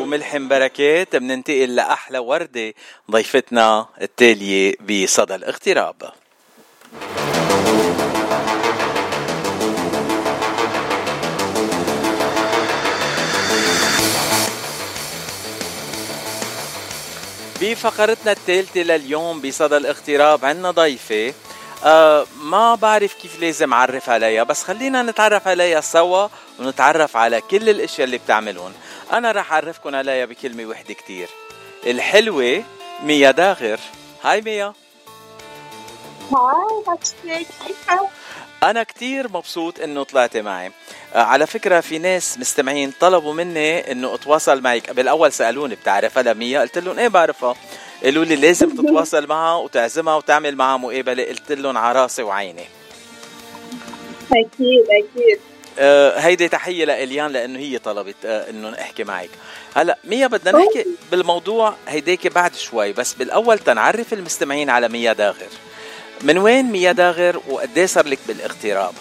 وملحم 0.07 0.49
بركات 0.49 1.17
بننتقل 1.17 1.75
لأحلى 1.75 2.19
وردة 2.19 2.75
ضيفتنا 3.11 3.87
التالية 4.03 4.75
بصدى 4.81 5.35
الاغتراب. 5.35 5.95
بفقرتنا 17.61 18.33
الثالثة 18.33 18.81
لليوم 18.81 19.41
بصدى 19.41 19.77
الاغتراب 19.77 20.45
عنا 20.45 20.71
ضيفة. 20.71 21.35
أه 21.85 22.27
ما 22.41 22.75
بعرف 22.75 23.15
كيف 23.15 23.41
لازم 23.41 23.73
أعرف 23.73 24.11
عليها 24.11 24.43
بس 24.43 24.63
خلينا 24.63 25.03
نتعرف 25.03 25.49
عليها 25.49 25.81
سوا 25.81 26.29
ونتعرف 26.59 27.17
على 27.17 27.41
كل 27.41 27.69
الأشياء 27.69 28.05
اللي 28.05 28.19
بتعملون. 28.19 28.73
أنا 29.13 29.33
رح 29.33 29.53
اعرفكم 29.53 29.95
عليها 29.95 30.25
بكلمة 30.25 30.65
وحدة 30.67 30.95
كتير. 30.95 31.29
الحلوة 31.87 32.65
ميا 33.03 33.31
داغر. 33.31 33.81
هاي 34.23 34.41
ميا. 34.41 34.73
هاي 36.33 37.47
أنا 38.63 38.83
كتير 38.83 39.29
مبسوط 39.29 39.81
إنه 39.81 40.03
طلعتي 40.03 40.43
معي. 40.43 40.73
آه، 41.15 41.23
على 41.23 41.47
فكرة 41.47 41.81
في 41.81 41.99
ناس 41.99 42.39
مستمعين 42.39 42.93
طلبوا 43.01 43.35
مني 43.35 43.93
إنه 43.93 44.15
أتواصل 44.15 44.61
معك 44.61 44.91
بالأول 44.91 45.33
سألوني 45.33 45.75
بتعرف 45.75 46.19
هلا 46.19 46.35
ميا؟ 46.35 46.61
قلت 46.61 46.79
لهم 46.79 46.99
إيه 46.99 47.09
بعرفها؟ 47.09 47.55
قالوا 48.05 48.25
لي 48.25 48.37
لازم 48.37 48.77
تتواصل 48.77 49.27
معها 49.27 49.57
وتعزمها 49.57 50.17
وتعمل 50.17 50.57
معها 50.57 50.77
مقابلة. 50.77 51.25
قلت 51.25 51.53
لهم 51.53 51.79
عراسي 51.79 52.03
راسي 52.03 52.23
وعيني. 52.23 52.65
أكيد 54.33 54.85
أكيد. 54.91 55.41
هيدي 56.19 56.49
تحية 56.49 56.85
لإليان 56.85 57.31
لأنه 57.31 57.59
هي 57.59 57.79
طلبت 57.79 58.17
آه، 58.25 58.51
إنه 58.51 58.71
نحكي 58.71 59.05
معك. 59.05 59.31
هلا 59.75 59.99
ميا 60.05 60.27
بدنا 60.27 60.59
نحكي 60.59 60.87
بالموضوع 61.11 61.75
هيديك 61.89 62.27
بعد 62.27 62.55
شوي 62.55 62.93
بس 62.93 63.15
بالأول 63.15 63.59
تنعرف 63.59 64.13
المستمعين 64.13 64.71
على 64.71 64.89
ميا 64.89 65.13
داغر. 65.13 65.49
من 66.23 66.39
وين 66.39 66.65
ميا 66.65 66.93
داغر 66.93 67.43
وقديه 67.49 67.87
صار 67.87 68.07
لك 68.07 68.19
بالاغتراب 68.29 68.95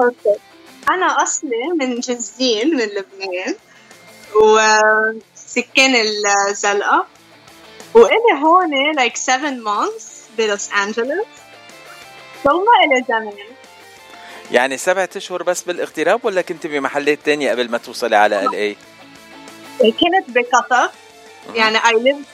أوكي. 0.00 0.40
أنا 0.90 1.22
أصلي 1.22 1.68
من 1.80 2.00
جزين 2.00 2.76
من 2.76 2.84
لبنان 2.84 3.54
وسكان 4.42 5.94
الزلقة. 5.94 7.06
وإلي 7.94 8.42
هون 8.42 8.94
like 8.98 9.16
seven 9.16 9.64
months 9.64 10.04
بلوس 10.38 10.72
أنجلوس. 10.72 11.26
ثم 12.44 12.64
إلي 12.84 13.04
زمان. 13.08 13.57
يعني 14.52 14.76
سبعة 14.76 15.08
أشهر 15.16 15.42
بس 15.42 15.62
بالاغتراب 15.62 16.24
ولا 16.24 16.42
كنت 16.42 16.66
بمحلات 16.66 17.18
تانية 17.24 17.50
قبل 17.50 17.70
ما 17.70 17.78
توصلي 17.78 18.16
على 18.16 18.44
ال 18.44 18.54
اي؟ 18.54 18.76
كنت 19.80 20.24
بقطر. 20.28 20.90
يعني 21.54 21.78
I 21.78 21.92
lived 21.92 22.26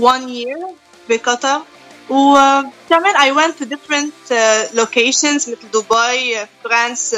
one 0.00 0.28
year 0.28 0.70
بقطر. 1.08 1.62
وكمان 2.10 3.14
I 3.16 3.30
went 3.36 3.54
to 3.62 3.64
different 3.64 4.30
uh, 4.30 4.80
locations 4.80 5.48
مثل 5.48 5.70
دبي 5.72 6.46
فرانس 6.64 7.16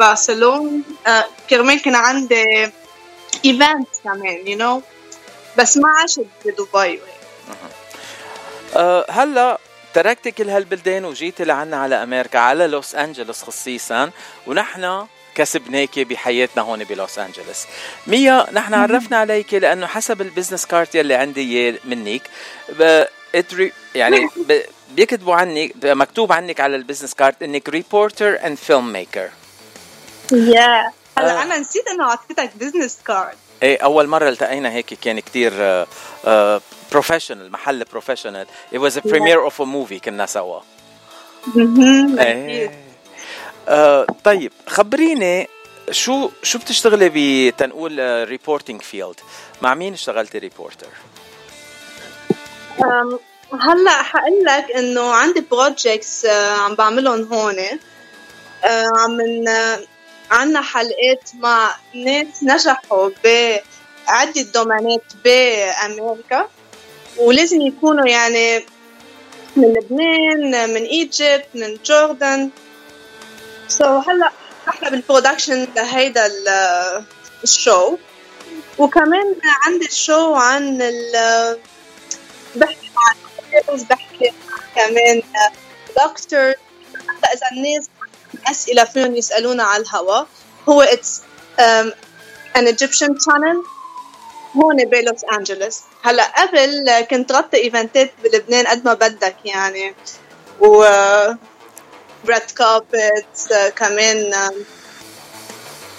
برشلونة 0.00 0.82
uh, 1.06 1.10
كرمال 1.50 1.82
كان 1.82 1.94
عندي 1.94 2.66
events 3.46 4.02
كمان 4.04 4.44
you 4.46 4.58
know. 4.60 4.84
بس 5.58 5.76
ما 5.76 5.88
عشت 6.02 6.26
بدبي. 6.44 7.00
أه 8.76 9.06
هلا 9.10 9.58
تركتي 9.94 10.30
كل 10.30 10.50
هالبلدان 10.50 11.04
وجيتي 11.04 11.44
لعنا 11.44 11.76
على 11.76 12.02
أمريكا 12.02 12.38
على 12.38 12.66
لوس 12.66 12.94
أنجلوس 12.94 13.42
خصيصا 13.42 14.10
ونحن 14.46 15.06
كسبناكي 15.34 16.04
بحياتنا 16.04 16.62
هون 16.62 16.84
بلوس 16.84 17.18
أنجلوس. 17.18 17.66
ميا 18.06 18.46
نحن 18.52 18.74
عرفنا 18.74 19.16
عليك 19.16 19.54
لأنه 19.54 19.86
حسب 19.86 20.20
ال 20.20 20.25
business 20.25 20.66
card 20.66 20.94
يلي 20.94 21.14
عندي 21.14 21.78
منك 21.84 22.22
يعني 23.94 24.28
بيكتبوا 24.90 25.34
عنك 25.34 25.72
مكتوب 25.84 26.32
عنك 26.32 26.60
على 26.60 26.76
ال 26.76 26.80
business 26.80 27.14
card 27.14 27.42
إنك 27.42 27.68
reporter 27.68 28.46
and 28.46 28.58
filmmaker 28.58 29.28
yeah. 30.32 30.92
هلا 31.18 31.40
آه. 31.40 31.42
أنا 31.42 31.58
نسيت 31.58 31.88
إنه 31.88 32.04
اعطيتك 32.04 32.50
business 32.56 32.98
card 33.06 33.36
إيه 33.62 33.78
أول 33.84 34.06
مرة 34.06 34.28
التقينا 34.28 34.72
هيك 34.72 34.94
كان 34.94 35.20
كتير 35.20 35.52
professional 36.92 37.52
محل 37.52 37.84
professional 37.84 38.46
it 38.74 38.78
was 38.78 38.96
a 38.96 39.00
premiere 39.00 39.50
of 39.50 39.54
a 39.60 39.64
movie 39.66 40.00
كنا 40.04 40.26
سوا. 40.26 40.60
إيه. 41.56 42.84
آه 43.68 44.06
طيب 44.24 44.52
خبريني 44.66 45.48
شو 45.90 46.30
شو 46.42 46.58
بتشتغلي 46.58 47.10
بتنقول 47.50 48.24
reporting 48.28 48.82
field 48.82 49.20
مع 49.62 49.74
مين 49.74 49.92
اشتغلتي 49.92 50.38
reporter 50.38 50.86
هلأ 53.52 54.02
حقول 54.02 54.44
لك 54.44 54.70
إنه 54.70 55.12
عندي 55.14 55.40
projects 55.40 56.26
عم 56.26 56.74
بعملهم 56.74 57.32
هون. 57.32 57.58
آه، 58.64 58.86
عم 58.98 59.10
من 59.10 59.48
عنا 60.30 60.62
حلقات 60.62 61.30
مع 61.34 61.74
ناس 61.94 62.42
نجحوا 62.42 63.10
بعدة 63.24 64.42
دومينات 64.54 65.02
بأمريكا. 65.24 66.48
ولازم 67.20 67.60
يكونوا 67.60 68.06
يعني 68.08 68.64
من 69.56 69.72
لبنان 69.72 70.70
من 70.74 70.82
Egypt 70.82 71.46
من 71.54 71.78
Jordan 71.84 73.84
so 74.02 74.05
so 74.05 74.08
هلا 74.08 74.30
إحنا 74.68 74.90
بال 74.90 75.03
production 75.03 75.68
لهيدا 75.76 76.26
ال- 76.26 77.04
ال 77.44 77.53
show. 77.53 77.96
وكمان 78.78 79.34
عندي 79.66 79.88
show 79.90 80.34
عن 80.34 80.82
ال 80.82 81.12
بحكي 82.56 82.90
مع 82.96 83.12
doctors، 83.38 83.82
بحكي 83.90 84.32
مع 84.50 84.58
كمان 84.84 85.22
دكتور 85.96 86.50
حتى 87.08 87.26
إذا 87.34 87.46
الناس 87.52 87.88
أسئلة 88.50 88.84
فيهم 88.84 89.16
يسألونا 89.16 89.62
على 89.62 89.82
الهوا 89.82 90.24
هو 90.68 90.82
it's 90.82 91.20
an 92.58 92.66
Egyptian 92.66 93.12
channel. 93.24 93.58
هون 94.56 94.84
بلوس 94.84 95.24
أنجلوس. 95.32 95.80
هلأ 96.02 96.24
قبل 96.42 97.00
كنت 97.10 97.32
غطي 97.32 97.56
event 97.56 98.01
ات 98.01 98.10
بلبنان 98.24 98.66
قد 98.66 98.84
ما 98.84 98.94
بدك 98.94 99.36
يعني. 99.44 99.94
و 100.60 100.84
red 102.28 102.42
carpet 102.56 103.70
كمان 103.76 104.34
آم، 104.34 104.52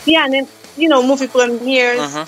يعني 0.08 0.46
you 0.78 0.82
know 0.90 1.02
movie 1.18 1.28
premieres. 1.38 2.00
مهم. 2.00 2.26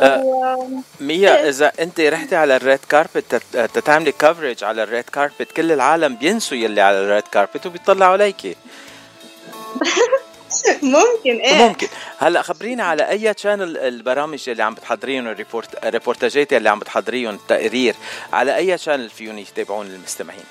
آه 0.00 0.18
و- 0.18 0.66
ميا 1.00 1.48
إذا 1.48 1.72
أنت 1.80 2.00
رحتي 2.00 2.36
على 2.36 2.56
ال 2.56 2.61
red 2.61 2.78
carpet 2.88 3.42
تتعملي 3.74 4.12
coverage 4.12 4.64
على 4.64 4.82
ال 4.82 4.88
red 4.88 5.04
carpet 5.04 5.52
كل 5.56 5.72
العالم 5.72 6.16
بينسوا 6.16 6.56
يلي 6.56 6.80
على 6.80 6.98
ال 6.98 7.04
red 7.04 7.22
carpet 7.32 7.66
وبيطلعوا 7.66 8.12
عليكي 8.12 8.56
ممكن 10.82 11.40
إيه. 11.40 11.68
ممكن. 11.68 11.88
هلا 12.18 12.42
خبرينا 12.42 12.84
على 12.84 13.08
أي 13.08 13.34
channel 13.38 13.76
البرامج 13.78 14.48
اللي 14.48 14.62
عم 14.62 14.74
بتحضريهم 14.74 15.28
ال 15.28 15.36
report 15.36 15.84
الريبورتاجات 15.84 16.52
اللي 16.52 16.70
عم 16.70 16.78
بتحضريهم 16.78 17.34
التقرير 17.34 17.94
على 18.32 18.56
أي 18.56 18.78
channel 18.78 19.10
فيهم 19.10 19.38
يتابعون 19.38 19.86
المستمعين؟ 19.86 20.44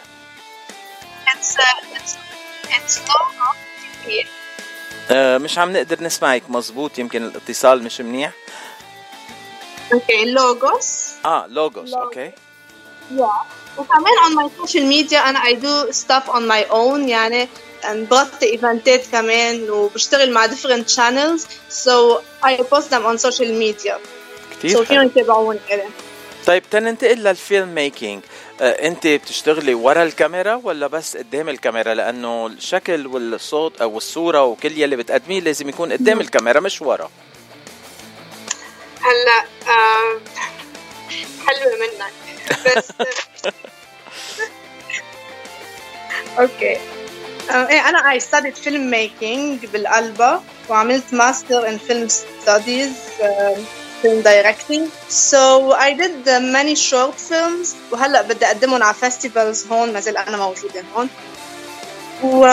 It's 1.27 1.55
uh, 1.57 1.97
it's. 1.97 2.31
آه 5.11 5.37
مش 5.37 5.57
عم 5.57 5.73
نقدر 5.73 6.03
نسمعك 6.03 6.43
مزبوط 6.49 6.99
يمكن 6.99 7.23
الاتصال 7.23 7.83
مش 7.83 8.01
منيح. 8.01 8.31
أوكي 9.93 10.25
لوجوس 10.25 11.09
آه 11.25 11.47
لوجوس 11.47 11.91
Logos. 11.91 11.97
أوكي 11.97 12.31
yeah. 13.17 13.21
وكمان 13.77 14.13
on 14.25 14.31
my 14.35 14.61
social 14.61 14.83
media 14.83 15.17
أنا 15.17 15.39
I 15.39 15.53
do 15.53 15.93
stuff 15.93 16.29
on 16.29 16.41
my 16.47 16.71
own 16.71 17.09
يعني 17.09 17.47
بغطي 17.85 18.45
event 18.45 18.92
ات 18.92 19.01
كمان 19.11 19.69
وبشتغل 19.69 20.31
مع 20.31 20.47
different 20.47 20.87
channels. 20.95 21.41
So 21.85 22.21
I 22.43 22.57
post 22.57 22.89
them 22.89 23.05
on 23.05 23.17
social 23.17 23.51
media. 23.61 23.93
كثير 24.63 24.77
so 24.77 24.81
فيهم 24.87 25.05
يتابعوني. 25.05 25.59
طيب 26.45 26.63
تننتقل 26.71 27.17
لل 27.23 27.75
filmmaking 27.75 28.21
آه 28.61 28.87
أنت 28.87 29.07
بتشتغلي 29.07 29.73
ورا 29.73 30.03
الكاميرا 30.03 30.55
ولا 30.63 30.87
بس 30.87 31.17
قدام 31.17 31.49
الكاميرا؟ 31.49 31.93
لأنه 31.93 32.47
الشكل 32.47 33.07
والصوت 33.07 33.81
أو 33.81 33.97
الصورة 33.97 34.43
وكل 34.43 34.77
يلي 34.81 34.95
بتقدميه 34.95 35.39
لازم 35.39 35.69
يكون 35.69 35.91
قدام 35.91 36.19
الكاميرا 36.19 36.59
مش 36.59 36.81
ورا. 36.81 37.09
هلأ 39.01 39.45
آه، 39.67 40.19
حلوة 41.47 41.73
منك. 41.79 42.13
بس 42.77 42.91
okay 46.39 46.77
ايه 47.50 47.88
انا 47.88 48.18
I 48.18 48.20
studied 48.22 48.56
filmmaking 48.64 49.66
بالألبا 49.72 50.42
وعملت 50.68 51.14
ماستر 51.14 51.68
in 51.68 51.78
film 51.78 52.08
studies 52.10 53.22
uh, 53.22 53.58
film 54.02 54.22
directing 54.22 54.82
so 55.32 55.72
I 55.72 55.90
did 56.00 56.28
uh, 56.28 56.40
many 56.40 56.74
short 56.74 57.14
films 57.30 57.68
وهلا 57.92 58.22
بدي 58.22 58.46
اقدمهم 58.46 58.82
على 58.82 58.94
festivals 58.94 59.72
هون 59.72 59.92
ما 59.92 60.00
زال 60.00 60.16
انا 60.16 60.36
موجودة 60.36 60.84
هون 60.96 61.08
و 62.22 62.44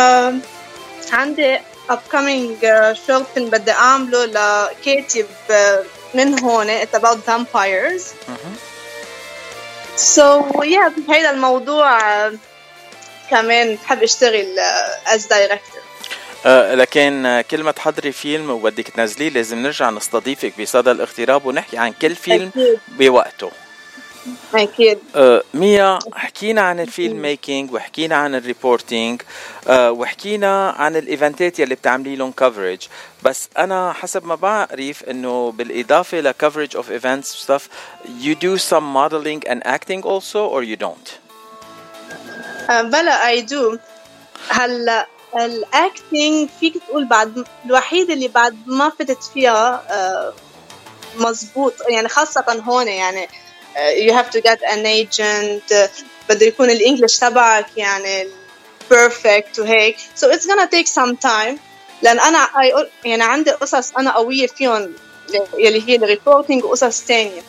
عندي 1.12 1.58
upcoming 1.90 2.64
uh, 2.64 2.96
short 3.08 3.26
film 3.36 3.42
بدي 3.52 3.72
اعمله 3.72 4.26
لكاتب 4.26 5.26
uh, 5.50 5.54
من 6.14 6.40
هون 6.40 6.82
it's 6.82 6.98
about 7.00 7.18
vampires 7.30 8.02
so 10.16 10.42
yeah 10.64 10.90
بهيدا 11.08 11.30
الموضوع 11.32 12.00
uh, 12.30 12.34
كمان 13.31 13.75
بحب 13.85 14.03
أشتغل 14.03 14.57
uh, 14.57 15.09
as 15.09 15.21
director. 15.23 15.79
آه 16.47 16.75
لكن 16.75 17.27
آه، 17.27 17.41
كل 17.41 17.63
ما 17.63 17.71
تحضري 17.73 18.13
فيلم 18.13 18.51
وبدك 18.51 18.89
تنزليه 18.89 19.29
لازم 19.29 19.59
نرجع 19.59 19.91
نستضيفك 19.91 20.61
بصدى 20.61 20.91
الاغتراب 20.91 21.47
ونحكي 21.47 21.79
عن 21.79 21.93
كل 21.93 22.15
فيلم 22.15 22.49
أكيد. 22.49 22.79
بوقته. 22.89 23.51
أكيد. 24.55 24.99
آه 25.17 25.43
ميا 25.55 25.99
حكينا 26.15 26.61
عن 26.61 26.81
ال 26.81 27.23
filmmaking 27.23 27.73
وحكينا 27.73 28.17
عن 28.17 28.35
ال 28.35 28.43
reporting 28.43 29.23
آه 29.69 29.91
وحكينا 29.93 30.71
عن 30.71 30.97
ال 30.97 31.06
event 31.06 31.50
ات 31.50 31.59
يلي 31.59 31.75
بتعملي 31.75 32.17
لهم 32.17 32.33
coverage 32.33 32.79
بس 33.23 33.49
أنا 33.59 33.93
حسب 33.93 34.25
ما 34.27 34.35
بعرف 34.35 35.05
إنه 35.05 35.51
بالإضافة 35.53 36.21
ل 36.21 36.27
coverage 36.27 36.77
of 36.77 36.91
events 36.91 37.47
stuff 37.47 37.63
you 38.25 38.35
do 38.35 38.59
some 38.71 38.85
modeling 38.97 39.49
and 39.51 39.67
acting 39.67 40.03
also 40.03 40.47
or 40.55 40.63
you 40.63 40.77
don't 40.87 41.28
بلا 42.69 43.37
I 43.37 43.41
do. 43.47 43.79
هلا 44.49 45.07
ال 45.37 45.53
acting 45.53 46.49
فيك 46.61 46.75
تقول 46.89 47.05
بعد 47.05 47.45
الوحيده 47.67 48.15
اللي 48.15 48.29
بعد 48.29 48.59
ما 48.67 48.93
فتت 48.99 49.23
فيها 49.35 49.83
آه، 49.91 50.33
مزبوط 51.17 51.75
يعني 51.89 52.09
خاصة 52.09 52.63
هون 52.67 52.89
يعني 52.89 53.29
آه، 53.77 53.95
you 53.95 54.13
have 54.23 54.31
to 54.31 54.41
get 54.43 54.59
an 54.61 54.85
agent 55.07 55.73
آه، 55.73 55.91
بده 56.29 56.47
يكون 56.47 56.71
ال 56.71 56.76
English 56.76 57.17
تبعك 57.17 57.67
يعني 57.77 58.29
perfect 58.93 59.59
وهيك 59.59 59.97
so 60.21 60.27
it's 60.27 60.45
gonna 60.47 60.69
take 60.75 60.89
some 60.89 61.15
time. 61.29 61.59
لأن 62.03 62.21
أنا 62.21 62.47
I- 62.47 62.87
يعني 63.05 63.23
عندي 63.23 63.51
قصص 63.51 63.93
أنا 63.97 64.13
قوية 64.15 64.47
فيهم 64.47 64.93
يلي 65.59 65.89
هي 65.89 65.97
ال 65.97 66.03
reporting 66.03 66.65
وقصص 66.65 67.01
تانية. 67.05 67.43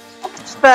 ف 0.64 0.66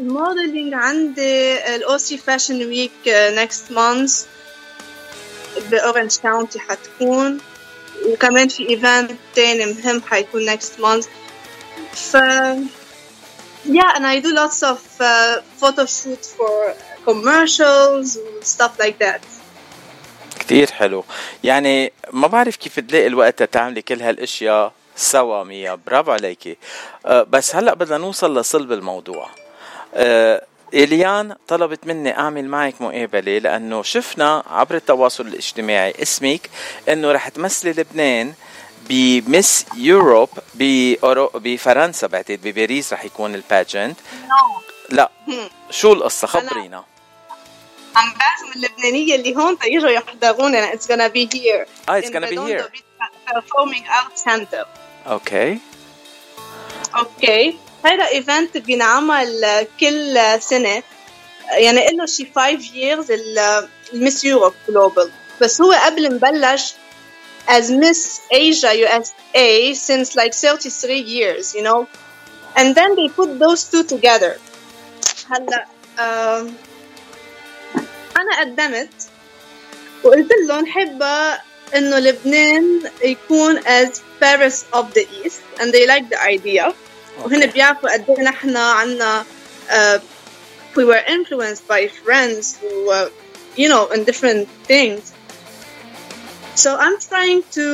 ال 0.00 0.08
modeling 0.08 0.74
عندي 0.74 1.54
ال 1.74 1.98
OC 1.98 2.18
Fashion 2.18 2.68
Week 2.68 2.90
next 3.06 3.72
month 3.72 4.24
ب 5.70 5.77
Orange 5.77 6.16
County 6.22 6.60
حتكون. 6.60 7.40
وكمان 8.06 8.48
في 8.48 8.68
event 8.68 9.10
تاني 9.34 9.66
مهم 9.66 10.02
حيكون 10.02 10.56
next 10.56 10.80
month. 10.80 11.06
ف 11.94 12.16
yeah 13.66 13.92
and 13.96 14.06
I 14.06 14.20
do 14.20 14.30
lots 14.42 14.62
of 14.62 14.80
uh, 15.00 15.40
photo 15.60 15.84
shoots 15.84 16.28
for 16.38 16.54
commercials 17.04 18.16
and 18.16 18.44
stuff 18.44 18.72
like 18.78 18.98
that. 18.98 19.20
كتير 20.38 20.70
حلو. 20.70 21.04
يعني 21.44 21.92
ما 22.12 22.26
بعرف 22.26 22.56
كيف 22.56 22.80
تلاقي 22.80 23.06
الوقت 23.06 23.42
تعملي 23.42 23.82
كل 23.82 24.02
هالأشياء 24.02 24.72
سوا 24.96 25.44
ميا. 25.44 25.78
برافو 25.86 26.10
عليكي. 26.10 26.56
أه 27.06 27.22
بس 27.22 27.56
هلأ 27.56 27.74
بدنا 27.74 27.98
نوصل 27.98 28.38
لصلب 28.38 28.72
الموضوع. 28.72 29.30
إليان 30.74 31.36
طلبت 31.48 31.86
مني 31.86 32.18
أعمل 32.18 32.44
معك 32.48 32.74
مقابلة 32.80 33.38
لأنه 33.38 33.82
شفنا 33.82 34.42
عبر 34.50 34.74
التواصل 34.74 35.26
الاجتماعي 35.26 35.94
اسمك 36.02 36.50
أنه 36.88 37.12
رح 37.12 37.28
تمثلي 37.28 37.70
لبنان 37.72 38.32
ب 38.88 39.04
Miss 39.04 39.66
Europe 39.76 40.28
بأورو- 40.28 41.36
بفرنسا 41.36 42.06
بعتقد 42.06 42.40
بباريس 42.44 42.92
رح 42.92 43.04
يكون 43.04 43.34
ال 43.34 43.41
pageant. 43.41 43.96
لا. 44.90 45.10
شو 45.70 45.92
القصة؟ 45.92 46.26
خبرينا. 46.26 46.84
عم 47.96 48.12
بعزم 48.12 48.52
اللبنانية 48.56 49.14
اللي 49.14 49.36
هون 49.36 49.58
تيجوا 49.58 49.90
يحضروننا 49.90 50.72
it's 50.72 50.86
gonna 50.86 51.10
be 51.12 51.36
here. 51.36 51.66
Ah, 51.88 52.02
it's 52.02 52.10
gonna 52.10 52.26
be 52.30 52.36
here. 52.36 52.64
Performing 53.30 53.84
Arts 53.86 54.22
Center. 54.30 54.66
okay 55.06 55.58
okay 56.96 57.58
هذا 57.84 58.08
event 58.08 58.56
بينعمل 58.58 59.66
كل 59.80 60.18
سنة 60.40 60.82
يعني 61.50 61.86
له 61.96 62.06
شي 62.06 62.28
5 62.36 62.58
years 62.58 63.06
المس 63.94 64.24
يوروب 64.24 64.54
جلوبال 64.68 65.10
بس 65.40 65.60
هو 65.60 65.72
قبل 65.72 66.14
مبلش 66.14 66.74
as 67.48 67.64
Miss 67.70 68.20
Asia 68.32 68.72
USA 68.82 69.74
since 69.74 70.14
like 70.14 70.34
33 70.34 71.00
years 71.00 71.54
you 71.54 71.62
know 71.62 71.86
and 72.56 72.74
then 72.74 72.94
they 72.96 73.08
put 73.08 73.38
those 73.38 73.64
two 73.70 73.82
together 73.94 74.36
هلا 75.30 75.66
آم، 75.98 76.54
أنا 78.16 78.40
قدمت 78.40 78.90
وقلت 80.04 80.28
لهم 80.48 80.66
حابة 80.66 81.40
انه 81.76 81.98
لبنان 81.98 82.90
يكون 83.04 83.60
as 83.60 83.88
Paris 84.22 84.64
of 84.74 84.84
the 84.94 85.06
East 85.24 85.40
and 85.60 85.72
they 85.72 85.86
like 85.86 86.08
the 86.10 86.22
idea 86.22 86.74
وهن 87.23 87.45
بيعرفوا 87.45 87.93
قد 87.93 88.05
ايه 88.09 88.23
نحن 88.23 88.57
عنا 88.57 89.25
uh, 89.69 89.99
we 90.77 90.83
were 90.83 91.03
influenced 91.17 91.63
by 91.73 91.87
friends 92.05 92.57
who 92.61 92.89
uh, 92.91 93.09
you 93.61 93.67
know 93.69 93.83
in 93.95 94.03
different 94.11 94.47
things 94.71 95.01
so 96.63 96.69
I'm 96.85 96.97
trying 97.09 97.41
to 97.57 97.65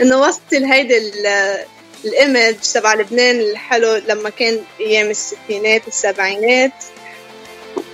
انه 0.00 0.20
وصل 0.20 0.40
هيدي 0.64 0.98
ال- 0.98 1.64
الايمج 2.04 2.54
تبع 2.74 2.94
لبنان 2.94 3.40
الحلو 3.40 3.96
لما 4.08 4.30
كان 4.30 4.60
ايام 4.80 5.10
الستينات 5.10 5.88
السبعينات 5.88 6.72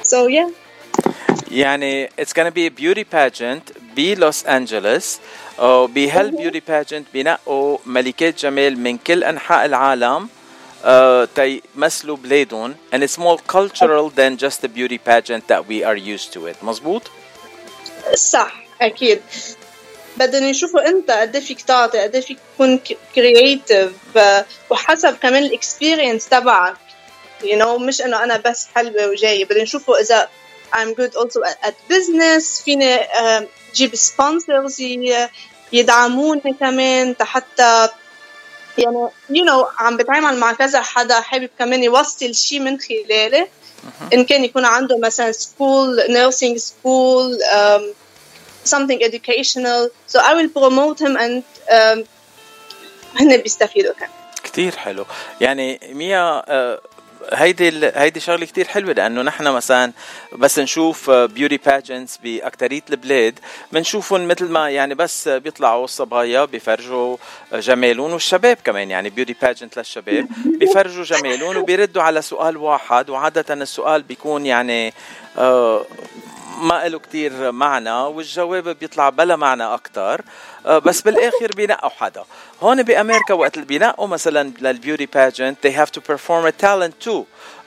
so 0.07 0.29
yeah 0.29 0.51
يعني 1.51 2.09
it's 2.21 2.33
gonna 2.33 2.51
be 2.51 2.67
a 2.67 2.71
beauty 2.81 3.05
pageant 3.15 3.73
بلوس 3.97 4.47
أنجلوس 4.47 5.19
وبهالبيوتي 5.62 6.60
باجنت 6.60 7.08
بينقوا 7.14 7.78
ملكات 7.86 8.40
جمال 8.40 8.80
من 8.80 8.98
كل 8.98 9.24
أنحاء 9.24 9.66
العالم 9.66 10.30
uh, 10.84 10.88
تيمثلوا 11.36 12.18
بلادهم. 12.18 12.76
And 12.94 13.04
it's 13.04 13.18
more 13.18 13.38
cultural 13.48 14.10
than 14.10 14.38
just 14.38 14.62
the 14.62 14.70
beauty 14.70 14.98
pageant 14.98 15.48
that 15.48 15.68
we 15.68 15.84
are 15.84 15.96
used 15.96 16.34
to 16.34 16.48
it. 16.48 16.64
مزبوط؟ 16.64 17.02
صح 18.16 18.54
أكيد. 18.82 19.22
بدهم 20.18 20.44
يشوفوا 20.44 20.88
انت 20.88 21.12
قد 21.12 21.36
إيه 21.36 21.44
فيك 21.44 21.62
تعطي 21.62 22.00
قد 22.00 22.16
إيه 22.16 22.22
فيك 22.22 22.38
تكون 22.56 22.80
creative 23.16 23.92
وحسب 24.70 25.18
كمان 25.18 25.44
ال 25.44 25.51
experience 25.51 26.30
تبعك. 26.30 26.76
You 27.44 27.60
know 27.60 27.80
مش 27.80 28.02
إنه 28.02 28.24
أنا 28.24 28.38
بس 28.38 28.68
حلوة 28.76 29.08
وجاية 29.08 29.46
بدهم 29.46 29.64
يشوفوا 29.64 30.02
إذا 30.02 30.30
I'm 30.74 30.94
good 30.94 31.16
also 31.16 31.40
at, 31.44 31.68
at 31.68 31.76
business. 31.90 32.64
فيني 32.66 33.00
آه، 33.70 33.74
جيب 33.76 33.96
sponsors 33.96 34.80
ي- 34.80 35.28
يدعموني 35.74 36.54
كمان 36.60 37.16
حتى 37.22 37.88
يعني 38.78 39.08
you 39.32 39.46
know 39.50 39.66
عم 39.78 39.98
بتعامل 39.98 40.38
مع 40.38 40.54
كذا 40.54 40.82
حدا 40.82 41.22
حابب 41.22 41.50
كمان 41.60 41.84
يوصل 41.84 42.36
شيء 42.36 42.60
من 42.60 42.80
خلالي 42.80 43.48
إن 44.14 44.26
كان 44.26 44.44
يكون 44.46 44.66
عنده 44.66 44.98
مثلا 44.98 45.32
nursing 46.08 46.58
school 46.60 47.38
um, 47.56 47.82
something 48.70 49.00
educational. 49.02 49.90
So 50.08 50.20
I 50.20 50.34
will 50.38 50.50
promote 50.60 51.00
him 51.00 51.16
and 51.18 51.44
um, 51.72 52.06
هن 53.20 53.38
بيستفيدوا 53.38 53.94
كمان. 53.94 54.10
كتير 54.44 54.76
حلو. 54.76 55.06
يعني 55.42 55.80
ميا 55.94 56.44
آه، 56.48 56.82
هيدي 57.34 57.92
هيدي 57.96 58.20
شغلة 58.20 58.46
كتير 58.46 58.68
حلوة 58.68 58.94
لأنه 58.94 59.22
نحن 59.22 59.48
مثلا 59.48 59.92
بس 60.38 60.60
نشوف 60.60 61.10
beauty 61.12 61.58
pageants 61.58 62.18
بأكترية 62.18 62.82
البلاد 62.90 63.40
بنشوفهم 63.72 64.28
مثل 64.28 64.50
ما 64.50 64.70
يعني 64.70 64.96
بس 64.96 65.28
بيطلعوا 65.28 65.84
الصبايا 65.84 66.46
بيفرجوا 66.46 67.18
جمالهم 67.54 68.14
والشباب 68.14 68.58
كمان 68.64 68.92
يعني 68.92 69.10
beauty 69.10 69.36
pageant 69.42 69.78
للشباب 69.78 70.28
بيفرجوا 70.46 71.04
جمالهم 71.04 71.58
وبيردوا 71.58 72.02
على 72.02 72.22
سؤال 72.22 72.58
واحد 72.58 73.10
وعادة 73.10 73.54
السؤال 73.54 74.04
بيكون 74.04 74.46
يعني 74.46 74.94
آه، 75.38 75.86
ما 76.60 76.88
له 76.88 77.00
كتير 77.00 77.52
معنى 77.52 77.92
والجواب 77.92 78.70
بيطلع 78.80 79.10
بلا 79.10 79.36
معنى 79.36 79.64
أكتر 79.64 80.22
آه، 80.66 80.80
بس 80.80 81.02
بالآخر 81.02 81.52
بينقوا 81.56 81.90
حدا 81.90 82.24
هون 82.62 82.84
بأمريكا 82.84 83.34
وقت 83.34 83.56
اللي 83.56 83.66
بينقوا 83.66 84.08
مثلا 84.08 84.52
لل 84.62 84.73
beauty 84.73 85.06
pageant 85.06 85.68
they 85.68 85.72
have 85.72 85.92
to 85.92 86.02
perform 86.12 86.46
a 86.46 86.52
talent 86.66 87.08
too 87.08 87.24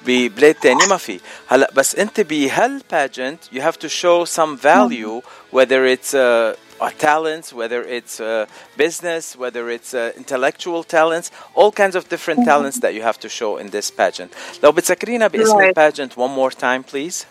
ببلاد 0.06 0.54
تاني 0.54 0.86
ما 0.86 0.96
في 0.96 1.20
هلا 1.48 1.70
بس 1.74 1.94
انت 1.96 2.20
بهال 2.20 2.82
pageant 2.94 3.54
you 3.56 3.60
have 3.60 3.78
to 3.84 3.88
show 3.88 4.24
some 4.38 4.56
value 4.56 5.22
whether 5.56 5.86
it's 5.96 6.14
uh, 6.14 6.56
a 6.88 6.90
talents 7.08 7.52
whether 7.60 7.80
it's 7.98 8.20
uh, 8.20 8.46
business 8.76 9.24
whether 9.42 9.64
it's 9.76 9.94
uh, 9.94 10.12
intellectual 10.22 10.82
talents 10.98 11.28
all 11.58 11.70
kinds 11.82 11.94
of 12.00 12.02
different 12.14 12.40
talents 12.50 12.78
that 12.84 12.92
you 12.96 13.02
have 13.10 13.18
to 13.24 13.28
show 13.28 13.50
in 13.62 13.70
this 13.70 13.90
pageant 14.00 14.30
لو 14.62 14.72
بتذكرينا 14.72 15.26
باسم 15.26 15.58
Right. 15.58 15.62
الباجنت 15.62 16.12
one 16.12 16.32
more 16.40 16.50
time 16.54 16.82
please 16.94 17.24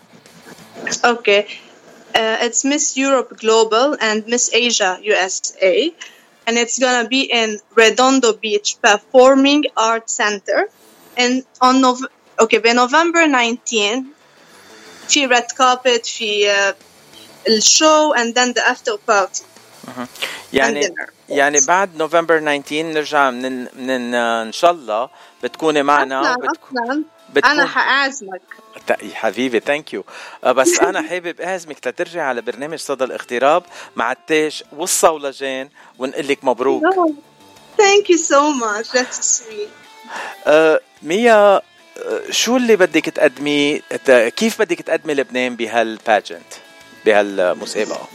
Okay. 1.05 1.47
Uh, 2.15 2.37
it's 2.47 2.65
Miss 2.65 2.97
Europe 2.97 3.37
Global 3.39 3.97
and 4.01 4.27
Miss 4.27 4.51
Asia 4.53 4.99
USA. 5.03 5.93
And 6.47 6.57
it's 6.57 6.79
going 6.79 7.03
to 7.03 7.09
be 7.09 7.23
in 7.41 7.59
Redondo 7.75 8.33
Beach 8.33 8.77
Performing 8.81 9.65
Arts 9.77 10.13
Center. 10.15 10.69
And 11.17 11.45
on 11.61 11.81
Nov- 11.81 12.07
okay, 12.41 12.59
by 12.59 12.73
November 12.73 13.27
19, 13.27 14.07
في 15.09 15.27
red 15.29 15.49
carpet, 15.57 16.07
في 16.07 16.47
uh, 16.49 16.73
الشو 17.49 18.13
and 18.15 18.35
then 18.35 18.53
the 18.55 18.63
after 18.69 18.97
party. 19.07 19.43
يعني 20.53 20.83
dinner. 20.87 21.11
يعني 21.29 21.61
بعد 21.61 21.97
نوفمبر 21.97 22.39
19 22.41 22.83
نرجع 22.93 23.31
من 23.31 23.67
من 23.87 24.15
ان 24.15 24.53
شاء 24.53 24.71
الله 24.71 25.09
بتكوني 25.43 25.83
معنا 25.83 26.21
أصلاً 26.21 26.37
وبتكون 26.37 26.79
أصلاً 26.81 27.03
بتكون- 27.35 27.51
أنا 27.51 27.67
حأعزمك. 27.67 28.43
ت- 28.88 29.14
حبيبي 29.14 29.60
thank 29.60 29.94
you 29.94 30.04
بس 30.46 30.80
أنا 30.80 31.02
حابب 31.10 31.42
أعزمك 31.42 31.88
لترجعي 31.88 32.24
على 32.26 32.42
برنامج 32.42 32.80
صدى 32.80 33.04
الاغتراب 33.04 33.64
مع 33.96 34.12
التاج 34.12 34.64
والصولجان 34.72 35.70
ونقول 36.00 36.28
لك 36.28 36.44
مبروك. 36.44 36.84
You 38.10 38.18
so 38.18 38.42
much. 38.64 38.88
That's 38.98 39.20
sweet. 39.40 39.70
آه 40.48 40.80
ميا 41.04 41.56
آه، 41.56 41.62
شو 42.32 42.58
اللي 42.58 42.76
بدك 42.76 43.06
تقدميه 43.06 43.80
ت- 44.06 44.12
كيف 44.36 44.62
بدك 44.62 44.82
تقدمي 44.82 45.14
لبنان 45.14 45.56
بهال 45.56 45.85
pageant 45.85 46.54
بهالمسابقة؟ 47.06 48.08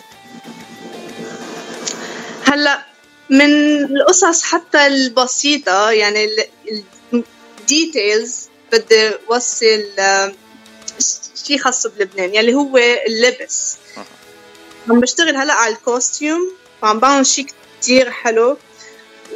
هلا 2.45 2.83
من 3.31 3.51
القصص 3.97 4.43
حتى 4.43 4.87
البسيطة 4.87 5.91
يعني 5.91 6.29
ال 7.61 7.72
details 7.72 8.49
بدي 8.73 9.11
وصل 9.29 9.85
آه، 9.99 10.33
شيء 11.47 11.59
خاص 11.59 11.87
بلبنان 11.87 12.35
يلي 12.35 12.55
هو 12.55 12.77
اللبس. 13.07 13.77
عم 14.89 15.01
بشتغل 15.01 15.37
هلا 15.37 15.53
على 15.53 15.75
ال 15.75 15.85
costume 15.85 16.53
وعم 16.83 16.99
بعمل 16.99 17.27
شيء 17.27 17.47
كثير 17.81 18.11
حلو. 18.11 18.59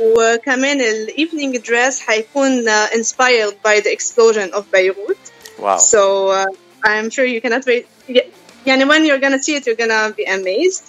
وكمان 0.00 0.80
ال 0.80 0.90
evening 0.90 1.56
dress 1.56 2.00
حيكون 2.00 2.68
انسبايرد 2.68 3.56
باي 3.64 3.80
ذا 3.80 3.92
اكسبلوجن 3.92 4.52
اوف 4.52 4.64
بيروت 4.72 5.16
واو. 5.58 5.78
سو 5.78 6.32
اي 6.86 7.00
ام 7.00 7.10
شور 7.10 7.24
يو 7.24 7.40
كانت 7.40 7.68
يعني 8.66 8.84
when 8.84 9.04
you're 9.06 9.20
gonna 9.20 9.42
see 9.42 9.54
it 9.56 9.66
you're 9.66 9.80
gonna 9.80 10.14
be 10.18 10.26
amazed. 10.26 10.82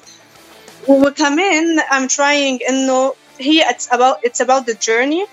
وكمان 0.88 1.80
I'm 1.80 2.08
trying 2.08 2.70
إنه 2.70 3.14
هي 3.40 3.70
it's 3.70 3.88
about 3.88 4.26
it's 4.26 4.42
about 4.42 4.66
the 4.68 4.78
journey 4.82 5.26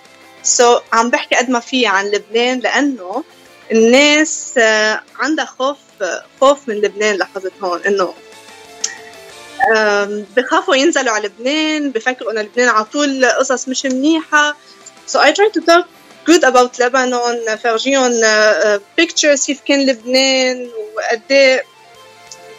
so 0.43 0.80
عم 0.93 1.10
بحكي 1.10 1.35
قد 1.35 1.51
ما 1.51 1.60
في 1.60 1.86
عن 1.86 2.06
لبنان 2.06 2.59
لأنه 2.59 3.24
الناس 3.73 4.55
آه، 4.59 5.01
عندها 5.19 5.45
خوف 5.45 5.77
خوف 6.40 6.69
من 6.69 6.74
لبنان 6.74 7.16
لاحظت 7.16 7.53
هون 7.62 7.81
إنه 7.86 8.15
بخافوا 10.36 10.77
ينزلوا 10.77 11.12
على 11.12 11.28
لبنان 11.28 11.90
بفكروا 11.90 12.32
إنه 12.32 12.43
لبنان 12.43 12.69
على 12.69 12.85
طول 12.85 13.27
قصص 13.27 13.69
مش 13.69 13.86
منيحة. 13.86 14.57
So 15.07 15.19
I 15.20 15.32
try 15.32 15.49
to 15.55 15.61
talk 15.61 15.86
good 16.27 16.45
about 16.45 16.78
Lebanon 16.78 17.57
فرجيهم 17.57 18.20
uh, 18.20 18.81
pictures 19.01 19.47
كيف 19.47 19.61
كان 19.66 19.86
لبنان 19.86 20.70
وقد 20.97 21.23
إيه 21.31 21.62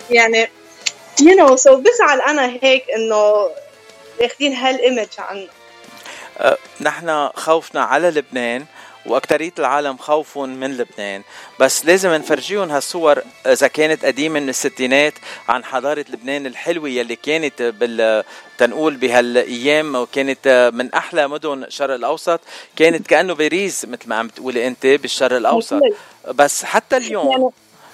يعني 0.09 0.49
you 1.21 1.35
know 1.35 1.55
so 1.55 1.71
بزعل 1.71 2.21
أنا 2.27 2.57
هيك 2.61 2.85
إنه 2.95 3.49
اخذين 4.21 4.53
هالايمج 4.53 5.07
أه، 6.39 6.57
نحن 6.81 7.29
خوفنا 7.35 7.83
على 7.83 8.09
لبنان. 8.09 8.65
واكثريه 9.05 9.53
العالم 9.59 9.97
خوف 9.97 10.37
من 10.37 10.77
لبنان. 10.77 11.23
بس 11.59 11.85
لازم 11.85 12.09
نفرجيهم 12.09 12.71
هالصور 12.71 13.21
إذا 13.45 13.67
كانت 13.67 14.05
قديمة 14.05 14.39
من 14.39 14.49
الستينات 14.49 15.13
عن 15.49 15.63
حضارة 15.63 16.05
لبنان 16.09 16.45
الحلوة 16.45 16.89
يلي 16.89 17.15
كانت 17.15 17.61
بال 17.61 18.23
تنقول 18.57 18.95
بهالأيام 18.95 19.95
وكانت 19.95 20.71
من 20.73 20.93
أحلى 20.93 21.27
مدن 21.27 21.63
الشرق 21.63 21.93
الأوسط. 21.93 22.39
كانت 22.75 23.07
كأنه 23.07 23.33
باريس 23.33 23.85
مثل 23.85 24.09
ما 24.09 24.15
عم 24.15 24.27
تقولي 24.27 24.67
أنت 24.67 24.85
بالشرق 24.85 25.37
الأوسط. 25.37 25.81
بس 26.27 26.63
حتى 26.63 26.97
اليوم 26.97 27.51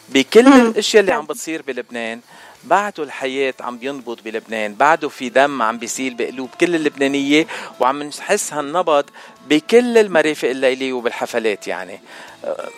بكل 0.10 0.48
الأشياء 0.48 1.02
اللي 1.02 1.14
عم 1.14 1.26
بتصير 1.26 1.62
بلبنان 1.62 2.20
بعده 2.64 3.04
الحياة 3.04 3.54
عم 3.60 3.78
بينبض 3.78 4.20
بلبنان 4.26 4.74
بعده 4.76 5.10
في 5.10 5.30
دم 5.30 5.62
عم 5.62 5.78
بيسيل 5.78 6.14
بقلوب 6.14 6.50
كل 6.62 6.76
اللبنانية 6.76 7.48
وعم 7.80 8.04
نحس 8.04 8.54
هالنبض 8.54 9.06
بكل 9.46 9.98
المرافق 9.98 10.50
الليلية 10.50 10.94
وبالحفلات 10.94 11.68
يعني. 11.68 12.00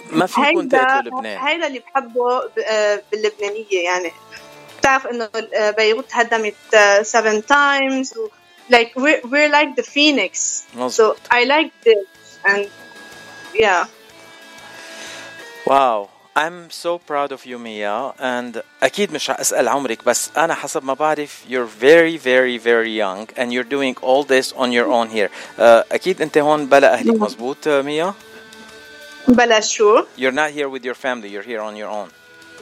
ما 0.10 0.26
فيكم 0.26 0.68
تقتلوا 0.68 1.02
لبنان. 1.02 1.38
هيدا 1.48 1.68
اللي 1.68 1.80
بحبه 1.80 2.42
آه، 2.68 3.02
باللبنانية 3.12 3.84
يعني. 3.84 4.12
بتعرف 4.80 5.08
إنه 5.08 5.30
آه، 5.56 5.72
بيروت 5.72 6.06
هدمت 6.12 6.56
7 7.02 7.42
times 7.42 8.18
و 8.18 8.28
like 8.70 8.92
we're, 8.96 9.22
we're 9.24 9.50
like 9.50 9.76
the 9.76 9.84
phoenix. 9.84 10.64
So 10.74 10.78
مظبوط. 10.78 11.18
I 11.32 11.44
like 11.46 11.72
this 11.84 12.38
and 12.46 12.68
yeah. 13.54 13.88
واو. 15.66 16.08
I'm 16.37 16.71
so 16.71 16.99
proud 16.99 17.31
of 17.31 17.45
you 17.45 17.59
Mia 17.59 18.15
and 18.19 18.63
أكيد 18.83 19.13
مش 19.13 19.31
رح 19.31 19.41
أسأل 19.41 19.69
عمرك 19.69 20.05
بس 20.05 20.31
أنا 20.37 20.55
حسب 20.55 20.85
ما 20.85 20.95
بعرف 20.95 21.43
you're 21.49 21.83
very 21.83 22.17
very 22.17 22.59
very 22.59 22.91
young 22.91 23.29
and 23.37 23.53
you're 23.53 23.69
doing 23.69 23.97
all 24.03 24.25
this 24.25 24.53
on 24.53 24.73
your 24.73 24.87
own 24.87 25.11
here 25.11 25.31
أه، 25.59 25.85
أكيد 25.93 26.23
أنت 26.23 26.39
هون 26.39 26.67
بلا 26.67 26.95
أهلك 26.95 27.21
مزبوط 27.21 27.69
أه، 27.69 27.83
ميا 27.83 28.15
بلا 29.29 29.61
شو 29.61 30.03
You're 30.19 30.33
not 30.33 30.51
here 30.51 30.69
with 30.69 30.85
your 30.85 30.95
family 30.95 31.29
you're 31.29 31.49
here 31.53 31.61
on 31.61 31.77
your 31.77 31.89
own 31.89 32.09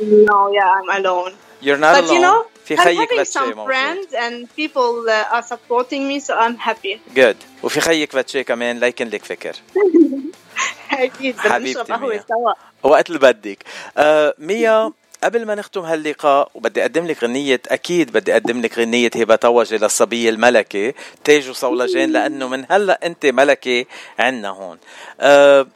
no 0.01 0.51
yeah 0.53 0.79
I'm 0.79 1.05
alone 1.05 1.33
You're 1.62 1.79
not 1.79 1.95
but 1.95 2.05
alone 2.05 2.15
you 2.15 2.21
know 2.21 2.47
في 2.65 2.77
I'm 2.77 2.81
خيك 2.81 3.09
having 3.09 3.17
باتشي 3.17 3.39
some 3.39 3.55
موجود 3.55 3.67
friends 3.67 4.15
and 4.15 4.57
people 4.57 5.09
uh, 5.09 5.35
are 5.37 5.43
supporting 5.43 6.09
me 6.09 6.21
so 6.21 6.35
I'm 6.35 6.57
happy 6.57 7.01
good 7.15 7.37
وفي 7.62 7.81
خيك 7.81 8.15
باتشي 8.15 8.45
كمان 8.45 8.81
ليكن 8.81 9.09
لك 9.09 9.25
فكر 9.25 9.55
أكيد 10.91 11.36
بدنا 11.38 11.53
حبيبتي 11.53 11.72
نشرب 11.82 11.91
قهوة 11.91 12.10
ميا. 12.10 12.23
سوا 12.30 12.53
وقت 12.84 13.07
اللي 13.07 13.19
بدك 13.19 13.64
آه 13.98 14.34
ميا 14.40 14.91
قبل 15.23 15.45
ما 15.45 15.56
نختم 15.56 15.82
هاللقاء 15.82 16.49
وبدي 16.56 16.82
أقدم 16.82 17.07
لك 17.07 17.23
غنية 17.23 17.61
أكيد 17.68 18.11
بدي 18.11 18.34
أقدم 18.34 18.61
لك 18.61 18.80
غنية 18.80 19.10
هبة 19.15 19.36
توجة 19.36 19.76
للصبية 19.77 20.30
الملكة 20.30 20.94
تاج 21.23 21.49
وصولجان 21.49 22.11
لأنه 22.11 22.48
من 22.48 22.65
هلأ 22.72 22.99
أنت 23.06 23.26
ملكة 23.26 23.86
عنا 24.19 24.49
هون 24.49 24.77
آه 25.19 25.68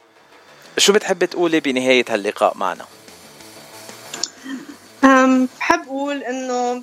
شو 0.78 0.92
بتحبي 0.92 1.26
تقولي 1.26 1.60
بنهاية 1.60 2.04
هاللقاء 2.08 2.56
معنا؟ 2.56 2.84
أم، 5.04 5.48
بحب 5.58 5.82
أقول 5.86 6.22
إنه 6.22 6.82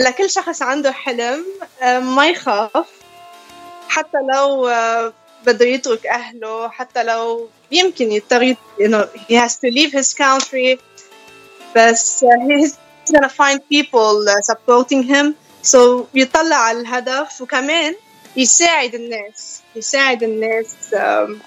لكل 0.00 0.30
شخص 0.30 0.62
عنده 0.62 0.92
حلم 0.92 1.44
ما 2.00 2.28
يخاف 2.28 2.86
حتى 3.88 4.18
لو 4.34 4.68
أه، 4.68 5.12
بده 5.46 5.66
يترك 5.66 6.06
أهله 6.06 6.68
حتى 6.68 7.02
لو 7.02 7.48
يمكن 7.70 8.12
يضطر 8.12 8.56
know 8.80 9.06
he 9.28 9.34
has 9.34 9.56
to 9.56 9.70
leave 9.70 9.92
his 9.92 10.14
country. 10.14 10.78
بس 11.76 12.24
he's 12.24 12.72
gonna 13.12 13.28
find 13.28 13.60
people 13.68 14.28
uh, 14.28 14.40
supporting 14.42 15.02
him. 15.02 15.34
So 15.62 16.06
يطلع 16.14 16.56
على 16.56 16.80
الهدف. 16.80 17.40
وكمان 17.40 17.94
يساعد 18.36 18.94
الناس 18.94 19.60
يساعد 19.76 20.22
الناس 20.22 20.74
أم، 20.94 21.40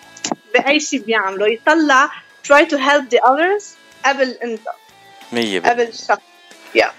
بأي 0.53 0.79
شيء 0.79 0.99
بيعمله 0.99 1.47
يطلع 1.47 2.09
try 2.47 2.63
to 2.65 2.77
help 2.77 3.09
the 3.09 3.19
others 3.23 3.63
قبل 4.05 4.37
مية 5.31 5.59
بالمية. 5.59 5.59
قبل 5.59 5.93
شخص. 5.93 6.21
Yeah. 6.77 6.91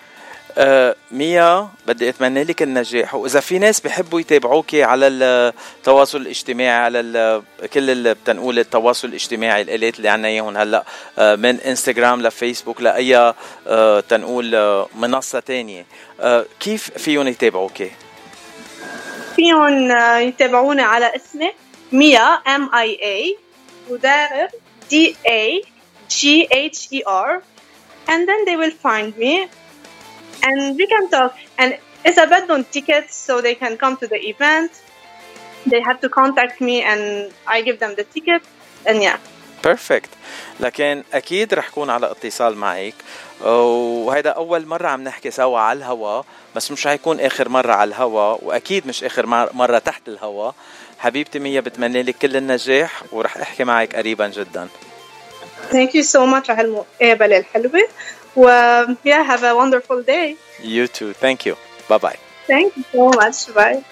آه 0.58 0.96
ميا 1.10 1.68
بدي 1.86 2.08
أتمنى 2.08 2.44
لك 2.44 2.62
النجاح. 2.62 3.14
وإذا 3.14 3.40
في 3.40 3.58
ناس 3.58 3.80
بحبوا 3.80 4.20
يتابعوكي 4.20 4.82
على 4.82 5.06
التواصل 5.06 6.20
الاجتماعي 6.20 6.84
على 6.84 7.00
ال- 7.00 7.42
كل 7.74 7.90
اللي 7.90 8.14
بتنقول 8.14 8.58
التواصل 8.58 9.08
الاجتماعي 9.08 9.62
الآلات 9.62 9.96
اللي 9.96 10.08
عنا 10.08 10.28
إياهم 10.28 10.56
هلأ 10.56 10.84
آه 11.18 11.34
من 11.36 11.60
إنستغرام 11.60 12.22
لفيسبوك 12.22 12.82
لأي 12.82 13.34
آه 13.66 14.00
تنقول 14.00 14.84
منصة 14.94 15.40
تانية. 15.40 15.86
كيف 16.60 16.90
فيهم 16.98 17.28
يتابعوكي؟ 17.28 17.90
فيهم 19.36 19.90
يتابعونا 20.28 20.82
على 20.82 21.16
اسمي 21.16 21.52
ميا 21.92 22.20
ام 22.34 22.74
اي 22.74 22.98
اي 23.02 23.36
ودارر 23.90 24.48
دي 24.90 25.16
اي 25.28 25.62
جي 26.10 26.48
اتش 26.52 26.88
اي 26.92 27.02
ار 27.08 27.40
and 28.08 28.22
then 28.28 28.40
they 28.48 28.56
will 28.62 28.76
find 28.86 29.12
me. 29.22 29.48
And 30.42 30.76
we 30.76 30.86
can 30.86 31.08
talk. 31.10 31.32
And 31.58 31.72
إذا 32.06 32.24
بدهم 32.24 32.64
tickets 32.72 33.14
so 33.26 33.40
they 33.40 33.54
can 33.54 33.76
come 33.76 33.96
to 33.96 34.06
the 34.06 34.20
event. 34.32 34.70
They 35.66 35.80
have 35.80 36.00
to 36.00 36.08
contact 36.08 36.60
me 36.60 36.82
and 36.82 37.32
I 37.46 37.62
give 37.62 37.78
them 37.80 37.94
the 37.96 38.04
ticket. 38.04 38.42
And 38.86 39.02
yeah. 39.02 39.18
بيرفكت 39.64 40.08
لكن 40.60 41.02
أكيد 41.14 41.54
رح 41.54 41.68
كون 41.68 41.90
على 41.90 42.10
اتصال 42.10 42.56
معك. 42.56 42.94
وهيدا 43.40 44.30
أول 44.30 44.66
مرة 44.66 44.88
عم 44.88 45.04
نحكي 45.04 45.30
سوا 45.30 45.58
على 45.58 45.78
الهوا 45.78 46.22
بس 46.56 46.70
مش 46.70 46.86
حيكون 46.86 47.20
آخر 47.20 47.48
مرة 47.48 47.72
على 47.72 47.88
الهوا 47.88 48.36
وأكيد 48.42 48.86
مش 48.86 49.04
آخر 49.04 49.26
مر- 49.26 49.52
مرة 49.52 49.78
تحت 49.78 50.08
الهوا. 50.08 50.52
حبيبتي 50.98 51.38
ميا 51.38 51.60
بتمنى 51.60 52.02
لك 52.02 52.16
كل 52.18 52.36
النجاح 52.36 53.02
ورح 53.12 53.36
أحكي 53.36 53.64
معك 53.64 53.96
قريبا 53.96 54.28
جدا. 54.28 54.68
Thank 55.70 55.90
you 55.94 56.02
so 56.02 56.20
much 56.26 56.50
على 56.50 56.60
هالمقابلة 56.60 57.36
الحلوة 57.38 57.88
و 58.36 58.44
yeah 59.04 59.22
have 59.32 59.42
a 59.42 59.54
wonderful 59.54 60.02
day 60.02 60.36
You 60.62 60.86
too. 60.88 61.12
Thank 61.24 61.38
you. 61.46 61.54
Bye 61.88 61.98
bye. 62.06 62.18
thank 62.46 62.68
you 62.76 62.84
so 62.92 63.04
much 63.20 63.38
bye 63.54 63.84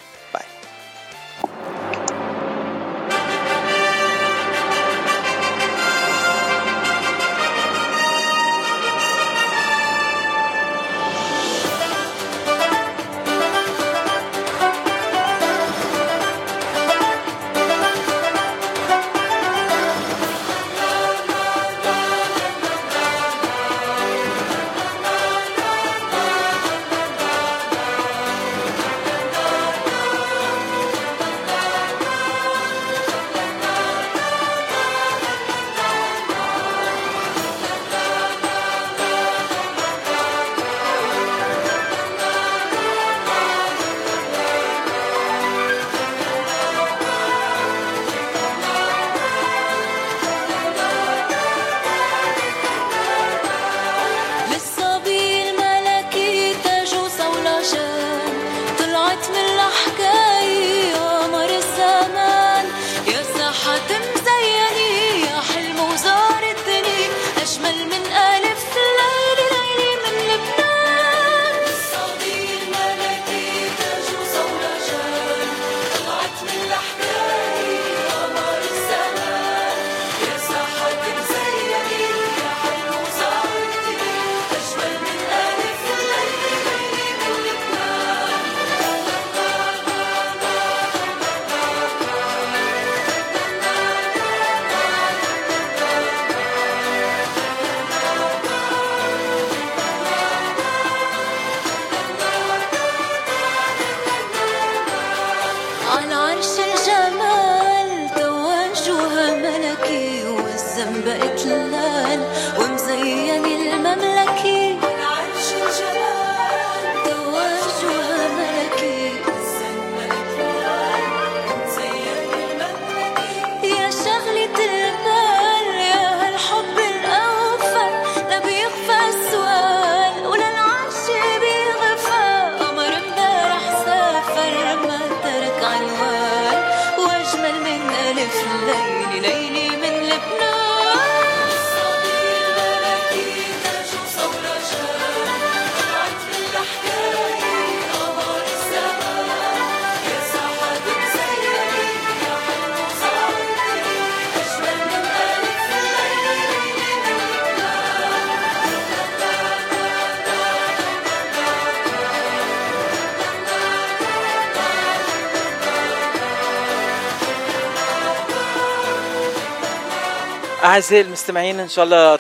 أعزائي 170.75 171.03
المستمعين 171.03 171.61
إن 171.61 171.69
شاء 171.69 171.85
الله 171.85 172.17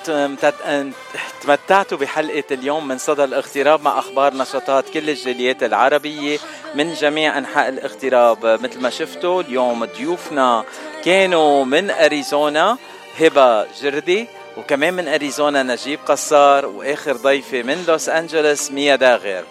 تمتعتوا 1.42 1.98
بحلقة 1.98 2.44
اليوم 2.50 2.88
من 2.88 2.98
صدى 2.98 3.24
الاغتراب 3.24 3.82
مع 3.82 3.98
أخبار 3.98 4.34
نشاطات 4.34 4.88
كل 4.88 5.10
الجاليات 5.10 5.62
العربية 5.62 6.38
من 6.74 6.94
جميع 6.94 7.38
أنحاء 7.38 7.68
الاغتراب. 7.68 8.46
مثل 8.46 8.80
ما 8.80 8.90
شفتوا 8.90 9.42
اليوم 9.42 9.84
ضيوفنا 9.84 10.64
كانوا 11.04 11.64
من 11.64 11.90
أريزونا 11.90 12.78
هبة 13.20 13.66
جردي 13.82 14.26
وكمان 14.56 14.94
من 14.94 15.08
أريزونا 15.08 15.62
نجيب 15.62 15.98
قصار 16.06 16.66
وآخر 16.66 17.16
ضيفة 17.16 17.62
من 17.62 17.84
لوس 17.88 18.08
أنجلوس 18.08 18.70
ميا 18.70 18.96
داغر. 18.96 19.44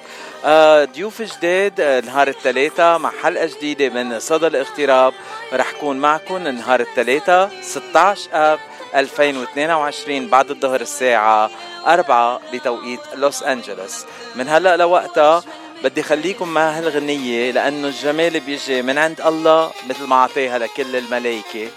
آه، 0.45 0.85
ضيوف 0.85 1.21
جداد 1.21 1.81
آه، 1.81 2.01
نهار 2.01 2.27
الثلاثاء 2.27 2.97
مع 2.97 3.11
حلقة 3.23 3.45
جديدة 3.45 3.89
من 3.89 4.19
صدى 4.19 4.47
الاغتراب. 4.47 5.13
رح 5.53 5.71
كون 5.71 5.97
معكم 5.97 6.47
نهار 6.47 6.80
الثلاثاء 6.80 7.51
16 7.61 8.30
آب 8.34 8.59
2022 8.95 10.28
بعد 10.28 10.52
الظهر 10.52 10.82
الساعة 10.82 11.49
4 11.88 12.41
بتوقيت 12.53 12.99
لوس 13.15 13.44
أنجلوس. 13.44 14.06
من 14.36 14.49
هلأ 14.49 14.78
لوقتها 14.78 15.44
بدي 15.84 16.03
خليكم 16.03 16.49
مع 16.49 16.70
هالغنية 16.70 17.52
لأنه 17.52 17.88
الجمال 17.88 18.40
بيجي 18.40 18.82
من 18.82 18.98
عند 18.98 19.22
الله 19.22 19.72
مثل 19.90 20.03
ما 20.03 20.15
أعطيها 20.15 20.57
لكل 20.60 20.95
الملائكة. 20.95 21.68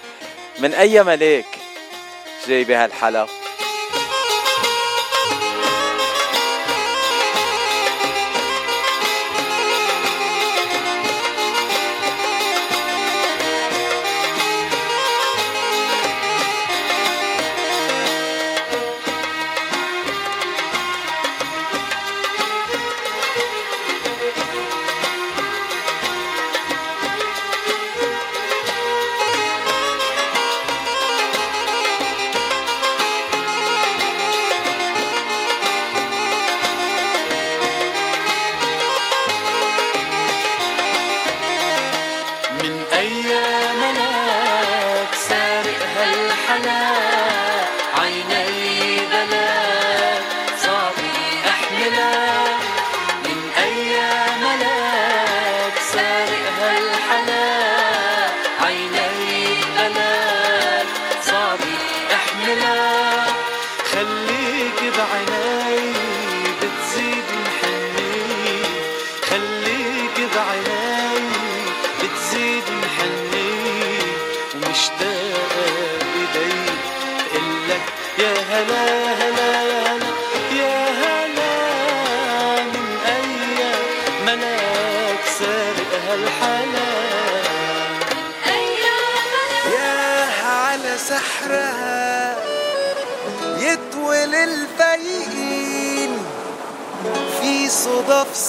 من 0.59 0.74
أي 0.74 1.02
ملاك 1.02 1.59
جاي 2.47 2.64
بهالحلقة؟ 2.64 3.45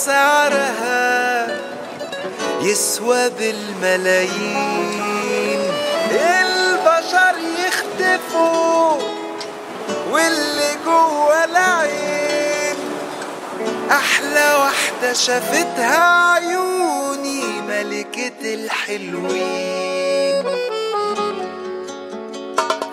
سعرها 0.07 1.47
يسوى 2.61 3.29
بالملايين. 3.29 4.81
البشر 6.11 7.35
يختفوا 7.67 8.95
واللي 10.11 10.71
جوا 10.85 11.45
العين. 11.45 12.77
أحلى 13.91 14.55
واحدة 14.59 15.13
شافتها 15.13 16.31
عيوني 16.33 17.43
ملكة 17.67 18.53
الحلوين. 18.53 20.43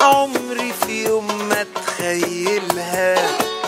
عمري 0.01 0.73
في 0.87 1.05
يوم 1.05 1.49
ما 1.49 1.61
اتخيلها 1.61 3.11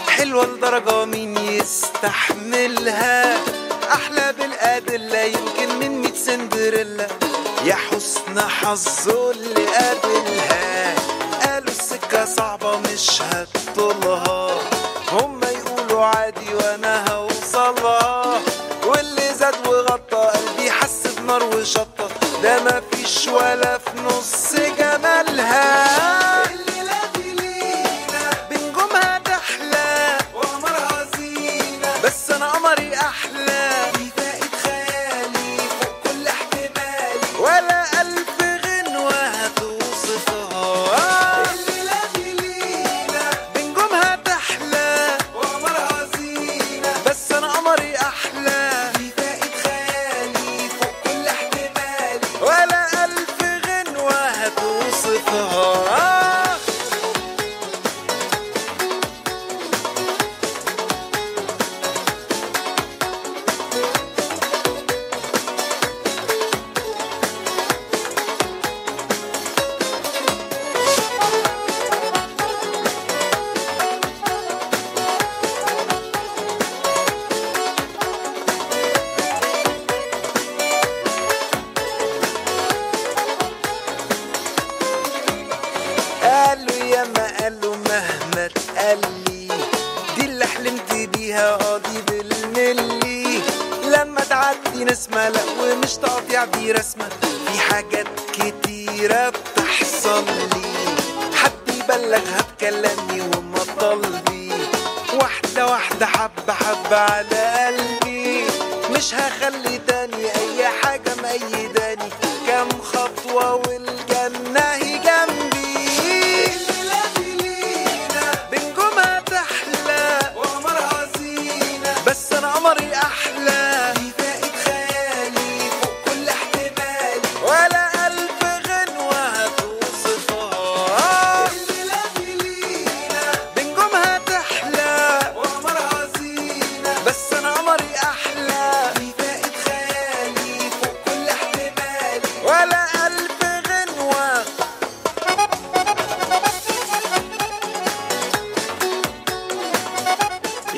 حلوة 0.08 0.46
لدرجة 0.46 1.04
مين 1.04 1.25
يستحملها 1.66 3.36
أحلى 3.92 4.34
بالأدلة 4.38 5.20
يمكن 5.20 5.78
من 5.80 6.02
ميت 6.02 6.16
سندريلا. 6.16 7.08
يا 7.64 7.74
حسن 7.74 8.40
حظه 8.40 9.30
اللي 9.30 9.66
قابلها. 9.66 10.55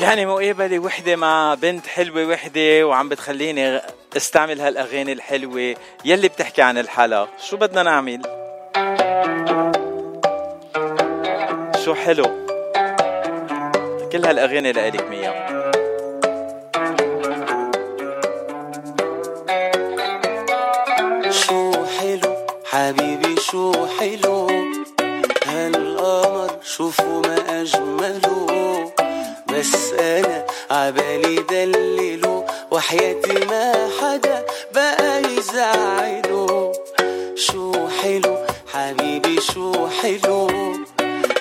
يعني 0.09 0.27
مقابلة 0.27 0.79
وحدة 0.79 1.17
مع 1.17 1.55
بنت 1.55 1.87
حلوة 1.87 2.27
وحدة 2.27 2.87
وعم 2.87 3.09
بتخليني 3.09 3.81
استعمل 4.17 4.61
هالأغاني 4.61 5.13
الحلوة. 5.13 5.75
يلي 6.05 6.29
بتحكي 6.29 6.63
عن 6.63 6.79
الحلا. 6.79 7.27
شو 7.49 7.57
بدنا 7.57 7.83
نعمل؟ 7.83 8.23
شو 11.85 11.95
حلو؟ 11.95 12.25
كل 14.13 14.27
هالأغاني 14.27 14.73
لإلك 14.73 15.11
ميا. 15.11 15.33
شو 21.31 21.73
حلو؟ 21.99 22.47
حبيبي 22.65 23.41
شو 23.41 23.87
حلو؟ 23.87 24.49
هالقمر 25.47 26.51
شوفوا 26.63 27.23
ما 27.27 27.63
أجمله. 27.63 28.98
بس 29.59 29.93
أنا 30.01 30.47
عبالي 30.71 31.37
دلله 31.37 32.45
وحياتي 32.71 33.33
ما 33.33 33.91
حدا. 34.01 34.45
بقى 34.75 35.23
يزعله 35.23 36.73
شو 37.35 37.73
حلو؟ 38.03 38.37
حبيبي 38.73 39.41
شو 39.41 39.89
حلو؟ 39.89 40.51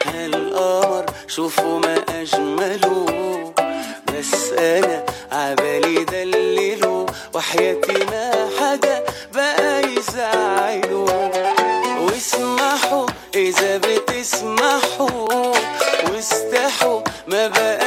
هالقمر 0.06 1.06
شوفوا 1.27 1.80
ما 1.80 1.95
أجمله. 2.10 3.06
بس 4.07 4.52
أنا 4.60 5.06
عبالي 5.31 6.03
دلله 6.03 7.06
وحياتي 7.34 8.06
ما 8.11 8.49
حدا. 8.60 9.03
بقى 9.34 9.84
يزعله 9.84 11.31
واسمحوا 12.02 13.06
إذا 13.35 13.77
بتسمحوا. 13.77 15.53
واستحوا 16.11 17.02
ما 17.27 17.48
بقى 17.48 17.86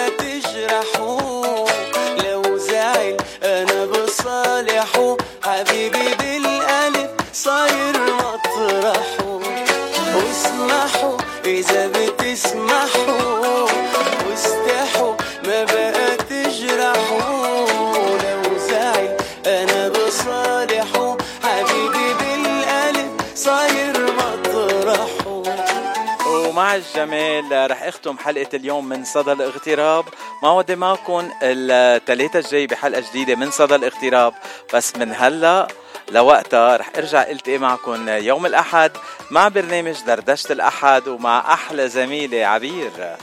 الجمال 27.04 27.70
رح 27.70 27.82
أختم 27.82 28.18
حلقة 28.18 28.48
اليوم 28.54 28.88
من 28.88 29.04
صدى 29.04 29.32
الاغتراب. 29.32 30.04
ما 30.42 30.52
ودي 30.52 30.76
معكم 30.76 31.30
الثلاثة 31.42 32.38
الجاي 32.38 32.66
بحلقة 32.66 33.02
جديدة 33.10 33.34
من 33.34 33.50
صدى 33.50 33.74
الاغتراب. 33.74 34.34
بس 34.74 34.96
من 34.96 35.14
هلا 35.16 35.68
لوقتها 36.10 36.76
رح 36.76 36.90
ارجع 36.96 37.22
التقي 37.22 37.58
معكم 37.58 38.08
يوم 38.08 38.46
الأحد 38.46 38.92
مع 39.30 39.48
برنامج 39.48 40.00
دردشة 40.06 40.52
الأحد 40.52 41.08
ومع 41.08 41.54
أحلى 41.54 41.88
زميلة 41.88 42.46
عبير. 42.46 43.16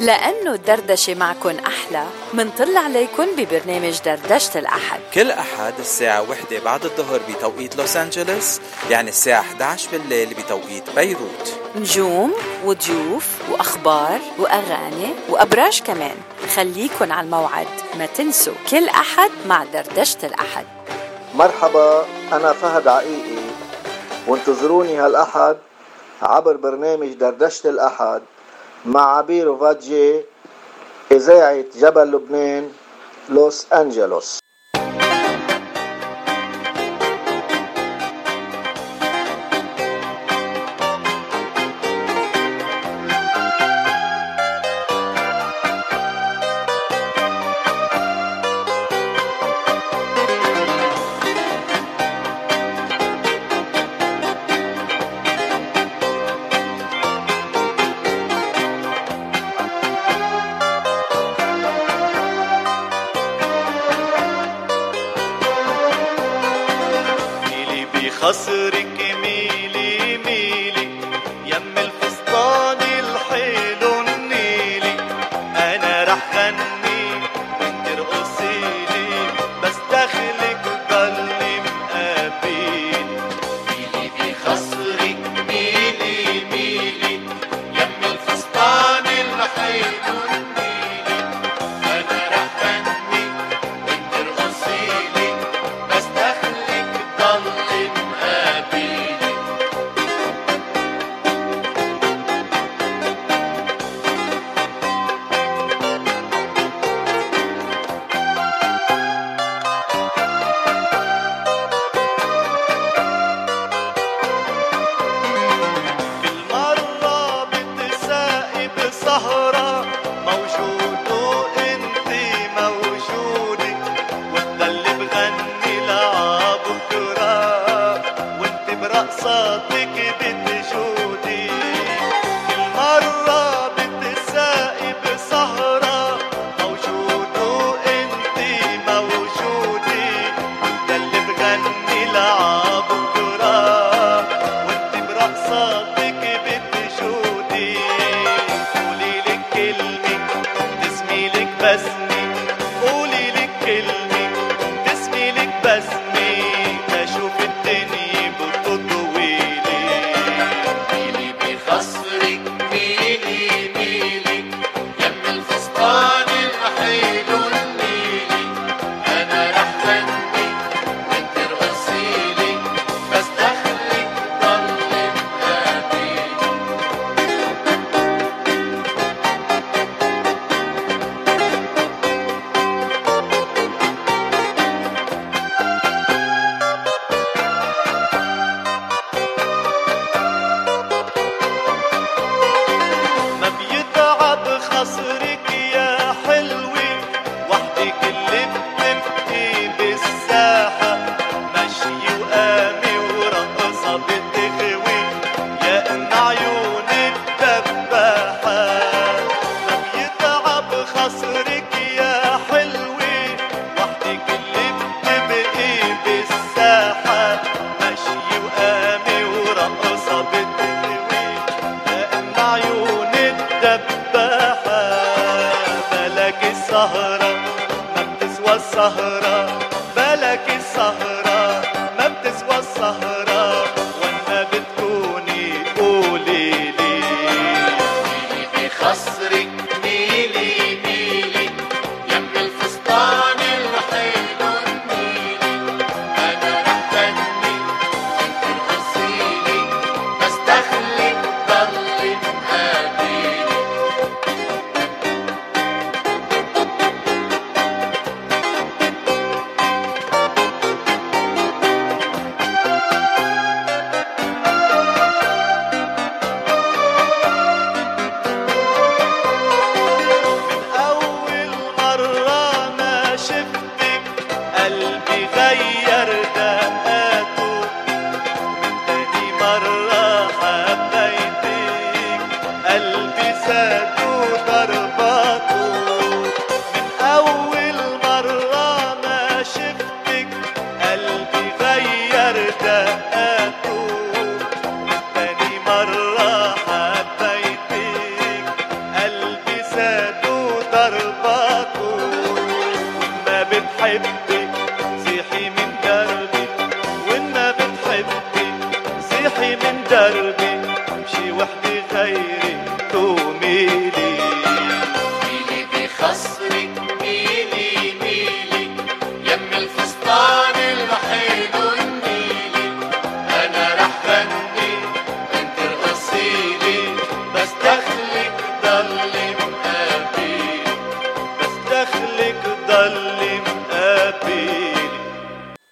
لأنه 0.00 0.54
الدردشة 0.54 1.14
معكن 1.14 1.58
أحلى 1.58 2.06
منطل 2.34 2.76
عليكن 2.76 3.26
ببرنامج 3.36 3.98
دردشة 4.04 4.58
الأحد. 4.58 5.00
كل 5.14 5.30
أحد 5.30 5.74
الساعة 5.78 6.30
وحدة 6.30 6.58
بعد 6.64 6.84
الظهر 6.84 7.20
بتوقيت 7.28 7.76
لوس 7.76 7.96
أنجلوس 7.96 8.60
يعني 8.90 9.08
الساعة 9.08 9.40
11 9.40 9.90
بالليل 9.92 10.34
بتوقيت 10.34 10.90
بيروت. 10.90 11.60
نجوم 11.76 12.34
وضيوف 12.64 13.26
وأخبار 13.50 14.20
وأغاني 14.38 15.14
وأبراج 15.28 15.82
كمان. 15.82 16.16
خليكن 16.56 17.12
على 17.12 17.24
الموعد 17.24 17.68
ما 17.98 18.06
تنسوا 18.06 18.54
كل 18.70 18.88
أحد 18.88 19.30
مع 19.46 19.64
دردشة 19.64 20.18
الأحد. 20.26 20.66
مرحبا 21.34 22.04
أنا 22.32 22.52
فهد 22.52 22.88
عقيقي. 22.88 23.42
وانتظروني 24.28 24.96
هالأحد 24.96 25.56
عبر 26.22 26.56
برنامج 26.56 27.12
دردشة 27.12 27.70
الأحد 27.70 28.22
مع 28.86 29.16
عبير 29.16 29.48
وفاتجي 29.48 30.24
إذاعة 31.12 31.64
جبل 31.76 32.12
لبنان 32.12 32.72
لوس 33.28 33.72
أنجلوس. 33.72 34.38